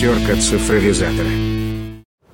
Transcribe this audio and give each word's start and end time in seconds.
Коптерка 0.00 0.38
цифровизатора. 0.38 1.26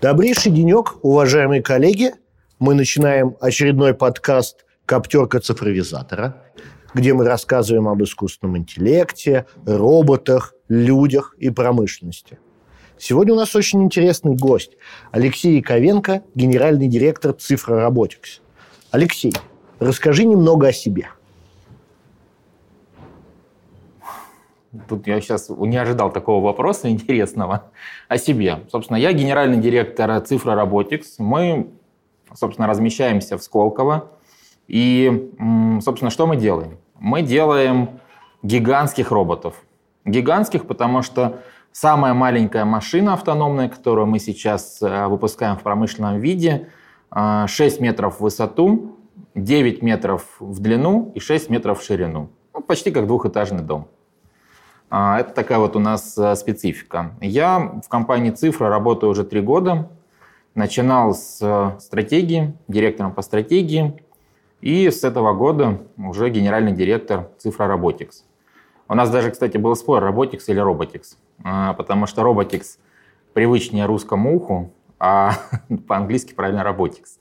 Добрейший 0.00 0.50
денек, 0.50 0.96
уважаемые 1.02 1.62
коллеги. 1.62 2.10
Мы 2.58 2.74
начинаем 2.74 3.36
очередной 3.40 3.94
подкаст 3.94 4.64
«Коптерка 4.84 5.38
цифровизатора», 5.38 6.42
где 6.92 7.14
мы 7.14 7.24
рассказываем 7.24 7.86
об 7.86 8.02
искусственном 8.02 8.58
интеллекте, 8.58 9.46
роботах, 9.64 10.54
людях 10.68 11.36
и 11.38 11.50
промышленности. 11.50 12.40
Сегодня 12.98 13.34
у 13.34 13.36
нас 13.36 13.54
очень 13.54 13.82
интересный 13.82 14.34
гость. 14.34 14.72
Алексей 15.10 15.58
Яковенко, 15.58 16.22
генеральный 16.34 16.88
директор 16.88 17.34
Цифра 17.34 17.82
Роботикс. 17.82 18.40
Алексей, 18.90 19.34
расскажи 19.78 20.24
немного 20.24 20.68
о 20.68 20.72
себе. 20.72 21.08
Тут 24.88 25.06
я 25.06 25.20
сейчас 25.20 25.50
не 25.50 25.76
ожидал 25.76 26.10
такого 26.10 26.42
вопроса 26.42 26.88
интересного 26.90 27.70
о 28.08 28.16
себе. 28.16 28.60
Собственно, 28.70 28.96
я 28.96 29.12
генеральный 29.12 29.58
директор 29.58 30.18
Цифра 30.22 30.54
Роботикс. 30.54 31.18
Мы, 31.18 31.70
собственно, 32.34 32.66
размещаемся 32.66 33.36
в 33.36 33.42
Сколково. 33.42 34.10
И, 34.68 35.30
собственно, 35.82 36.10
что 36.10 36.26
мы 36.26 36.36
делаем? 36.36 36.78
Мы 36.98 37.20
делаем 37.20 38.00
гигантских 38.42 39.10
роботов. 39.10 39.62
Гигантских, 40.06 40.66
потому 40.66 41.02
что 41.02 41.40
самая 41.76 42.14
маленькая 42.14 42.64
машина 42.64 43.12
автономная, 43.12 43.68
которую 43.68 44.06
мы 44.06 44.18
сейчас 44.18 44.80
э, 44.80 45.08
выпускаем 45.08 45.58
в 45.58 45.62
промышленном 45.62 46.18
виде, 46.18 46.68
6 47.12 47.58
э, 47.58 47.82
метров 47.82 48.16
в 48.16 48.20
высоту, 48.22 48.96
9 49.34 49.82
метров 49.82 50.24
в 50.40 50.58
длину 50.60 51.12
и 51.14 51.20
6 51.20 51.50
метров 51.50 51.80
в 51.80 51.84
ширину. 51.84 52.30
Ну, 52.54 52.62
почти 52.62 52.90
как 52.90 53.06
двухэтажный 53.06 53.62
дом. 53.62 53.88
А, 54.88 55.20
это 55.20 55.34
такая 55.34 55.58
вот 55.58 55.76
у 55.76 55.78
нас 55.78 56.16
э, 56.16 56.34
специфика. 56.36 57.14
Я 57.20 57.78
в 57.84 57.90
компании 57.90 58.30
«Цифра» 58.30 58.70
работаю 58.70 59.10
уже 59.10 59.24
три 59.24 59.42
года. 59.42 59.90
Начинал 60.54 61.12
с 61.12 61.76
стратегии, 61.78 62.54
директором 62.68 63.12
по 63.12 63.20
стратегии. 63.20 64.02
И 64.62 64.88
с 64.88 65.04
этого 65.04 65.34
года 65.34 65.82
уже 65.98 66.30
генеральный 66.30 66.72
директор 66.72 67.28
«Цифра 67.36 67.66
Роботикс». 67.66 68.24
У 68.88 68.94
нас 68.94 69.10
даже, 69.10 69.30
кстати, 69.30 69.58
был 69.58 69.76
спор, 69.76 70.02
Robotics 70.02 70.44
или 70.46 70.60
а, 70.60 71.25
потому 71.42 72.06
что 72.06 72.22
Robotics 72.22 72.78
привычнее 73.32 73.86
русскому 73.86 74.36
уху, 74.36 74.72
а 74.98 75.32
по-английски 75.88 76.34
правильно 76.34 76.60
Robotics. 76.60 77.18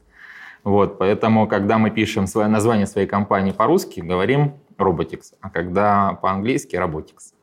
Вот, 0.63 0.97
поэтому, 0.97 1.47
когда 1.47 1.77
мы 1.77 1.91
пишем 1.91 2.25
свое 2.25 2.47
название 2.47 2.87
своей 2.87 3.07
компании 3.07 3.51
по-русски, 3.51 3.99
говорим 3.99 4.55
Robotics, 4.77 5.33
а 5.41 5.49
когда 5.49 6.13
по-английски 6.21 6.75
Robotics. 6.75 7.33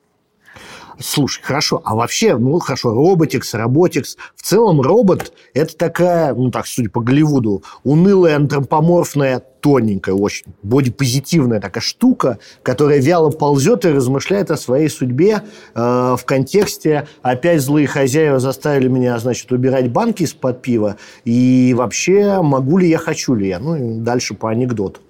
Слушай, 0.99 1.43
хорошо, 1.43 1.83
а 1.85 1.95
вообще, 1.95 2.37
ну 2.37 2.59
хорошо, 2.59 2.95
роботикс, 2.95 3.55
роботикс. 3.55 4.17
В 4.37 4.43
целом 4.43 4.81
робот– 4.81 5.33
это 5.55 5.77
такая, 5.77 6.35
ну 6.35 6.51
так, 6.51 6.67
судя 6.67 6.91
по 6.91 7.01
Голливуду, 7.01 7.63
унылая, 7.83 8.37
антропоморфная, 8.37 9.43
тоненькая 9.61 10.15
очень, 10.15 10.47
бодипозитивная 10.63 11.61
такая 11.61 11.83
штука, 11.83 12.39
которая 12.63 13.01
вяло 13.01 13.31
ползет 13.31 13.85
и 13.85 13.89
размышляет 13.89 14.51
о 14.51 14.57
своей 14.57 14.89
судьбе 14.89 15.43
э, 15.75 16.17
в 16.19 16.25
контексте 16.25 17.07
«опять 17.23 17.63
злые 17.63 17.87
хозяева 17.87 18.39
заставили 18.39 18.89
меня, 18.89 19.19
значит, 19.19 19.51
убирать 19.53 19.91
банки 19.91 20.25
из-под 20.25 20.63
пива, 20.63 20.97
и 21.25 21.75
вообще 21.77 22.43
могу 22.43 22.79
ли 22.79 22.89
я, 22.89 22.99
хочу 22.99 23.35
ли 23.35 23.49
я?» 23.49 23.61
Ну, 23.61 23.77
и 23.77 24.01
дальше 24.01 24.35
по 24.35 24.51
анекдоту. 24.51 25.01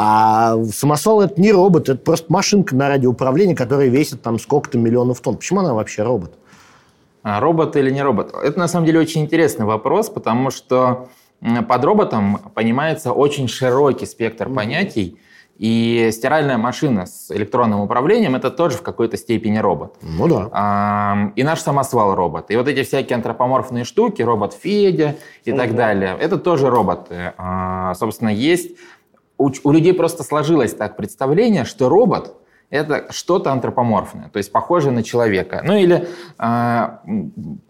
А 0.00 0.62
самосвал– 0.72 1.20
это 1.22 1.40
не 1.40 1.50
робот, 1.50 1.88
это 1.88 1.98
просто 1.98 2.32
машинка 2.32 2.76
на 2.76 2.88
радиоуправлении, 2.88 3.54
которая 3.54 3.88
весит 3.88 4.22
там 4.22 4.38
сколько-то 4.38 4.78
миллионов 4.78 5.20
тонн. 5.20 5.36
Почему 5.36 5.58
она 5.58 5.74
вообще 5.74 6.04
робот? 6.04 6.38
А 7.24 7.40
робот 7.40 7.74
или 7.74 7.90
не 7.90 8.00
робот? 8.00 8.32
Это 8.32 8.56
на 8.60 8.68
самом 8.68 8.86
деле 8.86 9.00
очень 9.00 9.22
интересный 9.22 9.66
вопрос, 9.66 10.08
потому 10.08 10.50
что 10.50 11.08
под 11.40 11.84
роботом 11.84 12.38
понимается 12.54 13.10
очень 13.10 13.48
широкий 13.48 14.06
спектр 14.06 14.48
понятий. 14.48 15.18
И 15.56 16.10
стиральная 16.12 16.56
машина 16.56 17.06
с 17.06 17.32
электронным 17.32 17.80
управлением 17.80 18.36
это 18.36 18.52
тоже 18.52 18.76
в 18.76 18.82
какой-то 18.82 19.16
степени 19.16 19.58
робот. 19.58 19.96
Ну 20.02 20.28
да. 20.28 21.32
И 21.34 21.42
наш 21.42 21.58
самосвал 21.58 22.14
робот. 22.14 22.52
И 22.52 22.56
вот 22.56 22.68
эти 22.68 22.84
всякие 22.84 23.16
антропоморфные 23.16 23.82
штуки, 23.82 24.22
робот 24.22 24.54
Федя 24.54 25.16
и 25.44 25.50
угу. 25.50 25.58
так 25.58 25.74
далее, 25.74 26.16
это 26.20 26.38
тоже 26.38 26.70
роботы. 26.70 27.32
А, 27.36 27.94
собственно, 27.94 28.28
есть 28.28 28.76
у, 29.38 29.50
у 29.64 29.72
людей 29.72 29.94
просто 29.94 30.22
сложилось 30.24 30.74
так 30.74 30.96
представление, 30.96 31.64
что 31.64 31.88
робот 31.88 32.34
это 32.70 33.06
что-то 33.10 33.50
антропоморфное, 33.50 34.28
то 34.28 34.36
есть 34.36 34.52
похожее 34.52 34.92
на 34.92 35.02
человека. 35.02 35.62
Ну 35.64 35.74
или 35.74 35.96
э, 35.96 36.06
на, 36.38 36.94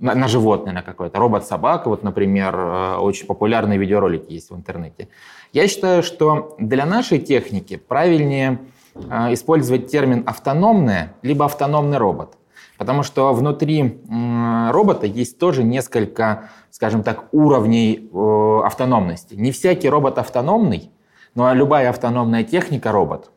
на 0.01 0.29
животное 0.29 0.73
на 0.73 0.83
какое-то. 0.83 1.19
Робот-собака, 1.19 1.89
вот, 1.89 2.03
например, 2.03 2.55
э, 2.57 2.97
очень 2.97 3.27
популярные 3.27 3.79
видеоролики 3.79 4.33
есть 4.33 4.51
в 4.51 4.57
интернете. 4.57 5.09
Я 5.53 5.69
считаю, 5.69 6.03
что 6.03 6.57
для 6.59 6.85
нашей 6.85 7.21
техники 7.21 7.77
правильнее 7.77 8.59
э, 8.95 9.33
использовать 9.35 9.89
термин 9.89 10.25
«автономное» 10.27 11.15
либо 11.23 11.45
«автономный 11.45 11.99
робот». 11.99 12.35
Потому 12.77 13.05
что 13.05 13.33
внутри 13.33 13.83
э, 13.83 14.71
робота 14.73 15.07
есть 15.07 15.39
тоже 15.39 15.63
несколько, 15.63 16.51
скажем 16.71 17.05
так, 17.05 17.29
уровней 17.33 18.11
э, 18.13 18.61
автономности. 18.65 19.35
Не 19.35 19.53
всякий 19.53 19.89
робот 19.89 20.19
автономный, 20.19 20.91
ну 21.39 21.45
а 21.45 21.55
любая 21.55 21.89
автономная 21.91 22.43
техника 22.43 22.91
робот. 22.91 23.31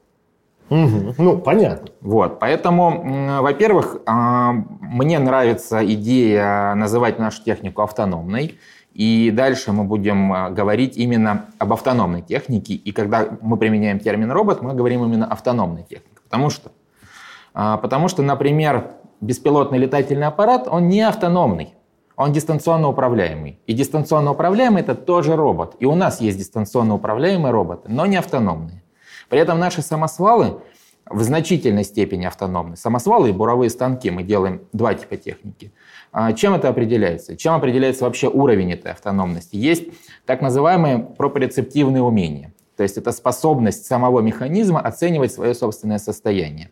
Угу. 0.72 1.14
Ну, 1.20 1.38
понятно. 1.38 1.90
Вот, 2.02 2.40
поэтому, 2.40 3.42
во-первых, 3.44 3.98
а, 4.08 4.54
мне 4.80 5.20
нравится 5.20 5.86
идея 5.86 6.74
называть 6.74 7.20
нашу 7.20 7.44
технику 7.44 7.84
автономной. 7.84 8.58
И 8.94 9.30
дальше 9.32 9.72
мы 9.72 9.84
будем 9.84 10.34
а, 10.34 10.50
говорить 10.50 10.98
именно 10.98 11.46
об 11.60 11.74
автономной 11.74 12.24
технике. 12.24 12.74
И 12.74 12.92
когда 12.92 13.38
мы 13.40 13.58
применяем 13.58 14.00
термин 14.00 14.32
робот, 14.32 14.64
мы 14.64 14.74
говорим 14.74 15.04
именно 15.04 15.28
автономной 15.28 15.84
технике. 15.84 16.22
Потому 16.24 16.50
что, 16.50 16.72
а, 17.54 17.78
потому 17.78 18.08
что, 18.08 18.24
например, 18.24 18.94
беспилотный 19.20 19.78
летательный 19.78 20.26
аппарат, 20.26 20.68
он 20.68 20.88
не 20.88 21.02
автономный 21.02 21.76
он 22.22 22.34
дистанционно 22.34 22.88
управляемый. 22.88 23.60
И 23.68 23.74
дистанционно 23.74 24.32
управляемый– 24.32 24.82
это 24.84 24.96
тоже 24.96 25.36
робот. 25.36 25.76
И 25.80 25.86
у 25.86 25.96
нас 25.96 26.22
есть 26.22 26.38
дистанционно 26.38 26.96
управляемые 26.96 27.52
роботы, 27.52 27.90
но 27.90 28.06
не 28.06 28.18
автономные. 28.18 28.84
При 29.30 29.40
этом 29.40 29.60
наши 29.60 29.82
самосвалы 29.82 30.62
в 31.10 31.22
значительной 31.24 31.84
степени 31.84 32.26
автономны. 32.26 32.78
Самосвалы 32.78 33.30
и 33.30 33.32
буровые 33.32 33.70
станки, 33.70 34.12
мы 34.12 34.24
делаем 34.24 34.62
два 34.72 34.94
типа 34.94 35.18
техники. 35.18 35.74
А 36.12 36.34
чем 36.34 36.54
это 36.54 36.70
определяется? 36.70 37.36
Чем 37.36 37.56
определяется 37.56 38.06
вообще 38.06 38.28
уровень 38.28 38.74
этой 38.74 38.92
автономности? 38.92 39.56
Есть 39.56 39.86
так 40.26 40.42
называемые 40.42 41.00
пропорецептивные 41.00 42.04
умения. 42.04 42.54
То 42.78 42.84
есть 42.84 42.98
это 42.98 43.12
способность 43.12 43.86
самого 43.86 44.22
механизма 44.22 44.80
оценивать 44.80 45.34
свое 45.34 45.54
собственное 45.54 45.98
состояние. 45.98 46.70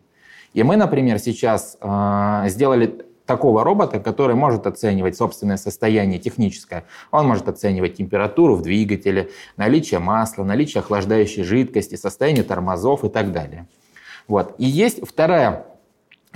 И 0.52 0.62
мы, 0.62 0.76
например, 0.76 1.18
сейчас 1.18 1.76
э, 1.80 2.44
сделали 2.48 3.04
такого 3.30 3.62
робота, 3.62 4.00
который 4.00 4.34
может 4.34 4.66
оценивать 4.66 5.16
собственное 5.16 5.56
состояние 5.56 6.18
техническое. 6.18 6.82
Он 7.12 7.28
может 7.28 7.48
оценивать 7.48 7.94
температуру 7.94 8.56
в 8.56 8.62
двигателе, 8.62 9.30
наличие 9.56 10.00
масла, 10.00 10.42
наличие 10.42 10.80
охлаждающей 10.80 11.44
жидкости, 11.44 11.94
состояние 11.94 12.42
тормозов 12.42 13.04
и 13.04 13.08
так 13.08 13.30
далее. 13.30 13.68
Вот. 14.26 14.56
И 14.58 14.64
есть 14.64 15.06
вторая 15.06 15.64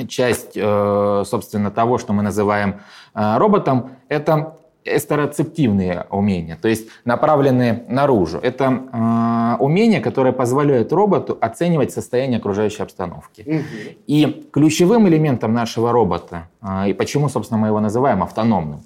часть, 0.07 0.53
э, 0.55 1.23
собственно, 1.27 1.73
того, 1.73 1.99
что 1.99 2.13
мы 2.13 2.23
называем 2.23 2.81
э, 3.13 3.39
роботом, 3.39 3.97
это 4.09 4.57
эстероцептивные 4.85 6.07
умения, 6.11 6.59
то 6.61 6.69
есть 6.69 6.89
направленные 7.05 7.85
наружу. 7.89 8.39
Это 8.39 8.83
э, 8.93 9.63
умения, 9.63 10.01
которые 10.01 10.33
позволяют 10.33 10.93
роботу 10.93 11.39
оценивать 11.41 11.93
состояние 11.93 12.39
окружающей 12.39 12.83
обстановки. 12.83 13.43
Угу. 13.47 13.65
И 14.07 14.49
ключевым 14.53 15.09
элементом 15.09 15.55
нашего 15.55 15.91
робота, 15.93 16.49
э, 16.61 16.91
и 16.91 16.93
почему, 16.93 17.29
собственно, 17.29 17.59
мы 17.59 17.69
его 17.69 17.81
называем 17.81 18.23
автономным, 18.23 18.83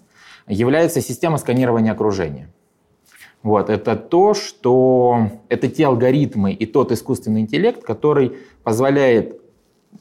является 0.47 1.01
система 1.01 1.37
сканирования 1.39 1.93
окружения. 1.93 2.49
Вот, 3.43 3.71
это 3.71 3.97
то, 3.97 4.35
что 4.35 5.31
это 5.49 5.69
те 5.69 5.87
алгоритмы 5.87 6.53
и 6.53 6.67
тот 6.67 6.91
искусственный 6.93 7.43
интеллект, 7.43 7.83
который 7.83 8.37
позволяет 8.65 9.41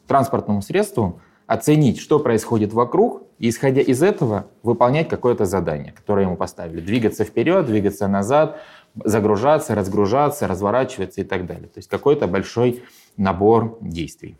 транспортному 0.07 0.61
средству 0.61 1.21
оценить, 1.47 1.99
что 1.99 2.19
происходит 2.19 2.73
вокруг, 2.73 3.23
и, 3.39 3.49
исходя 3.49 3.81
из 3.81 4.03
этого, 4.03 4.47
выполнять 4.63 5.07
какое-то 5.07 5.45
задание, 5.45 5.93
которое 5.93 6.25
ему 6.25 6.35
поставили. 6.35 6.81
Двигаться 6.81 7.23
вперед, 7.23 7.65
двигаться 7.65 8.07
назад, 8.07 8.59
загружаться, 9.03 9.73
разгружаться, 9.73 10.47
разворачиваться 10.47 11.21
и 11.21 11.23
так 11.23 11.45
далее. 11.45 11.67
То 11.67 11.77
есть 11.77 11.89
какой-то 11.89 12.27
большой 12.27 12.83
набор 13.15 13.77
действий. 13.81 14.35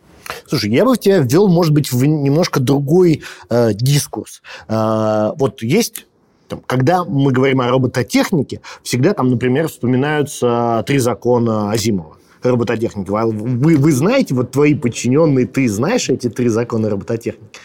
Слушай, 0.45 0.71
я 0.71 0.83
бы 0.83 0.97
тебя 0.97 1.19
ввел, 1.19 1.47
может 1.47 1.73
быть, 1.73 1.91
в 1.91 2.05
немножко 2.05 2.59
другой 2.59 3.23
э, 3.49 3.73
дискурс. 3.73 4.41
Э, 4.67 5.31
вот 5.37 5.61
есть 5.61 6.07
там, 6.49 6.61
когда 6.65 7.03
мы 7.05 7.31
говорим 7.31 7.61
о 7.61 7.69
робототехнике, 7.69 8.61
всегда 8.83 9.13
там, 9.13 9.29
например, 9.29 9.67
вспоминаются 9.67 10.83
три 10.85 10.97
закона 10.97 11.71
Азимова 11.71 12.16
робототехники. 12.43 13.09
Вы, 13.09 13.77
вы 13.77 13.91
знаете, 13.91 14.33
вот 14.35 14.51
твои 14.51 14.75
подчиненные, 14.75 15.45
ты 15.45 15.67
знаешь 15.67 16.09
эти 16.09 16.29
три 16.29 16.49
закона 16.49 16.89
робототехники? 16.89 17.59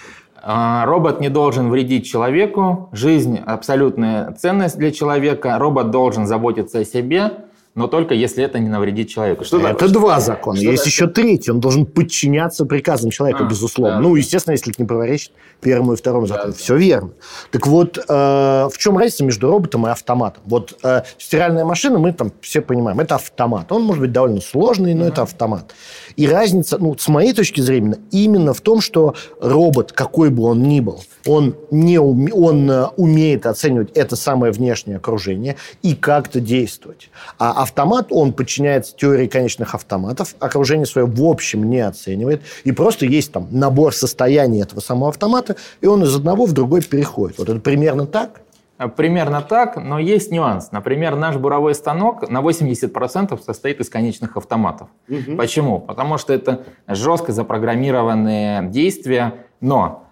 А, 0.45 0.85
робот 0.87 1.21
не 1.21 1.29
должен 1.29 1.71
вредить 1.71 2.05
человеку, 2.05 2.89
жизнь– 2.93 3.39
абсолютная 3.47 4.33
ценность 4.33 4.77
для 4.77 4.91
человека, 4.91 5.57
робот 5.59 5.91
должен 5.91 6.27
заботиться 6.27 6.81
о 6.81 6.85
себе, 6.85 7.31
но 7.75 7.87
только 7.87 8.13
если 8.13 8.45
это 8.45 8.59
не 8.59 8.69
навредит 8.69 9.09
человеку. 9.09 9.45
Что 9.45 9.59
это 9.59 9.71
такое? 9.71 9.89
два 9.89 10.21
закона. 10.21 10.59
Что 10.59 10.71
Есть 10.71 10.83
это? 10.83 10.91
еще 10.91 11.07
третий. 11.07 11.51
Он 11.51 11.61
должен 11.61 11.87
подчиняться 11.87 12.67
приказам 12.67 13.11
человека, 13.11 13.45
а, 13.45 13.49
безусловно. 13.49 13.97
Да, 13.97 14.01
ну, 14.01 14.15
естественно, 14.15 14.53
если 14.53 14.73
это 14.73 14.83
не 14.83 14.87
противоречит 14.87 15.33
первому 15.63 15.95
и 15.95 15.97
второму 15.97 16.27
закону. 16.27 16.53
Да, 16.53 16.59
Все 16.59 16.75
да. 16.75 16.81
верно. 16.81 17.11
Так 17.51 17.67
вот, 17.67 17.97
э, 17.97 18.03
в 18.07 18.75
чем 18.77 18.99
разница 18.99 19.25
между 19.25 19.51
роботом 19.51 19.87
и 19.87 19.91
автоматом? 19.91 20.43
Вот 20.45 20.79
э, 20.83 21.03
стиральная 21.17 21.65
машина, 21.65 21.99
мы 21.99 22.13
там 22.13 22.33
все 22.43 22.61
понимаем, 22.61 23.01
это 23.01 23.15
автомат. 23.15 23.73
Он 23.73 23.85
может 23.85 24.03
быть 24.03 24.13
довольно 24.13 24.43
сложный, 24.43 24.93
но 24.95 25.05
uh-huh. 25.05 25.09
это 25.09 25.23
автомат. 25.23 25.75
И 26.17 26.27
разница, 26.27 26.79
ну, 26.79 26.97
с 26.97 27.09
моей 27.09 27.33
точки 27.33 27.61
зрения, 27.61 27.99
именно 28.11 28.55
в 28.55 28.61
том, 28.61 28.81
что 28.81 29.15
робот, 29.41 29.93
какой 29.93 30.31
бы 30.31 30.45
он 30.45 30.63
ни 30.63 30.81
был, 30.81 31.03
он, 31.27 31.57
не 31.71 31.99
уме, 31.99 32.33
он 32.33 32.71
э, 32.71 32.87
умеет 32.97 33.47
оценивать 33.47 33.91
это 33.93 34.17
самое 34.17 34.53
внешнее 34.53 34.97
окружение 34.97 35.57
и 35.83 35.95
как-то 35.95 36.41
действовать. 36.41 37.11
А 37.39 37.63
автомат, 37.63 38.09
он 38.11 38.33
подчиняется 38.33 38.95
теории 38.97 39.27
конечных 39.27 39.75
автоматов, 39.75 40.35
окружение 40.39 40.87
свое 40.87 41.07
в 41.07 41.25
общем 41.25 41.69
не 41.69 41.81
оценивает, 41.81 42.43
и 42.65 42.73
просто 42.73 43.07
есть 43.07 43.33
там 43.33 43.49
набор 43.51 43.95
состояний 43.95 44.63
этого 44.63 44.81
самого 44.81 45.11
автомата, 45.11 45.57
и 45.81 45.87
он 45.87 46.03
из 46.03 46.15
одного 46.15 46.47
в 46.47 46.53
другой 46.53 46.83
переходит. 46.83 47.39
Вот 47.39 47.49
это 47.49 47.61
примерно 47.61 48.07
так? 48.07 48.41
Э, 48.79 48.89
примерно 48.89 49.43
так, 49.43 49.77
но 49.77 49.99
есть 49.99 50.31
нюанс. 50.31 50.73
Например, 50.73 51.17
наш 51.17 51.37
буровой 51.37 51.75
станок 51.75 52.29
на 52.29 52.41
80% 52.41 53.41
состоит 53.43 53.81
из 53.81 53.89
конечных 53.89 54.37
автоматов. 54.37 54.89
Угу. 55.09 55.37
Почему? 55.37 55.81
Потому 55.81 56.19
что 56.19 56.33
это 56.33 56.65
жестко 56.87 57.33
запрограммированные 57.33 58.69
действия, 58.69 59.35
но 59.61 60.09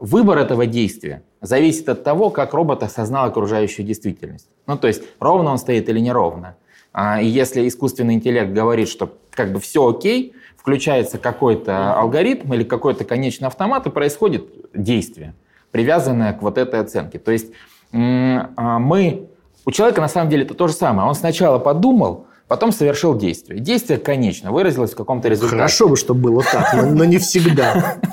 выбор 0.00 0.38
этого 0.38 0.66
действия 0.66 1.22
зависит 1.40 1.88
от 1.88 2.04
того, 2.04 2.30
как 2.30 2.52
робот 2.52 2.82
осознал 2.82 3.26
окружающую 3.26 3.86
действительность. 3.86 4.48
Ну, 4.66 4.76
то 4.76 4.88
есть, 4.88 5.02
ровно 5.18 5.50
он 5.50 5.58
стоит 5.58 5.88
или 5.88 6.00
неровно. 6.00 6.56
А, 6.92 7.20
и 7.20 7.26
если 7.26 7.66
искусственный 7.66 8.14
интеллект 8.14 8.52
говорит, 8.52 8.88
что 8.88 9.16
как 9.30 9.52
бы 9.52 9.60
все 9.60 9.88
окей, 9.88 10.34
включается 10.56 11.18
какой-то 11.18 11.94
алгоритм 11.94 12.52
или 12.52 12.64
какой-то 12.64 13.04
конечный 13.04 13.46
автомат, 13.46 13.86
и 13.86 13.90
происходит 13.90 14.44
действие, 14.74 15.34
привязанное 15.70 16.32
к 16.32 16.42
вот 16.42 16.58
этой 16.58 16.80
оценке. 16.80 17.18
То 17.18 17.30
есть 17.30 17.52
мы... 17.92 19.26
У 19.66 19.70
человека 19.72 20.00
на 20.00 20.08
самом 20.08 20.30
деле 20.30 20.44
это 20.44 20.54
то 20.54 20.68
же 20.68 20.72
самое. 20.72 21.06
Он 21.08 21.14
сначала 21.14 21.58
подумал, 21.58 22.26
потом 22.48 22.72
совершил 22.72 23.16
действие. 23.16 23.60
Действие 23.60 23.98
конечно 23.98 24.50
выразилось 24.50 24.92
в 24.92 24.96
каком-то 24.96 25.28
результате. 25.28 25.56
Хорошо 25.56 25.88
бы, 25.88 25.96
чтобы 25.96 26.20
было 26.20 26.42
так, 26.42 26.74
но, 26.74 26.90
но 26.90 27.04
не 27.04 27.18
всегда. 27.18 27.96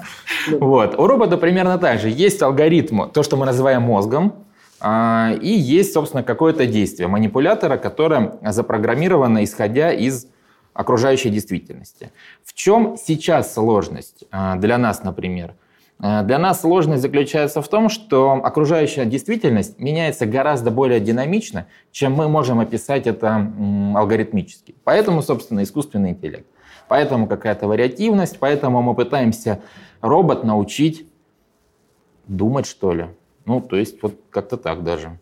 Вот. 0.49 0.97
У 0.97 1.07
робота 1.07 1.37
примерно 1.37 1.77
так 1.77 1.99
же. 1.99 2.09
Есть 2.09 2.41
алгоритм, 2.41 3.09
то, 3.09 3.21
что 3.21 3.35
мы 3.35 3.45
называем 3.45 3.81
мозгом, 3.81 4.45
а, 4.79 5.33
и 5.41 5.49
есть, 5.49 5.93
собственно, 5.93 6.23
какое-то 6.23 6.65
действие 6.65 7.07
манипулятора, 7.07 7.77
которое 7.77 8.37
запрограммировано, 8.41 9.43
исходя 9.43 9.91
из 9.91 10.27
окружающей 10.73 11.29
действительности. 11.29 12.11
В 12.43 12.53
чем 12.53 12.97
сейчас 12.97 13.53
сложность 13.53 14.25
а, 14.31 14.55
для 14.55 14.77
нас, 14.77 15.03
например? 15.03 15.55
А, 15.99 16.23
для 16.23 16.37
нас 16.37 16.61
сложность 16.61 17.01
заключается 17.01 17.61
в 17.61 17.67
том, 17.67 17.89
что 17.89 18.33
окружающая 18.43 19.05
действительность 19.05 19.79
меняется 19.79 20.25
гораздо 20.25 20.69
более 20.69 20.99
динамично, 20.99 21.67
чем 21.91 22.13
мы 22.13 22.29
можем 22.29 22.59
описать 22.59 23.07
это 23.07 23.51
алгоритмически. 23.95 24.75
Поэтому, 24.83 25.21
собственно, 25.21 25.63
искусственный 25.63 26.11
интеллект. 26.11 26.47
Поэтому 26.87 27.27
какая-то 27.27 27.67
вариативность, 27.67 28.39
поэтому 28.39 28.81
мы 28.81 28.95
пытаемся 28.95 29.61
робот 30.01 30.43
научить 30.43 31.05
думать, 32.27 32.65
что 32.65 32.93
ли. 32.93 33.07
Ну, 33.45 33.61
то 33.61 33.75
есть 33.75 34.01
вот 34.01 34.15
как-то 34.29 34.57
так 34.57 34.83
даже. 34.83 35.17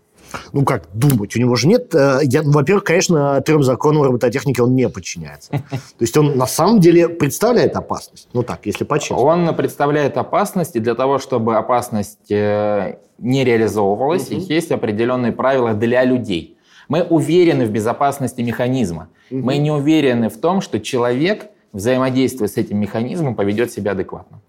Ну, 0.54 0.64
как 0.64 0.88
думать? 0.94 1.36
У 1.36 1.40
него 1.40 1.56
же 1.56 1.68
нет... 1.68 1.94
Э, 1.94 2.20
я, 2.24 2.42
во-первых, 2.44 2.84
конечно, 2.84 3.42
трем 3.42 3.64
законам 3.64 4.04
робототехники 4.04 4.62
он 4.62 4.76
не 4.76 4.90
подчиняется. 4.90 5.50
То 5.70 5.70
есть 6.00 6.16
он 6.18 6.38
на 6.38 6.48
самом 6.48 6.80
деле 6.80 7.10
представляет 7.10 7.76
опасность. 7.76 8.30
Ну 8.34 8.44
так, 8.44 8.66
если 8.66 8.84
по-честному. 8.84 9.24
Он 9.24 9.56
представляет 9.56 10.18
опасность, 10.18 10.76
и 10.76 10.80
для 10.80 10.96
того, 10.96 11.20
чтобы 11.20 11.56
опасность 11.56 12.32
э, 12.32 12.98
не 13.18 13.44
реализовывалась, 13.44 14.30
угу. 14.32 14.42
есть 14.42 14.72
определенные 14.72 15.32
правила 15.32 15.74
для 15.74 16.04
людей. 16.04 16.58
Мы 16.88 17.04
уверены 17.04 17.66
в 17.66 17.72
безопасности 17.72 18.42
механизма. 18.42 19.10
Угу. 19.32 19.40
Мы 19.40 19.58
не 19.58 19.72
уверены 19.72 20.30
в 20.30 20.38
том, 20.38 20.62
что 20.62 20.80
человек, 20.80 21.48
взаимодействуя 21.74 22.48
с 22.48 22.58
этим 22.58 22.80
механизмом, 22.80 23.36
поведет 23.36 23.72
себя 23.72 23.92
адекватно. 23.92 24.42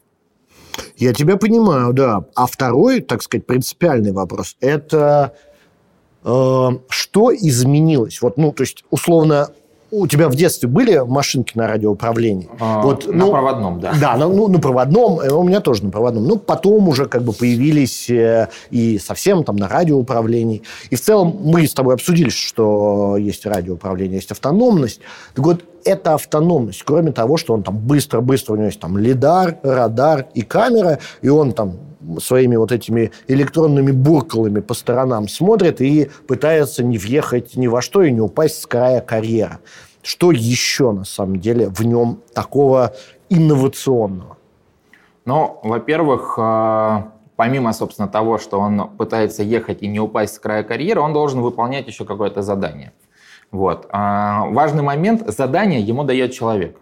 Я 0.97 1.13
тебя 1.13 1.37
понимаю, 1.37 1.93
да. 1.93 2.25
А 2.35 2.47
второй, 2.47 3.01
так 3.01 3.23
сказать, 3.23 3.47
принципиальный 3.47 4.13
вопрос– 4.13 4.57
это 4.61 5.35
что 6.27 7.33
изменилось? 7.33 8.21
Вот, 8.21 8.37
ну, 8.37 8.53
то 8.53 8.63
есть, 8.63 8.85
условно, 8.91 9.51
у 9.91 10.07
тебя 10.07 10.29
в 10.29 10.35
детстве 10.35 10.69
были 10.69 10.99
машинки 11.07 11.57
на 11.57 11.69
радиоуправлении? 11.69 12.49
А, 12.59 12.83
вот, 12.83 13.07
на 13.07 13.13
ну, 13.13 13.31
проводном, 13.31 13.81
да. 13.81 13.95
Да, 14.01 14.17
ну, 14.17 14.33
ну, 14.35 14.49
на 14.49 14.59
проводном, 14.59 15.21
э, 15.21 15.31
у 15.31 15.45
меня 15.45 15.61
тоже 15.61 15.85
на 15.85 15.91
проводном. 15.91 16.27
Ну, 16.27 16.37
потом 16.37 16.89
уже 16.89 17.07
как 17.07 17.23
бы 17.23 17.33
появились 17.33 18.11
э, 18.11 18.49
и 18.71 18.99
совсем 18.99 19.45
там 19.45 19.57
на 19.57 19.69
радиоуправлении. 19.69 20.63
И 20.91 20.97
в 20.97 21.01
целом 21.01 21.39
мы 21.41 21.67
с 21.67 21.75
тобой 21.75 21.95
обсудили, 21.95 22.31
что 22.31 23.17
есть 23.17 23.47
радиоуправление, 23.47 24.17
есть 24.17 24.33
автономность. 24.33 25.01
Так 25.35 25.45
вот, 25.45 25.65
эта 25.85 26.15
автономность, 26.15 26.83
кроме 26.83 27.13
того, 27.13 27.37
что 27.37 27.55
он 27.55 27.63
там 27.63 27.79
быстро-быстро, 27.79 28.55
у 28.55 28.57
него 28.57 28.67
есть 28.67 28.81
там 28.81 28.99
лидар, 28.99 29.59
радар 29.63 30.27
и 30.35 30.43
камера, 30.43 30.99
и 31.23 31.29
он 31.29 31.53
там 31.53 31.75
своими 32.19 32.57
вот 32.57 32.73
этими 32.73 33.13
электронными 33.29 33.91
буркалами 33.91 34.61
по 34.61 34.75
сторонам 34.75 35.29
смотрит 35.29 35.81
и 35.81 36.11
пытается 36.27 36.83
не 36.83 36.99
въехать 36.99 37.57
ни 37.57 37.67
во 37.67 37.83
что 37.83 38.03
и 38.03 38.13
не 38.13 38.21
упасть 38.21 38.61
с 38.63 38.67
края 38.67 39.01
карьера. 39.01 39.61
Что 40.03 40.31
еще, 40.31 40.93
на 40.93 41.05
самом 41.05 41.41
деле, 41.41 41.69
в 41.69 41.81
нем 41.83 42.21
такого 42.33 42.95
инновационного? 43.29 44.37
Ну, 45.25 45.59
во-первых, 45.65 46.37
а, 46.39 47.13
помимо, 47.35 47.73
собственно, 47.73 48.07
того, 48.07 48.39
что 48.39 48.61
он 48.61 48.89
пытается 48.97 49.43
ехать 49.43 49.83
и 49.83 49.89
не 49.89 49.99
упасть 49.99 50.35
с 50.35 50.39
края 50.39 50.63
карьеры, 50.63 51.01
он 51.01 51.13
должен 51.13 51.41
выполнять 51.41 51.89
еще 51.89 52.05
какое-то 52.05 52.43
задание. 52.43 52.93
Вот. 53.51 53.87
А 53.91 54.47
важный 54.47 54.83
момент– 54.83 55.23
задание 55.27 55.81
ему 55.81 56.05
дает 56.05 56.33
человек. 56.33 56.79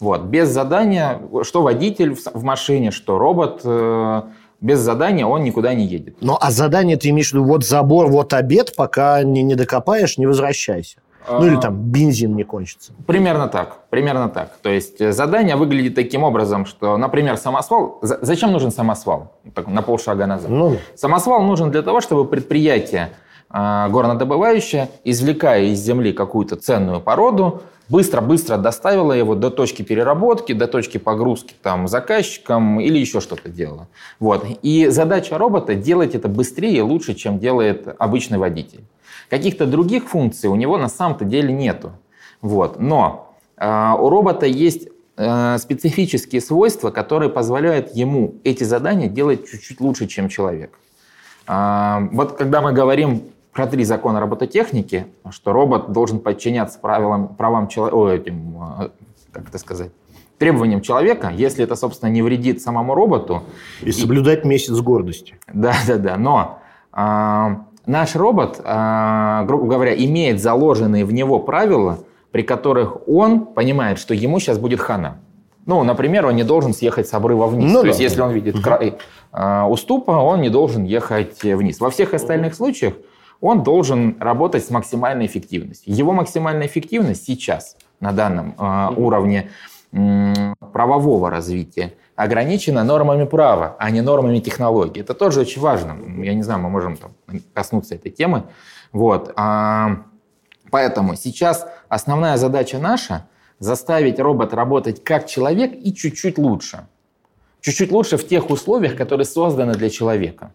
Вот. 0.00 0.22
Без 0.22 0.48
задания, 0.48 1.20
что 1.42 1.62
водитель 1.62 2.14
в 2.14 2.42
машине, 2.42 2.90
что 2.90 3.18
робот, 3.18 3.60
э, 3.64 4.22
без 4.62 4.78
задания 4.78 5.26
он 5.26 5.42
никуда 5.44 5.74
не 5.74 5.84
едет. 5.84 6.16
Ну, 6.20 6.38
а 6.40 6.50
задание 6.50 6.96
ты 6.96 7.10
имеешь 7.10 7.30
в 7.30 7.32
виду, 7.34 7.44
вот 7.44 7.64
забор, 7.64 8.06
вот 8.08 8.32
обед, 8.32 8.74
пока 8.76 9.22
не, 9.22 9.42
не 9.42 9.54
докопаешь, 9.54 10.16
не 10.16 10.26
возвращайся. 10.26 10.98
Ну 11.28 11.46
или 11.46 11.56
а, 11.56 11.60
там 11.60 11.76
бензин 11.76 12.34
не 12.34 12.42
кончится. 12.42 12.92
Примерно 13.06 13.46
так, 13.48 13.88
примерно 13.90 14.28
так. 14.28 14.56
То 14.60 14.70
есть 14.70 15.00
э, 15.00 15.12
задание 15.12 15.54
выглядит 15.54 15.94
таким 15.94 16.24
образом, 16.24 16.66
что, 16.66 16.96
например, 16.96 17.36
самосвал... 17.36 18.00
Зачем 18.02 18.50
нужен 18.50 18.72
самосвал? 18.72 19.32
Так, 19.54 19.68
на 19.68 19.82
полшага 19.82 20.26
назад. 20.26 20.50
Ну. 20.50 20.78
Самосвал 20.96 21.42
нужен 21.42 21.70
для 21.70 21.82
того, 21.82 22.00
чтобы 22.00 22.24
предприятие 22.24 23.10
а, 23.50 23.88
горнодобывающее, 23.88 24.88
извлекая 25.04 25.64
из 25.64 25.78
земли 25.78 26.12
какую-то 26.12 26.56
ценную 26.56 27.00
породу, 27.00 27.62
быстро-быстро 27.92 28.56
доставила 28.56 29.12
его 29.12 29.34
до 29.34 29.50
точки 29.50 29.82
переработки, 29.82 30.54
до 30.54 30.66
точки 30.66 30.96
погрузки 30.96 31.54
там, 31.62 31.86
заказчикам 31.88 32.80
или 32.80 32.98
еще 32.98 33.20
что-то 33.20 33.50
делала. 33.50 33.86
Вот. 34.18 34.46
И 34.62 34.86
задача 34.88 35.36
робота 35.36 35.74
делать 35.74 36.14
это 36.14 36.28
быстрее 36.28 36.78
и 36.78 36.80
лучше, 36.80 37.12
чем 37.12 37.38
делает 37.38 37.94
обычный 37.98 38.38
водитель. 38.38 38.80
Каких-то 39.28 39.66
других 39.66 40.08
функций 40.08 40.48
у 40.48 40.54
него 40.54 40.78
на 40.78 40.88
самом-то 40.88 41.26
деле 41.26 41.52
нету. 41.52 41.92
Вот. 42.40 42.80
Но 42.80 43.36
э, 43.58 43.92
у 43.98 44.08
робота 44.08 44.46
есть 44.46 44.88
э, 45.18 45.58
специфические 45.58 46.40
свойства, 46.40 46.90
которые 46.90 47.28
позволяют 47.28 47.94
ему 47.94 48.36
эти 48.42 48.64
задания 48.64 49.08
делать 49.08 49.50
чуть-чуть 49.50 49.82
лучше, 49.82 50.06
чем 50.06 50.30
человек. 50.30 50.78
Э, 51.46 52.08
вот 52.10 52.38
когда 52.38 52.62
мы 52.62 52.72
говорим 52.72 53.24
про 53.52 53.66
три 53.66 53.84
закона 53.84 54.20
робототехники, 54.20 55.06
что 55.30 55.52
робот 55.52 55.92
должен 55.92 56.20
подчиняться 56.20 56.78
правилам, 56.78 57.28
правам 57.28 57.68
человека, 57.68 58.22
этим, 58.22 58.56
э, 58.80 58.88
как 59.30 59.48
это 59.48 59.58
сказать, 59.58 59.90
требованиям 60.38 60.80
человека, 60.80 61.30
если 61.34 61.62
это, 61.62 61.76
собственно, 61.76 62.10
не 62.10 62.22
вредит 62.22 62.62
самому 62.62 62.94
роботу. 62.94 63.42
И 63.82 63.92
соблюдать 63.92 64.44
месяц 64.44 64.80
гордости. 64.80 65.36
Да, 65.52 65.74
да, 65.86 65.98
да. 65.98 66.16
Но 66.16 66.58
э, 66.92 67.56
наш 67.86 68.16
робот, 68.16 68.60
э, 68.64 69.44
грубо 69.46 69.66
говоря, 69.66 69.94
имеет 69.94 70.40
заложенные 70.40 71.04
в 71.04 71.12
него 71.12 71.38
правила, 71.38 72.00
при 72.32 72.42
которых 72.42 73.06
он 73.06 73.44
понимает, 73.44 73.98
что 73.98 74.14
ему 74.14 74.40
сейчас 74.40 74.58
будет 74.58 74.80
хана. 74.80 75.18
Ну, 75.66 75.84
например, 75.84 76.26
он 76.26 76.34
не 76.34 76.42
должен 76.42 76.74
съехать 76.74 77.06
с 77.06 77.14
обрыва 77.14 77.46
вниз. 77.46 77.70
Ну 77.70 77.76
То 77.76 77.82
да. 77.82 77.88
есть, 77.88 78.00
если 78.00 78.20
он 78.22 78.32
видит 78.32 78.60
край 78.60 78.96
э, 79.32 79.62
уступа, 79.64 80.12
он 80.12 80.40
не 80.40 80.48
должен 80.48 80.84
ехать 80.84 81.40
вниз. 81.42 81.78
Во 81.78 81.90
всех 81.90 82.14
остальных 82.14 82.54
случаях 82.54 82.94
он 83.42 83.62
должен 83.62 84.16
работать 84.20 84.64
с 84.64 84.70
максимальной 84.70 85.26
эффективностью. 85.26 85.94
Его 85.94 86.12
максимальная 86.12 86.66
эффективность 86.66 87.26
сейчас 87.26 87.76
на 88.00 88.12
данном 88.12 88.54
э, 88.58 88.94
уровне 88.96 89.50
м, 89.92 90.54
правового 90.72 91.28
развития 91.28 91.92
ограничена 92.16 92.84
нормами 92.84 93.24
права, 93.24 93.76
а 93.78 93.90
не 93.90 94.00
нормами 94.00 94.38
технологий. 94.38 95.00
Это 95.00 95.12
тоже 95.12 95.40
очень 95.40 95.60
важно. 95.60 95.98
Я 96.22 96.32
не 96.32 96.42
знаю, 96.42 96.60
мы 96.60 96.70
можем 96.70 96.96
там 96.96 97.12
коснуться 97.52 97.96
этой 97.96 98.10
темы. 98.10 98.44
Вот. 98.92 99.32
А, 99.36 100.04
Поэтому 100.72 101.16
сейчас 101.16 101.66
основная 101.90 102.38
задача 102.38 102.78
наша 102.78 103.28
заставить 103.58 104.18
робот 104.18 104.54
работать 104.54 105.04
как 105.04 105.26
человек 105.26 105.72
и 105.74 105.94
чуть-чуть 105.94 106.38
лучше. 106.38 106.86
Чуть-чуть 107.60 107.92
лучше 107.92 108.16
в 108.16 108.26
тех 108.26 108.48
условиях, 108.48 108.96
которые 108.96 109.26
созданы 109.26 109.74
для 109.74 109.90
человека. 109.90 110.50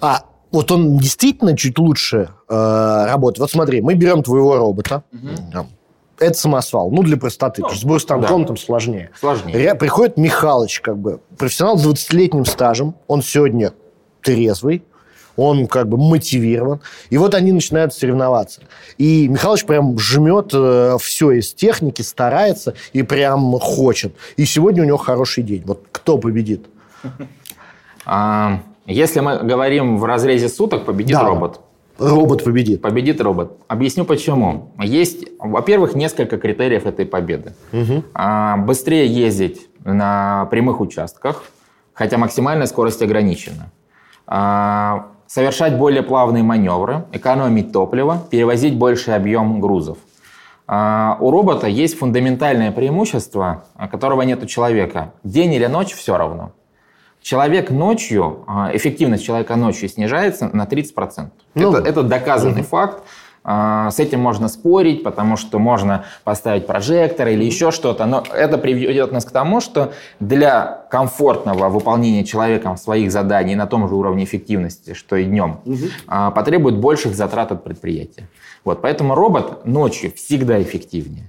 А 0.00 0.24
вот 0.52 0.70
он 0.72 0.98
действительно 0.98 1.56
чуть 1.56 1.78
лучше 1.78 2.30
э, 2.48 3.04
работает. 3.06 3.40
Вот 3.40 3.50
смотри, 3.50 3.80
мы 3.80 3.94
берем 3.94 4.22
твоего 4.22 4.56
робота. 4.56 5.02
Там, 5.52 5.68
Это 6.18 6.34
самосвал. 6.34 6.90
Ну, 6.90 7.02
для 7.02 7.16
простоты. 7.16 7.62
Ну, 7.62 7.68
потому 7.68 7.78
что 7.78 7.98
с 7.98 8.02
станком 8.02 8.42
да. 8.42 8.48
там 8.48 8.56
сложнее. 8.56 9.10
Сложнее. 9.18 9.54
Ре- 9.56 9.74
Приходит 9.74 10.16
Михалыч, 10.16 10.80
как 10.80 10.96
бы, 10.98 11.20
профессионал 11.36 11.76
с 11.78 11.86
20-летним 11.86 12.44
стажем. 12.46 12.94
Он 13.06 13.22
сегодня 13.22 13.72
трезвый. 14.22 14.82
Он 15.36 15.66
как 15.66 15.88
бы 15.88 15.98
мотивирован. 15.98 16.80
И 17.10 17.18
вот 17.18 17.34
они 17.34 17.52
начинают 17.52 17.92
соревноваться. 17.92 18.62
И 18.96 19.28
Михалыч 19.28 19.66
прям 19.66 19.98
жмет 19.98 20.46
все 21.02 21.32
из 21.32 21.52
техники, 21.52 22.00
старается 22.00 22.72
и 22.94 23.02
прям 23.02 23.52
хочет. 23.60 24.14
И 24.38 24.46
сегодня 24.46 24.82
у 24.82 24.86
него 24.86 24.96
хороший 24.96 25.42
день. 25.44 25.62
Вот 25.66 25.84
кто 25.92 26.16
победит? 26.16 26.64
Если 28.86 29.20
мы 29.20 29.38
говорим 29.38 29.98
в 29.98 30.04
разрезе 30.04 30.48
суток, 30.48 30.84
победит 30.84 31.16
Да. 31.16 31.24
робот. 31.28 31.60
Робот 31.98 32.44
победит. 32.44 32.82
Победит 32.82 33.20
робот. 33.20 33.58
Объясню 33.68 34.04
почему. 34.04 34.72
Есть, 34.78 35.24
во-первых, 35.38 35.94
несколько 35.94 36.36
критериев 36.38 36.86
этой 36.86 37.06
победы. 37.06 37.54
А, 38.14 38.56
Быстрее 38.58 39.06
ездить 39.06 39.68
на 39.84 40.46
прямых 40.50 40.80
участках, 40.80 41.42
хотя 41.94 42.18
максимальная 42.18 42.66
скорость 42.66 43.02
ограничена. 43.02 43.70
А, 44.26 45.06
Совершать 45.26 45.76
более 45.76 46.02
плавные 46.04 46.44
маневры, 46.44 47.04
экономить 47.12 47.72
топливо, 47.72 48.22
перевозить 48.30 48.76
больший 48.78 49.16
объем 49.16 49.60
грузов. 49.60 49.98
А, 50.68 51.16
У 51.20 51.30
робота 51.32 51.66
есть 51.66 51.98
фундаментальное 51.98 52.70
преимущество, 52.70 53.64
которого 53.90 54.22
нет 54.22 54.42
у 54.42 54.46
человека. 54.46 55.14
День 55.24 55.54
или 55.54 55.66
ночь 55.66 55.92
все 55.94 56.16
равно. 56.16 56.52
Человек 57.26 57.70
ночью, 57.72 58.44
а, 58.46 58.70
эффективность 58.72 59.24
человека 59.24 59.56
ночью 59.56 59.88
снижается 59.88 60.48
на 60.52 60.64
30%. 60.64 61.30
Ну 61.56 61.74
это, 61.74 61.88
это 61.88 62.02
доказанный 62.04 62.62
факт. 62.62 63.02
А, 63.42 63.90
С 63.90 63.98
этим 63.98 64.20
можно 64.20 64.46
спорить, 64.46 65.02
потому 65.02 65.36
что 65.36 65.58
можно 65.58 66.04
поставить 66.22 66.68
прожектор 66.68 67.26
или 67.26 67.42
еще 67.42 67.72
что-то, 67.72 68.06
но 68.06 68.22
это 68.32 68.58
приведет 68.58 69.10
нас 69.10 69.24
к 69.24 69.32
тому, 69.32 69.60
что 69.60 69.92
для 70.20 70.86
комфортного 70.88 71.68
выполнения 71.68 72.22
человеком 72.22 72.76
своих 72.76 73.10
заданий 73.10 73.56
на 73.56 73.66
том 73.66 73.88
же 73.88 73.96
уровне 73.96 74.22
эффективности, 74.22 74.94
что 74.94 75.16
и 75.16 75.24
днем, 75.24 75.62
а, 76.06 76.30
потребует 76.30 76.78
больших 76.78 77.16
затрат 77.16 77.50
от 77.50 77.64
предприятия. 77.64 78.28
Вот, 78.64 78.82
поэтому 78.82 79.16
робот 79.16 79.66
ночью 79.66 80.12
всегда 80.14 80.62
эффективнее. 80.62 81.28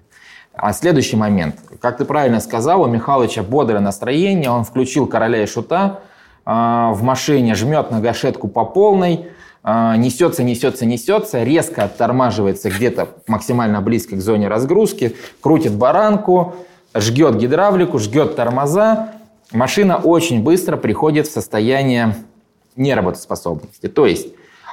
А 0.58 0.74
следующий 0.74 1.16
момент. 1.16 1.56
Как 1.80 1.98
ты 1.98 2.06
правильно 2.06 2.40
сказал, 2.40 2.82
у 2.82 2.88
Михалыча 2.88 3.44
бодрое 3.44 3.80
настроение, 3.80 4.50
он 4.50 4.64
включил 4.64 5.06
короля 5.06 5.44
и 5.44 5.46
шута, 5.46 6.00
а, 6.46 6.94
в 6.94 7.04
машине 7.04 7.54
жмет 7.54 7.92
на 7.92 8.00
гашетку 8.00 8.48
по 8.48 8.66
полной, 8.66 9.28
а, 9.62 9.96
несется, 9.98 10.42
несется, 10.44 10.86
несется, 10.86 11.44
резко 11.44 11.84
оттормаживается 11.84 12.70
где-то 12.72 13.10
максимально 13.28 13.82
близко 13.82 14.16
к 14.16 14.22
зоне 14.22 14.48
разгрузки, 14.48 15.16
крутит 15.42 15.76
баранку, 15.76 16.56
жгет 16.96 17.36
гидравлику, 17.36 18.00
жгет 18.00 18.36
тормоза. 18.36 19.12
Машина 19.52 19.98
очень 19.98 20.42
быстро 20.42 20.76
приходит 20.76 21.28
в 21.28 21.32
состояние 21.32 22.16
неработоспособности. 22.76 23.88
То 23.88 24.08
есть, 24.08 24.28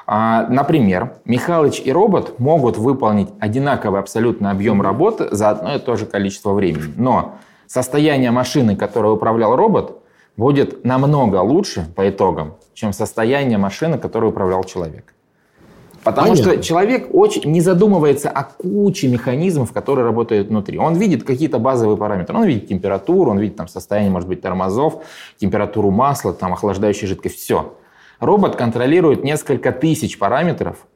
например, 0.06 1.14
Михалыч 1.25 1.80
и 1.84 1.92
робот 1.92 2.38
могут 2.38 2.76
выполнить 2.76 3.28
одинаковый 3.40 4.00
абсолютно 4.00 4.50
объем 4.50 4.82
работы 4.82 5.28
за 5.30 5.50
одно 5.50 5.75
и 5.75 5.78
то 5.78 5.96
же 5.96 6.06
количество 6.06 6.52
времени. 6.52 6.92
Но 6.96 7.37
состояние 7.66 8.30
машины, 8.30 8.76
которой 8.76 9.14
управлял 9.14 9.56
робот, 9.56 10.02
будет 10.37 10.84
намного 10.84 11.37
лучше 11.37 11.87
по 11.94 12.08
итогам, 12.08 12.54
чем 12.75 12.92
состояние 12.92 13.58
машины, 13.58 13.99
которой 13.99 14.30
управлял 14.30 14.64
человек. 14.64 15.14
Потому 16.02 16.32
Понятно. 16.32 16.52
что 16.52 16.62
человек 16.62 17.08
очень 17.14 17.50
не 17.50 17.62
задумывается 17.62 18.28
о 18.28 18.44
куче 18.44 19.08
механизмов, 19.08 19.73
которые 19.73 20.04
работают 20.04 20.49
внутри. 20.49 20.78
Он 20.78 20.94
видит 20.96 21.25
какие-то 21.25 21.58
базовые 21.58 21.96
параметры. 21.96 22.37
Он 22.37 22.44
видит 22.44 22.68
температуру, 22.68 23.30
он 23.30 23.38
видит 23.38 23.56
там 23.56 23.68
состояние, 23.68 24.12
может 24.12 24.28
быть, 24.28 24.42
тормозов, 24.42 25.02
температуру 25.38 25.90
масла, 25.90 26.34
там 26.34 26.52
охлаждающей 26.52 27.06
жидкость, 27.06 27.37
все. 27.37 27.73
Робот 28.21 28.56
контролирует 28.56 29.25
несколько 29.25 29.73
тысяч 29.73 30.18
параметров, 30.18 30.87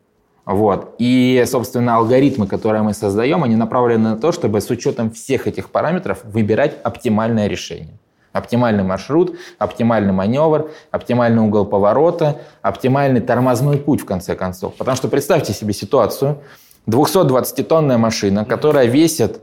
вот. 0.48 0.94
И, 0.98 1.44
собственно, 1.46 1.96
алгоритмы, 1.96 2.46
которые 2.46 2.80
мы 2.80 2.94
создаем, 2.94 3.44
они 3.44 3.54
направлены 3.54 4.10
на 4.10 4.16
то, 4.16 4.32
чтобы 4.32 4.62
с 4.62 4.70
учетом 4.70 5.10
всех 5.10 5.46
этих 5.46 5.68
параметров 5.68 6.20
выбирать 6.24 6.78
оптимальное 6.82 7.48
решение. 7.48 7.98
Оптимальный 8.32 8.82
маршрут, 8.82 9.36
оптимальный 9.58 10.14
маневр, 10.14 10.70
оптимальный 10.90 11.42
угол 11.42 11.66
поворота, 11.66 12.40
оптимальный 12.62 13.20
тормозной 13.20 13.76
путь, 13.76 14.00
в 14.00 14.06
конце 14.06 14.34
концов. 14.34 14.74
Потому 14.76 14.96
что 14.96 15.08
представьте 15.08 15.52
себе 15.52 15.74
ситуацию. 15.74 16.38
220-тонная 16.86 17.98
машина, 17.98 18.46
которая 18.46 18.86
весит 18.86 19.42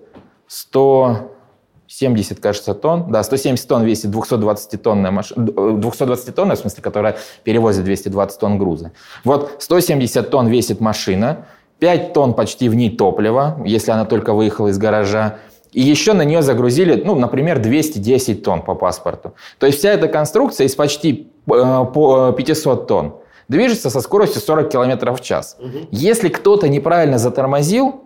170, 1.96 2.40
кажется, 2.42 2.74
тонн. 2.74 3.10
Да, 3.10 3.24
170 3.24 3.68
тонн 3.68 3.84
весит 3.84 4.12
220-тонная 4.12 5.12
машина. 5.12 5.48
220-тонная, 5.48 6.56
в 6.56 6.60
смысле, 6.60 6.84
которая 6.84 7.18
перевозит 7.44 7.86
220 7.86 8.40
тонн 8.40 8.58
груза. 8.58 8.92
Вот 9.24 9.56
170 9.60 10.30
тонн 10.30 10.48
весит 10.48 10.82
машина, 10.82 11.46
5 11.80 12.14
тонн 12.14 12.34
почти 12.34 12.68
в 12.68 12.76
ней 12.76 12.90
топлива, 12.96 13.62
если 13.66 13.92
она 13.92 14.04
только 14.04 14.34
выехала 14.34 14.68
из 14.68 14.78
гаража. 14.78 15.38
И 15.72 15.82
еще 15.82 16.14
на 16.14 16.24
нее 16.24 16.42
загрузили, 16.42 17.02
ну, 17.02 17.16
например, 17.16 17.60
210 17.60 18.44
тонн 18.44 18.62
по 18.62 18.76
паспорту. 18.76 19.34
То 19.58 19.66
есть 19.66 19.80
вся 19.80 19.92
эта 19.92 20.10
конструкция 20.10 20.68
из 20.68 20.76
почти 20.76 21.32
э, 21.48 21.86
по 21.94 22.32
500 22.32 22.88
тонн 22.88 23.16
движется 23.48 23.90
со 23.90 24.02
скоростью 24.02 24.42
40 24.42 24.70
км 24.70 25.14
в 25.14 25.22
час. 25.22 25.58
Если 25.92 26.30
кто-то 26.30 26.68
неправильно 26.68 27.20
затормозил, 27.20 28.02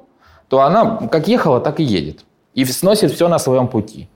то 0.47 0.61
она 0.61 1.07
как 1.11 1.27
ехала, 1.27 1.59
так 1.59 1.79
и 1.79 1.83
едет. 1.83 2.25
И 2.59 2.65
сносит 2.65 3.13
все 3.13 3.29
на 3.29 3.39
своем 3.39 3.69
пути. 3.69 4.09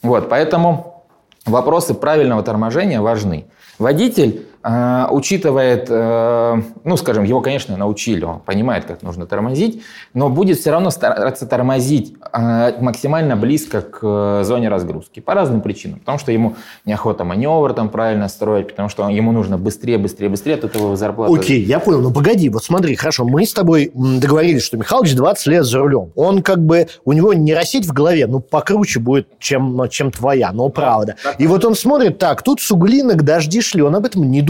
Вот, 0.00 0.30
поэтому 0.30 1.04
вопросы 1.44 1.92
правильного 1.92 2.42
торможения 2.42 3.02
важны. 3.02 3.44
Водитель 3.78 4.46
учитывает, 4.62 5.86
э, 5.88 6.62
ну, 6.84 6.96
скажем, 6.98 7.24
его, 7.24 7.40
конечно, 7.40 7.78
научили, 7.78 8.24
он 8.24 8.40
понимает, 8.40 8.84
как 8.84 9.02
нужно 9.02 9.26
тормозить, 9.26 9.82
но 10.12 10.28
будет 10.28 10.58
все 10.58 10.70
равно 10.70 10.90
стараться 10.90 11.46
тормозить 11.46 12.14
э, 12.32 12.74
максимально 12.80 13.36
близко 13.36 13.80
к 13.80 14.00
э, 14.02 14.42
зоне 14.44 14.68
разгрузки 14.68 15.20
по 15.20 15.32
разным 15.32 15.62
причинам. 15.62 16.00
Потому 16.00 16.18
что 16.18 16.30
ему 16.30 16.56
неохота 16.84 17.24
маневр 17.24 17.72
там 17.72 17.88
правильно 17.88 18.28
строить, 18.28 18.68
потому 18.68 18.90
что 18.90 19.08
ему 19.08 19.32
нужно 19.32 19.56
быстрее, 19.56 19.96
быстрее, 19.96 20.28
быстрее, 20.28 20.54
от 20.54 20.64
этого 20.64 20.94
зарплата. 20.94 21.32
Окей, 21.32 21.62
я 21.64 21.78
понял. 21.80 22.02
Ну, 22.02 22.12
погоди, 22.12 22.50
вот 22.50 22.62
смотри, 22.62 22.96
хорошо, 22.96 23.24
мы 23.24 23.46
с 23.46 23.54
тобой 23.54 23.90
договорились, 23.94 24.62
что 24.62 24.76
Михалыч 24.76 25.14
20 25.14 25.46
лет 25.46 25.64
за 25.64 25.78
рулем. 25.78 26.12
Он 26.16 26.42
как 26.42 26.58
бы, 26.58 26.88
у 27.06 27.12
него 27.12 27.32
нейросеть 27.32 27.86
в 27.86 27.94
голове, 27.94 28.26
ну, 28.26 28.40
покруче 28.40 29.00
будет, 29.00 29.26
чем, 29.38 29.88
чем 29.88 30.10
твоя, 30.10 30.52
но 30.52 30.68
правда. 30.68 31.16
И 31.38 31.46
вот 31.46 31.64
он 31.64 31.74
смотрит, 31.74 32.18
так, 32.18 32.42
тут 32.42 32.60
суглинок, 32.60 33.22
дожди 33.22 33.62
шли, 33.62 33.80
он 33.80 33.96
об 33.96 34.04
этом 34.04 34.30
не 34.30 34.42
думает. 34.42 34.49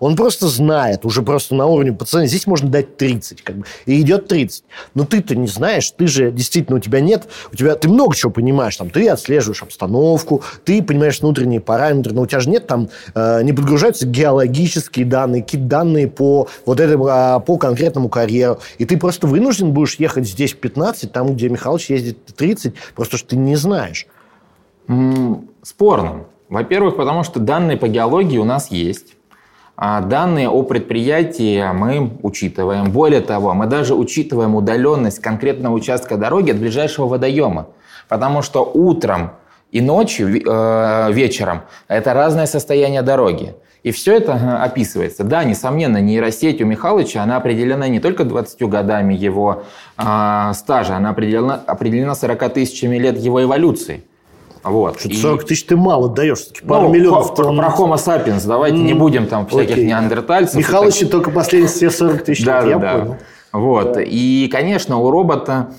Он 0.00 0.16
просто 0.16 0.48
знает, 0.48 1.04
уже 1.04 1.22
просто 1.22 1.54
на 1.54 1.66
уровне 1.66 1.92
пацана, 1.92 2.26
здесь 2.26 2.46
можно 2.46 2.68
дать 2.68 2.96
30, 2.96 3.42
как 3.42 3.56
бы, 3.56 3.64
и 3.86 4.00
идет 4.00 4.28
30. 4.28 4.64
Но 4.94 5.04
ты-то 5.04 5.34
не 5.34 5.46
знаешь, 5.46 5.90
ты 5.90 6.06
же, 6.06 6.30
действительно, 6.30 6.76
у 6.76 6.80
тебя 6.80 7.00
нет, 7.00 7.28
у 7.52 7.56
тебя, 7.56 7.74
ты 7.74 7.88
много 7.88 8.14
чего 8.14 8.30
понимаешь, 8.30 8.76
там, 8.76 8.90
ты 8.90 9.08
отслеживаешь 9.08 9.62
обстановку, 9.62 10.42
ты 10.64 10.82
понимаешь 10.82 11.20
внутренние 11.20 11.60
параметры, 11.60 12.14
но 12.14 12.22
у 12.22 12.26
тебя 12.26 12.40
же 12.40 12.50
нет 12.50 12.66
там, 12.66 12.88
э, 13.14 13.42
не 13.42 13.52
подгружаются 13.52 14.06
геологические 14.06 15.06
данные, 15.06 15.42
какие-то 15.42 15.66
данные 15.66 16.08
по 16.08 16.48
вот 16.66 16.80
этому, 16.80 17.06
а, 17.10 17.40
по 17.40 17.56
конкретному 17.56 18.08
карьеру, 18.08 18.60
и 18.78 18.84
ты 18.84 18.96
просто 18.96 19.26
вынужден 19.26 19.72
будешь 19.72 19.96
ехать 19.96 20.26
здесь 20.26 20.52
15, 20.52 21.12
там, 21.12 21.34
где 21.34 21.48
Михалыч 21.48 21.90
ездит 21.90 22.24
30, 22.36 22.74
просто 22.94 23.16
что 23.16 23.30
ты 23.30 23.36
не 23.36 23.56
знаешь. 23.56 24.06
Спорно. 25.62 26.24
Во-первых, 26.48 26.96
потому 26.96 27.22
что 27.22 27.40
данные 27.40 27.78
по 27.78 27.88
геологии 27.88 28.36
у 28.36 28.44
нас 28.44 28.70
есть. 28.70 29.14
А 29.76 30.00
данные 30.00 30.48
о 30.48 30.62
предприятии 30.62 31.64
мы 31.72 32.12
учитываем. 32.22 32.90
Более 32.90 33.20
того, 33.20 33.54
мы 33.54 33.66
даже 33.66 33.94
учитываем 33.94 34.54
удаленность 34.54 35.20
конкретного 35.20 35.74
участка 35.74 36.16
дороги 36.16 36.50
от 36.50 36.58
ближайшего 36.58 37.06
водоема. 37.06 37.68
Потому 38.08 38.42
что 38.42 38.70
утром 38.74 39.32
и 39.70 39.80
ночью, 39.80 40.28
э, 40.28 41.12
вечером. 41.12 41.62
Это 41.88 42.12
разное 42.12 42.46
состояние 42.46 43.02
дороги. 43.02 43.54
И 43.82 43.90
все 43.90 44.16
это 44.16 44.62
описывается. 44.62 45.24
Да, 45.24 45.42
несомненно, 45.42 46.00
нейросеть 46.00 46.60
у 46.60 46.66
Михалыча, 46.66 47.22
она 47.22 47.36
определена 47.38 47.88
не 47.88 47.98
только 47.98 48.24
20 48.24 48.62
годами 48.68 49.14
его 49.14 49.64
э, 49.96 50.52
стажа, 50.54 50.96
она 50.96 51.10
определена, 51.10 51.60
определена 51.66 52.14
40 52.14 52.52
тысячами 52.52 52.96
лет 52.98 53.16
его 53.18 53.42
эволюции. 53.42 54.04
Вот. 54.62 55.00
Что-то 55.00 55.16
40 55.16 55.44
тысяч 55.44 55.64
ты 55.64 55.76
мало 55.76 56.08
даешь, 56.08 56.38
все-таки 56.38 56.64
пару 56.64 56.88
ну, 56.88 56.94
миллионов. 56.94 57.34
Про, 57.34 57.52
про 57.52 57.68
Homo 57.68 57.94
sapiens, 57.94 58.46
давайте 58.46 58.76
mm, 58.76 58.82
не 58.82 58.94
будем 58.94 59.26
там 59.26 59.46
всяких 59.46 59.72
окей. 59.72 59.86
неандертальцев. 59.86 60.56
Михалыч 60.56 61.00
так... 61.00 61.10
только 61.10 61.30
последние 61.30 61.68
все 61.68 61.90
40 61.90 62.24
тысяч 62.24 62.44
да, 62.44 62.62
я 62.62 62.78
да. 62.78 62.98
понял. 62.98 63.16
Вот. 63.52 63.98
И, 63.98 64.48
конечно, 64.50 64.98
у 64.98 65.10
робота 65.10 65.72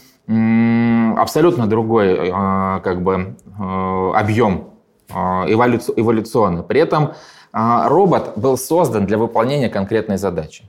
абсолютно 1.18 1.68
другой 1.68 2.30
э, 2.30 2.80
как 2.82 3.04
бы, 3.04 3.36
э, 3.60 4.12
объем 4.16 4.70
э, 5.10 5.13
эволюционный. 5.16 6.63
При 6.63 6.80
этом 6.80 7.13
робот 7.52 8.34
был 8.36 8.58
создан 8.58 9.06
для 9.06 9.18
выполнения 9.18 9.70
конкретной 9.70 10.18
задачи. 10.18 10.63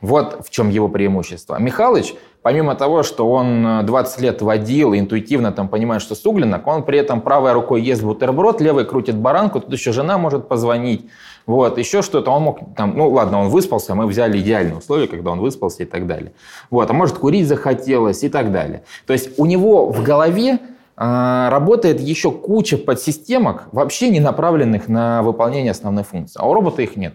Вот 0.00 0.46
в 0.46 0.50
чем 0.50 0.70
его 0.70 0.88
преимущество. 0.88 1.58
Михалыч, 1.58 2.14
помимо 2.42 2.76
того, 2.76 3.02
что 3.02 3.28
он 3.30 3.84
20 3.84 4.20
лет 4.20 4.42
водил, 4.42 4.94
интуитивно 4.94 5.50
там 5.50 5.68
понимает, 5.68 6.02
что 6.02 6.14
суглинок, 6.14 6.66
он 6.68 6.84
при 6.84 6.98
этом 6.98 7.20
правой 7.20 7.52
рукой 7.52 7.82
ест 7.82 8.02
бутерброд, 8.02 8.60
левой 8.60 8.84
крутит 8.84 9.16
баранку, 9.16 9.60
тут 9.60 9.72
еще 9.72 9.92
жена 9.92 10.16
может 10.16 10.46
позвонить, 10.46 11.06
вот, 11.48 11.78
еще 11.78 12.02
что-то, 12.02 12.30
он 12.30 12.42
мог, 12.42 12.58
там, 12.76 12.92
ну 12.94 13.08
ладно, 13.08 13.40
он 13.40 13.48
выспался, 13.48 13.94
мы 13.94 14.06
взяли 14.06 14.38
идеальные 14.38 14.76
условия, 14.76 15.08
когда 15.08 15.30
он 15.30 15.40
выспался 15.40 15.82
и 15.82 15.86
так 15.86 16.06
далее. 16.06 16.32
Вот, 16.70 16.90
а 16.90 16.92
может 16.92 17.16
курить 17.18 17.48
захотелось 17.48 18.22
и 18.22 18.28
так 18.28 18.52
далее. 18.52 18.84
То 19.06 19.14
есть 19.14 19.38
у 19.38 19.46
него 19.46 19.88
в 19.88 20.02
голове 20.02 20.58
э, 20.96 21.48
работает 21.50 22.00
еще 22.00 22.30
куча 22.30 22.76
подсистемок, 22.76 23.68
вообще 23.72 24.10
не 24.10 24.20
направленных 24.20 24.88
на 24.88 25.22
выполнение 25.22 25.70
основной 25.70 26.04
функции, 26.04 26.38
а 26.38 26.46
у 26.46 26.52
робота 26.52 26.82
их 26.82 26.96
нет. 26.96 27.14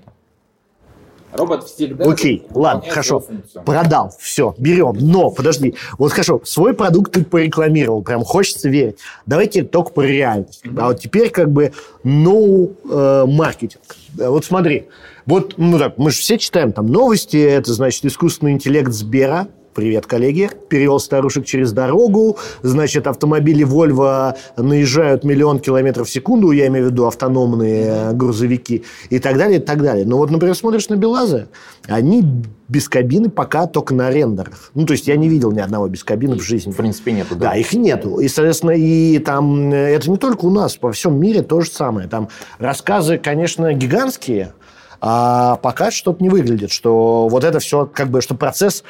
Робот 1.35 1.67
всегда... 1.67 2.05
Окей, 2.05 2.45
ладно, 2.51 2.89
хорошо. 2.89 3.23
Продал, 3.65 4.13
все, 4.19 4.53
берем. 4.57 4.95
Но, 4.99 5.29
подожди, 5.29 5.75
вот 5.97 6.11
хорошо, 6.11 6.41
свой 6.43 6.73
продукт 6.73 7.13
ты 7.13 7.23
порекламировал, 7.23 8.01
прям 8.01 8.23
хочется 8.23 8.69
верить. 8.69 8.97
Давайте 9.25 9.63
только 9.63 9.91
по 9.91 10.01
реальности. 10.01 10.67
Mm-hmm. 10.67 10.79
А 10.79 10.87
вот 10.87 10.99
теперь 10.99 11.29
как 11.29 11.51
бы 11.51 11.71
no 12.03 12.75
э, 12.89 13.25
маркетинг. 13.25 13.83
Вот 14.15 14.45
смотри, 14.45 14.87
вот, 15.25 15.55
ну 15.57 15.79
так, 15.79 15.97
мы 15.97 16.11
же 16.11 16.19
все 16.19 16.37
читаем 16.37 16.71
там 16.71 16.87
новости, 16.87 17.37
это 17.37 17.73
значит 17.73 18.05
искусственный 18.05 18.51
интеллект 18.51 18.91
Сбера, 18.91 19.47
Привет, 19.73 20.05
коллеги. 20.05 20.51
Перевел 20.69 20.99
старушек 20.99 21.45
через 21.45 21.71
дорогу. 21.71 22.37
Значит, 22.61 23.07
автомобили 23.07 23.65
Volvo 23.65 24.35
наезжают 24.55 25.23
миллион 25.23 25.59
километров 25.59 26.07
в 26.07 26.11
секунду, 26.11 26.51
я 26.51 26.67
имею 26.67 26.87
в 26.87 26.91
виду 26.91 27.07
автономные 27.07 28.13
грузовики 28.13 28.83
и 29.09 29.17
так 29.17 29.37
далее, 29.37 29.59
и 29.59 29.61
так 29.61 29.81
далее. 29.81 30.05
Но 30.05 30.17
вот, 30.17 30.29
например, 30.29 30.55
смотришь 30.55 30.89
на 30.89 30.95
БелАЗы, 30.95 31.47
они 31.87 32.23
без 32.67 32.87
кабины 32.87 33.29
пока 33.29 33.65
только 33.65 33.95
на 33.95 34.11
рендерах. 34.11 34.71
Ну, 34.75 34.85
то 34.85 34.93
есть 34.93 35.07
я 35.07 35.15
не 35.15 35.27
видел 35.27 35.51
ни 35.51 35.59
одного 35.59 35.87
без 35.87 36.03
кабины 36.03 36.35
в 36.35 36.43
жизни. 36.43 36.71
В 36.71 36.77
принципе, 36.77 37.11
нету. 37.11 37.35
Да, 37.35 37.49
да 37.49 37.55
их 37.55 37.73
нету. 37.73 38.19
И, 38.19 38.27
соответственно, 38.27 38.71
и 38.71 39.17
там 39.19 39.73
это 39.73 40.09
не 40.09 40.17
только 40.17 40.45
у 40.45 40.51
нас, 40.51 40.75
по 40.77 40.91
всем 40.91 41.19
мире 41.19 41.41
то 41.41 41.61
же 41.61 41.71
самое. 41.71 42.07
Там 42.07 42.29
рассказы, 42.59 43.17
конечно, 43.17 43.73
гигантские, 43.73 44.53
а 45.01 45.57
пока 45.57 45.91
что-то 45.91 46.23
не 46.23 46.29
выглядит, 46.29 46.71
что 46.71 47.27
вот 47.27 47.43
это 47.43 47.59
все, 47.59 47.85
как 47.85 48.09
бы, 48.09 48.21
что 48.21 48.35
процесс 48.35 48.83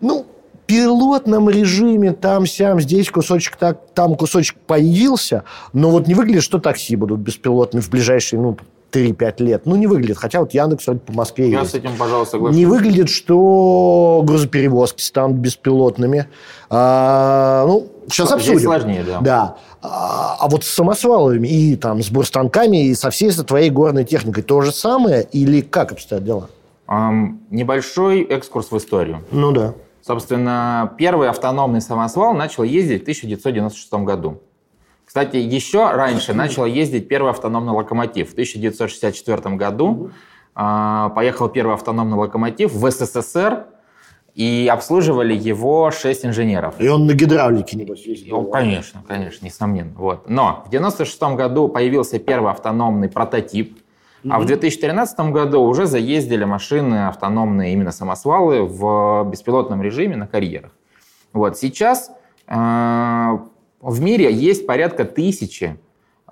ну, 0.00 0.26
пилотном 0.66 1.50
режиме 1.50 2.12
там-сям, 2.12 2.80
здесь 2.80 3.10
кусочек 3.10 3.56
так, 3.56 3.80
там 3.94 4.16
кусочек 4.16 4.56
появился, 4.66 5.44
но 5.72 5.90
вот 5.90 6.06
не 6.06 6.14
выглядит, 6.14 6.42
что 6.42 6.58
такси 6.58 6.96
будут 6.96 7.20
беспилотными 7.20 7.82
в 7.82 7.90
ближайшие, 7.90 8.40
ну, 8.40 8.56
3-5 8.94 9.42
лет. 9.42 9.66
Ну, 9.66 9.74
не 9.74 9.86
выглядит. 9.86 10.18
Хотя 10.18 10.40
вот 10.40 10.54
Яндекс 10.54 10.86
вроде 10.86 11.00
по 11.00 11.12
Москве 11.12 11.50
Я 11.50 11.60
есть. 11.60 11.72
с 11.72 11.74
этим, 11.74 11.96
пожалуйста, 11.96 12.36
соглашусь. 12.36 12.56
Не 12.56 12.64
выглядит, 12.64 13.08
что 13.08 14.22
грузоперевозки 14.24 15.02
станут 15.02 15.38
беспилотными. 15.38 16.28
А, 16.70 17.64
ну, 17.66 17.88
сейчас 18.08 18.30
обсудим. 18.30 18.58
Здесь 18.58 18.64
сложнее, 18.64 19.02
да. 19.04 19.20
Да. 19.20 19.56
А, 19.82 20.36
а 20.38 20.48
вот 20.48 20.64
с 20.64 20.68
самосвалами 20.68 21.48
и 21.48 21.76
там 21.76 22.02
с 22.02 22.08
бурстанками 22.08 22.86
и 22.86 22.94
со 22.94 23.10
всей 23.10 23.32
твоей 23.32 23.70
горной 23.70 24.04
техникой 24.04 24.44
то 24.44 24.60
же 24.60 24.70
самое? 24.70 25.26
Или 25.32 25.60
как 25.60 25.92
обстоят 25.92 26.24
дела? 26.24 26.48
Um, 26.86 27.38
небольшой 27.50 28.22
экскурс 28.22 28.70
в 28.70 28.76
историю. 28.76 29.24
Ну 29.32 29.52
да. 29.52 29.74
Собственно, 30.06 30.94
первый 30.98 31.30
автономный 31.30 31.80
самосвал 31.80 32.34
начал 32.34 32.62
ездить 32.62 33.00
в 33.00 33.02
1996 33.04 33.92
году. 34.04 34.42
Кстати, 35.06 35.36
еще 35.36 35.90
раньше 35.92 36.34
начал 36.34 36.66
ездить 36.66 37.08
первый 37.08 37.30
автономный 37.30 37.72
локомотив. 37.72 38.28
В 38.28 38.32
1964 38.32 39.56
году 39.56 40.10
э, 40.54 41.10
поехал 41.14 41.48
первый 41.48 41.74
автономный 41.74 42.18
локомотив 42.18 42.74
в 42.74 42.90
СССР, 42.90 43.66
и 44.34 44.68
обслуживали 44.70 45.32
его 45.32 45.92
6 45.92 46.26
инженеров. 46.26 46.74
И 46.78 46.88
он 46.88 47.06
на 47.06 47.12
гидравлике, 47.12 47.76
небось, 47.76 48.04
ездил? 48.04 48.42
Ну, 48.42 48.50
конечно, 48.50 49.00
конечно, 49.06 49.46
несомненно. 49.46 49.92
Вот. 49.94 50.28
Но 50.28 50.64
в 50.64 50.68
1996 50.68 51.22
году 51.36 51.68
появился 51.68 52.18
первый 52.18 52.50
автономный 52.50 53.08
прототип, 53.08 53.78
а 54.28 54.40
в 54.40 54.46
2013 54.46 55.18
году 55.30 55.62
уже 55.62 55.86
заездили 55.86 56.44
машины 56.44 57.08
автономные, 57.08 57.72
именно 57.72 57.92
самосвалы, 57.92 58.62
в 58.62 59.24
беспилотном 59.30 59.82
режиме 59.82 60.16
на 60.16 60.26
карьерах. 60.26 60.72
Вот 61.32 61.58
сейчас 61.58 62.10
э, 62.46 62.54
в 62.54 64.00
мире 64.00 64.32
есть 64.32 64.66
порядка 64.66 65.04
тысячи 65.04 65.78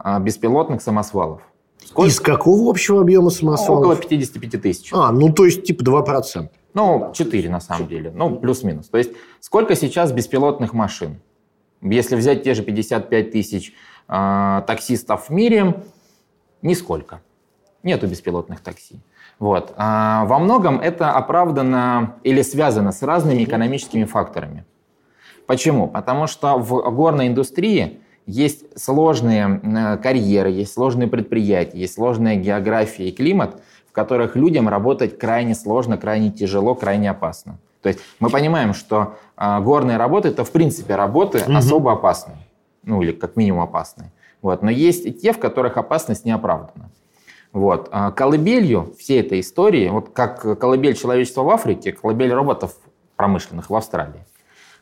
э, 0.03 0.21
беспилотных 0.21 0.81
самосвалов. 0.81 1.43
Сколько? 1.85 2.09
Из 2.09 2.21
какого 2.21 2.71
общего 2.71 3.01
объема 3.01 3.31
самосвалов? 3.31 3.81
Около 3.81 3.97
55 3.97 4.63
тысяч. 4.63 4.91
А, 4.95 5.13
ну 5.13 5.33
то 5.33 5.45
есть 5.45 5.65
типа 5.65 5.83
2%. 5.83 6.49
Ну, 6.75 7.13
4 7.13 7.51
на 7.51 7.61
самом 7.61 7.87
деле. 7.89 8.11
Ну, 8.15 8.37
плюс-минус. 8.37 8.89
То 8.89 8.97
есть 8.97 9.11
сколько 9.41 9.75
сейчас 9.75 10.11
беспилотных 10.13 10.73
машин? 10.73 11.21
Если 11.83 12.17
взять 12.17 12.45
те 12.45 12.55
же 12.55 12.63
55 12.63 13.31
тысяч 13.33 13.75
э, 14.09 14.63
таксистов 14.67 15.29
в 15.29 15.31
мире, 15.31 15.83
нисколько 16.63 17.21
нету 17.83 18.07
беспилотных 18.07 18.61
такси. 18.61 19.01
Вот. 19.39 19.73
А 19.77 20.25
во 20.27 20.39
многом 20.39 20.79
это 20.79 21.13
оправдано 21.13 22.17
или 22.23 22.43
связано 22.43 22.93
с 22.93 23.03
разными 23.03 23.45
экономическими 23.45 24.05
факторами. 24.05 24.65
Почему? 25.47 25.89
Потому 25.89 26.27
что 26.27 26.59
в 26.59 26.91
горной 26.95 27.29
индустрии 27.29 28.01
есть 28.27 28.79
сложные 28.79 29.99
карьеры, 30.03 30.51
есть 30.51 30.75
сложные 30.75 31.09
предприятия, 31.09 31.79
есть 31.79 31.95
сложная 31.95 32.37
география 32.37 33.09
и 33.09 33.13
климат, 33.13 33.61
в 33.89 33.93
которых 33.93 34.37
людям 34.37 34.69
работать 34.69 35.19
крайне 35.19 35.55
сложно, 35.55 35.99
крайне 35.99 36.31
тяжело, 36.31 36.75
крайне 36.75 37.11
опасно. 37.11 37.59
То 37.83 37.89
есть 37.89 38.01
мы 38.21 38.31
понимаем, 38.31 38.75
что 38.75 39.17
э, 39.37 39.61
горные 39.61 39.97
работы 39.97 40.29
это 40.29 40.45
в 40.45 40.53
принципе 40.53 40.95
работы 40.95 41.43
угу. 41.43 41.53
особо 41.53 41.93
опасные, 41.93 42.39
ну 42.85 43.03
или 43.03 43.13
как 43.13 43.37
минимум 43.37 43.63
опасные. 43.63 44.13
Вот. 44.41 44.63
Но 44.63 44.71
есть 44.71 45.05
и 45.05 45.13
те, 45.13 45.33
в 45.33 45.39
которых 45.39 45.77
опасность 45.77 46.25
не 46.25 46.31
оправдана. 46.31 46.91
Вот. 47.53 47.89
А 47.93 48.11
колыбелью 48.13 48.95
всей 48.99 49.21
этой 49.21 49.41
истории, 49.41 49.89
вот 49.89 50.11
как 50.11 50.59
колыбель 50.59 50.97
человечества 50.97 51.43
в 51.43 51.51
Африке, 51.51 51.93
колыбель 51.93 52.33
роботов 52.33 52.75
промышленных 53.17 53.71
в 53.71 53.75
Австралии. 53.75 54.25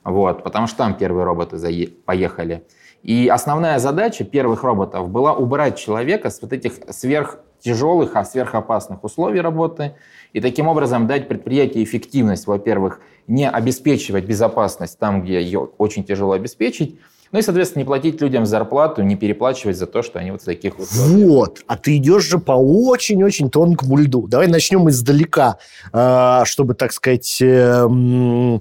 Вот, 0.04 0.42
потому 0.42 0.66
что 0.66 0.78
там 0.78 0.94
первые 0.94 1.24
роботы 1.24 1.59
поехали. 2.06 2.64
И 3.02 3.28
основная 3.28 3.78
задача 3.78 4.24
первых 4.24 4.62
роботов 4.62 5.09
была 5.09 5.35
убрать 5.35 5.78
человека 5.78 6.30
с 6.30 6.40
вот 6.40 6.52
этих 6.52 6.74
сверхтяжелых, 6.90 8.14
а 8.14 8.24
сверхопасных 8.24 9.04
условий 9.04 9.40
работы, 9.40 9.94
и 10.33 10.40
таким 10.40 10.68
образом 10.68 11.06
дать 11.06 11.28
предприятию 11.28 11.83
эффективность, 11.83 12.46
во-первых, 12.46 13.00
не 13.26 13.48
обеспечивать 13.48 14.24
безопасность 14.24 14.98
там, 14.98 15.22
где 15.22 15.40
ее 15.40 15.70
очень 15.78 16.04
тяжело 16.04 16.33
обеспечить, 16.33 16.98
ну 17.32 17.38
и, 17.38 17.42
соответственно, 17.42 17.82
не 17.82 17.86
платить 17.86 18.20
людям 18.20 18.44
зарплату, 18.44 19.02
не 19.02 19.14
переплачивать 19.14 19.76
за 19.76 19.86
то, 19.86 20.02
что 20.02 20.18
они 20.18 20.32
вот 20.32 20.42
в 20.42 20.44
таких 20.44 20.78
условиях. 20.78 21.28
Вот. 21.28 21.60
А 21.68 21.76
ты 21.76 21.96
идешь 21.96 22.24
же 22.24 22.38
по 22.38 22.52
очень-очень 22.52 23.50
тонкому 23.50 23.96
льду. 23.96 24.26
Давай 24.26 24.48
начнем 24.48 24.88
издалека, 24.88 25.58
а, 25.92 26.44
чтобы, 26.44 26.74
так 26.74 26.92
сказать, 26.92 27.38
эм, 27.40 28.60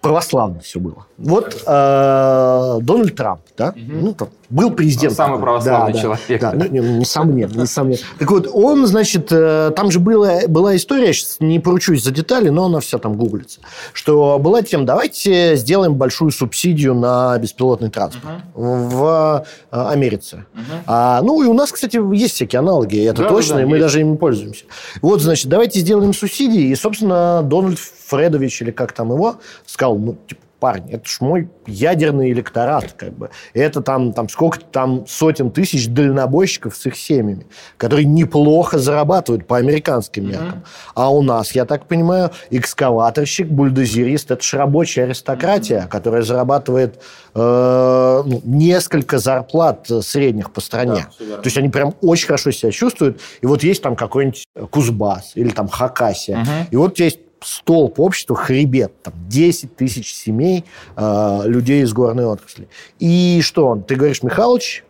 православно 0.00 0.60
все 0.60 0.80
было. 0.80 1.06
Вот 1.16 1.62
э, 1.64 2.78
Дональд 2.82 3.14
Трамп, 3.14 3.40
да, 3.56 3.68
угу. 3.68 3.76
ну, 3.76 4.14
там, 4.14 4.28
был 4.50 4.72
президент. 4.72 5.14
самый 5.14 5.38
православный 5.38 5.92
да, 5.92 6.00
человек. 6.00 6.40
Да, 6.40 6.52
да. 6.52 6.66
Ну, 6.68 6.98
несомненно, 6.98 7.62
несомненно. 7.62 8.02
Так 8.18 8.30
вот, 8.32 8.48
он, 8.52 8.84
значит, 8.86 9.28
э, 9.30 9.70
там 9.76 9.92
же 9.92 10.00
была, 10.00 10.40
была 10.48 10.74
история, 10.74 11.12
сейчас 11.12 11.36
не 11.38 11.60
поручусь 11.60 12.02
за 12.02 12.10
детали, 12.10 12.48
но 12.48 12.64
она 12.64 12.80
вся 12.80 12.98
там 12.98 13.16
гуглится, 13.16 13.60
что 13.92 14.40
была 14.40 14.62
тем, 14.62 14.86
давайте 14.86 15.54
сделаем 15.54 15.94
большую 15.94 16.32
субсидию 16.32 16.94
на 16.94 17.38
беспилотный 17.38 17.90
транспорт 17.90 18.42
угу. 18.54 18.64
в 18.64 19.46
э, 19.70 19.86
Америке. 19.88 20.14
Угу. 20.54 20.62
А, 20.86 21.22
ну, 21.22 21.42
и 21.42 21.46
у 21.46 21.54
нас, 21.54 21.70
кстати, 21.70 22.00
есть 22.14 22.34
всякие 22.34 22.58
аналоги, 22.58 23.04
это 23.04 23.22
да, 23.22 23.28
точно, 23.28 23.56
да, 23.56 23.62
и 23.62 23.64
мы 23.64 23.76
есть. 23.76 23.82
даже 23.82 24.00
ими 24.00 24.16
пользуемся. 24.16 24.64
Вот, 25.00 25.22
значит, 25.22 25.46
давайте 25.46 25.78
сделаем 25.78 26.12
субсидии, 26.12 26.70
и, 26.70 26.74
собственно, 26.74 27.42
Дональд 27.44 27.78
Фредович, 27.78 28.62
или 28.62 28.70
как 28.72 28.92
там 28.92 29.12
его, 29.12 29.36
сказал, 29.64 29.96
ну, 29.96 30.16
типа, 30.28 30.40
парни, 30.64 30.92
это 30.92 31.06
ж 31.06 31.18
мой 31.20 31.50
ядерный 31.66 32.32
электорат, 32.32 32.94
как 32.94 33.12
бы. 33.12 33.28
Это 33.52 33.82
там, 33.82 34.14
там 34.14 34.30
сколько 34.30 34.60
там 34.60 35.06
сотен 35.06 35.50
тысяч 35.50 35.88
дальнобойщиков 35.88 36.74
с 36.74 36.86
их 36.86 36.96
семьями, 36.96 37.46
которые 37.76 38.06
неплохо 38.06 38.78
зарабатывают 38.78 39.46
по 39.46 39.58
американским 39.58 40.26
меркам. 40.26 40.60
Mm-hmm. 40.60 40.92
А 40.94 41.12
у 41.12 41.20
нас, 41.20 41.52
я 41.52 41.66
так 41.66 41.84
понимаю, 41.84 42.30
экскаваторщик, 42.48 43.46
бульдозерист, 43.46 44.30
это 44.30 44.42
ж 44.42 44.54
рабочая 44.54 45.02
аристократия, 45.02 45.80
mm-hmm. 45.80 45.88
которая 45.88 46.22
зарабатывает 46.22 46.98
э, 47.34 48.22
ну, 48.24 48.40
несколько 48.44 49.18
зарплат 49.18 49.86
средних 50.00 50.50
по 50.50 50.62
стране. 50.62 51.08
Да, 51.20 51.36
То 51.36 51.44
есть 51.44 51.58
они 51.58 51.68
прям 51.68 51.94
очень 52.00 52.28
хорошо 52.28 52.52
себя 52.52 52.72
чувствуют. 52.72 53.20
И 53.42 53.46
вот 53.46 53.62
есть 53.62 53.82
там 53.82 53.96
какой-нибудь 53.96 54.46
Кузбасс 54.70 55.32
или 55.34 55.50
там 55.50 55.68
Хакасия. 55.68 56.38
Mm-hmm. 56.38 56.66
И 56.70 56.76
вот 56.76 56.98
есть 56.98 57.18
столб 57.44 58.00
общества, 58.00 58.36
хребет, 58.36 59.02
там 59.02 59.14
10 59.28 59.76
тысяч 59.76 60.14
семей 60.14 60.64
э, 60.96 61.40
людей 61.44 61.82
из 61.82 61.92
горной 61.92 62.26
отрасли. 62.26 62.68
И 62.98 63.40
что 63.42 63.68
он? 63.68 63.82
Ты 63.82 63.96
говоришь, 63.96 64.22
Михалыч, 64.22 64.84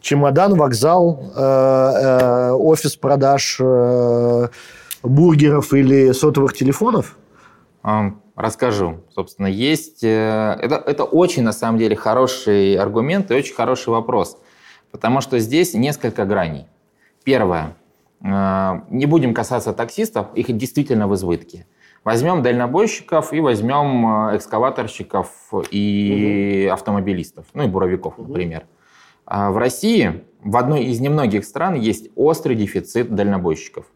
чемодан, 0.00 0.54
вокзал, 0.54 1.32
э, 1.34 1.40
э, 1.40 2.50
офис 2.52 2.96
продаж 2.96 3.58
э, 3.60 4.48
бургеров 5.02 5.72
или 5.72 6.12
сотовых 6.12 6.54
телефонов? 6.54 7.16
Расскажу. 8.36 9.00
Собственно, 9.14 9.46
есть... 9.46 10.02
Э, 10.02 10.56
это, 10.60 10.76
это 10.86 11.04
очень, 11.04 11.42
на 11.42 11.52
самом 11.52 11.78
деле, 11.78 11.96
хороший 11.96 12.76
аргумент 12.76 13.30
и 13.30 13.34
очень 13.34 13.54
хороший 13.54 13.90
вопрос. 13.90 14.38
Потому 14.90 15.20
что 15.20 15.38
здесь 15.38 15.74
несколько 15.74 16.24
граней. 16.24 16.66
Первое. 17.24 17.76
Э, 18.24 18.80
не 18.90 19.06
будем 19.06 19.34
касаться 19.34 19.72
таксистов, 19.72 20.28
их 20.34 20.56
действительно 20.56 21.08
в 21.08 21.14
избытке. 21.14 21.66
Возьмем 22.04 22.42
дальнобойщиков 22.42 23.32
и 23.32 23.40
возьмем 23.40 24.28
э, 24.30 24.36
экскаваторщиков 24.36 25.28
и 25.70 26.64
угу. 26.66 26.74
автомобилистов, 26.74 27.46
ну 27.54 27.64
и 27.64 27.66
буровиков, 27.66 28.18
угу. 28.18 28.28
например. 28.28 28.64
А 29.24 29.50
в 29.50 29.56
России 29.56 30.24
в 30.42 30.56
одной 30.56 30.84
из 30.84 31.00
немногих 31.00 31.44
стран 31.44 31.74
есть 31.74 32.10
острый 32.16 32.56
дефицит 32.56 33.14
дальнобойщиков. 33.14 33.86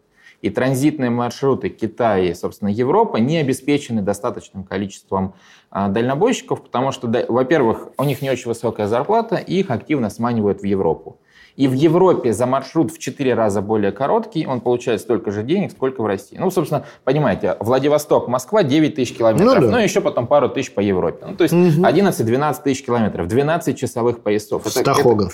И 0.42 0.50
транзитные 0.50 1.10
маршруты 1.10 1.70
Китая 1.70 2.30
и, 2.30 2.34
собственно, 2.34 2.68
Европа 2.68 3.16
не 3.16 3.38
обеспечены 3.38 4.02
достаточным 4.02 4.64
количеством 4.64 5.34
а, 5.70 5.88
дальнобойщиков, 5.88 6.62
потому 6.62 6.92
что, 6.92 7.08
во-первых, 7.28 7.88
у 7.96 8.04
них 8.04 8.20
не 8.20 8.30
очень 8.30 8.48
высокая 8.48 8.86
зарплата, 8.86 9.36
и 9.36 9.58
их 9.60 9.70
активно 9.70 10.10
сманивают 10.10 10.60
в 10.60 10.64
Европу. 10.64 11.18
И 11.56 11.68
в 11.68 11.72
Европе 11.72 12.32
за 12.32 12.46
маршрут 12.46 12.92
в 12.92 12.98
4 12.98 13.34
раза 13.34 13.62
более 13.62 13.90
короткий 13.90 14.46
он 14.46 14.60
получает 14.60 15.00
столько 15.00 15.30
же 15.30 15.42
денег, 15.42 15.72
сколько 15.72 16.02
в 16.02 16.06
России. 16.06 16.36
Ну, 16.38 16.50
собственно, 16.50 16.84
понимаете, 17.04 17.56
Владивосток, 17.60 18.28
Москва 18.28 18.62
9 18.62 18.94
тысяч 18.94 19.16
километров, 19.16 19.54
ну, 19.54 19.60
да. 19.62 19.72
ну 19.72 19.78
еще 19.78 20.00
потом 20.02 20.26
пару 20.26 20.50
тысяч 20.50 20.72
по 20.72 20.80
Европе. 20.80 21.24
Ну, 21.26 21.34
то 21.34 21.44
есть 21.44 21.54
угу. 21.54 21.86
11-12 21.86 22.62
тысяч 22.62 22.84
километров, 22.84 23.26
12 23.26 23.78
часовых 23.78 24.22
поясов. 24.22 24.66
Это, 24.66 24.82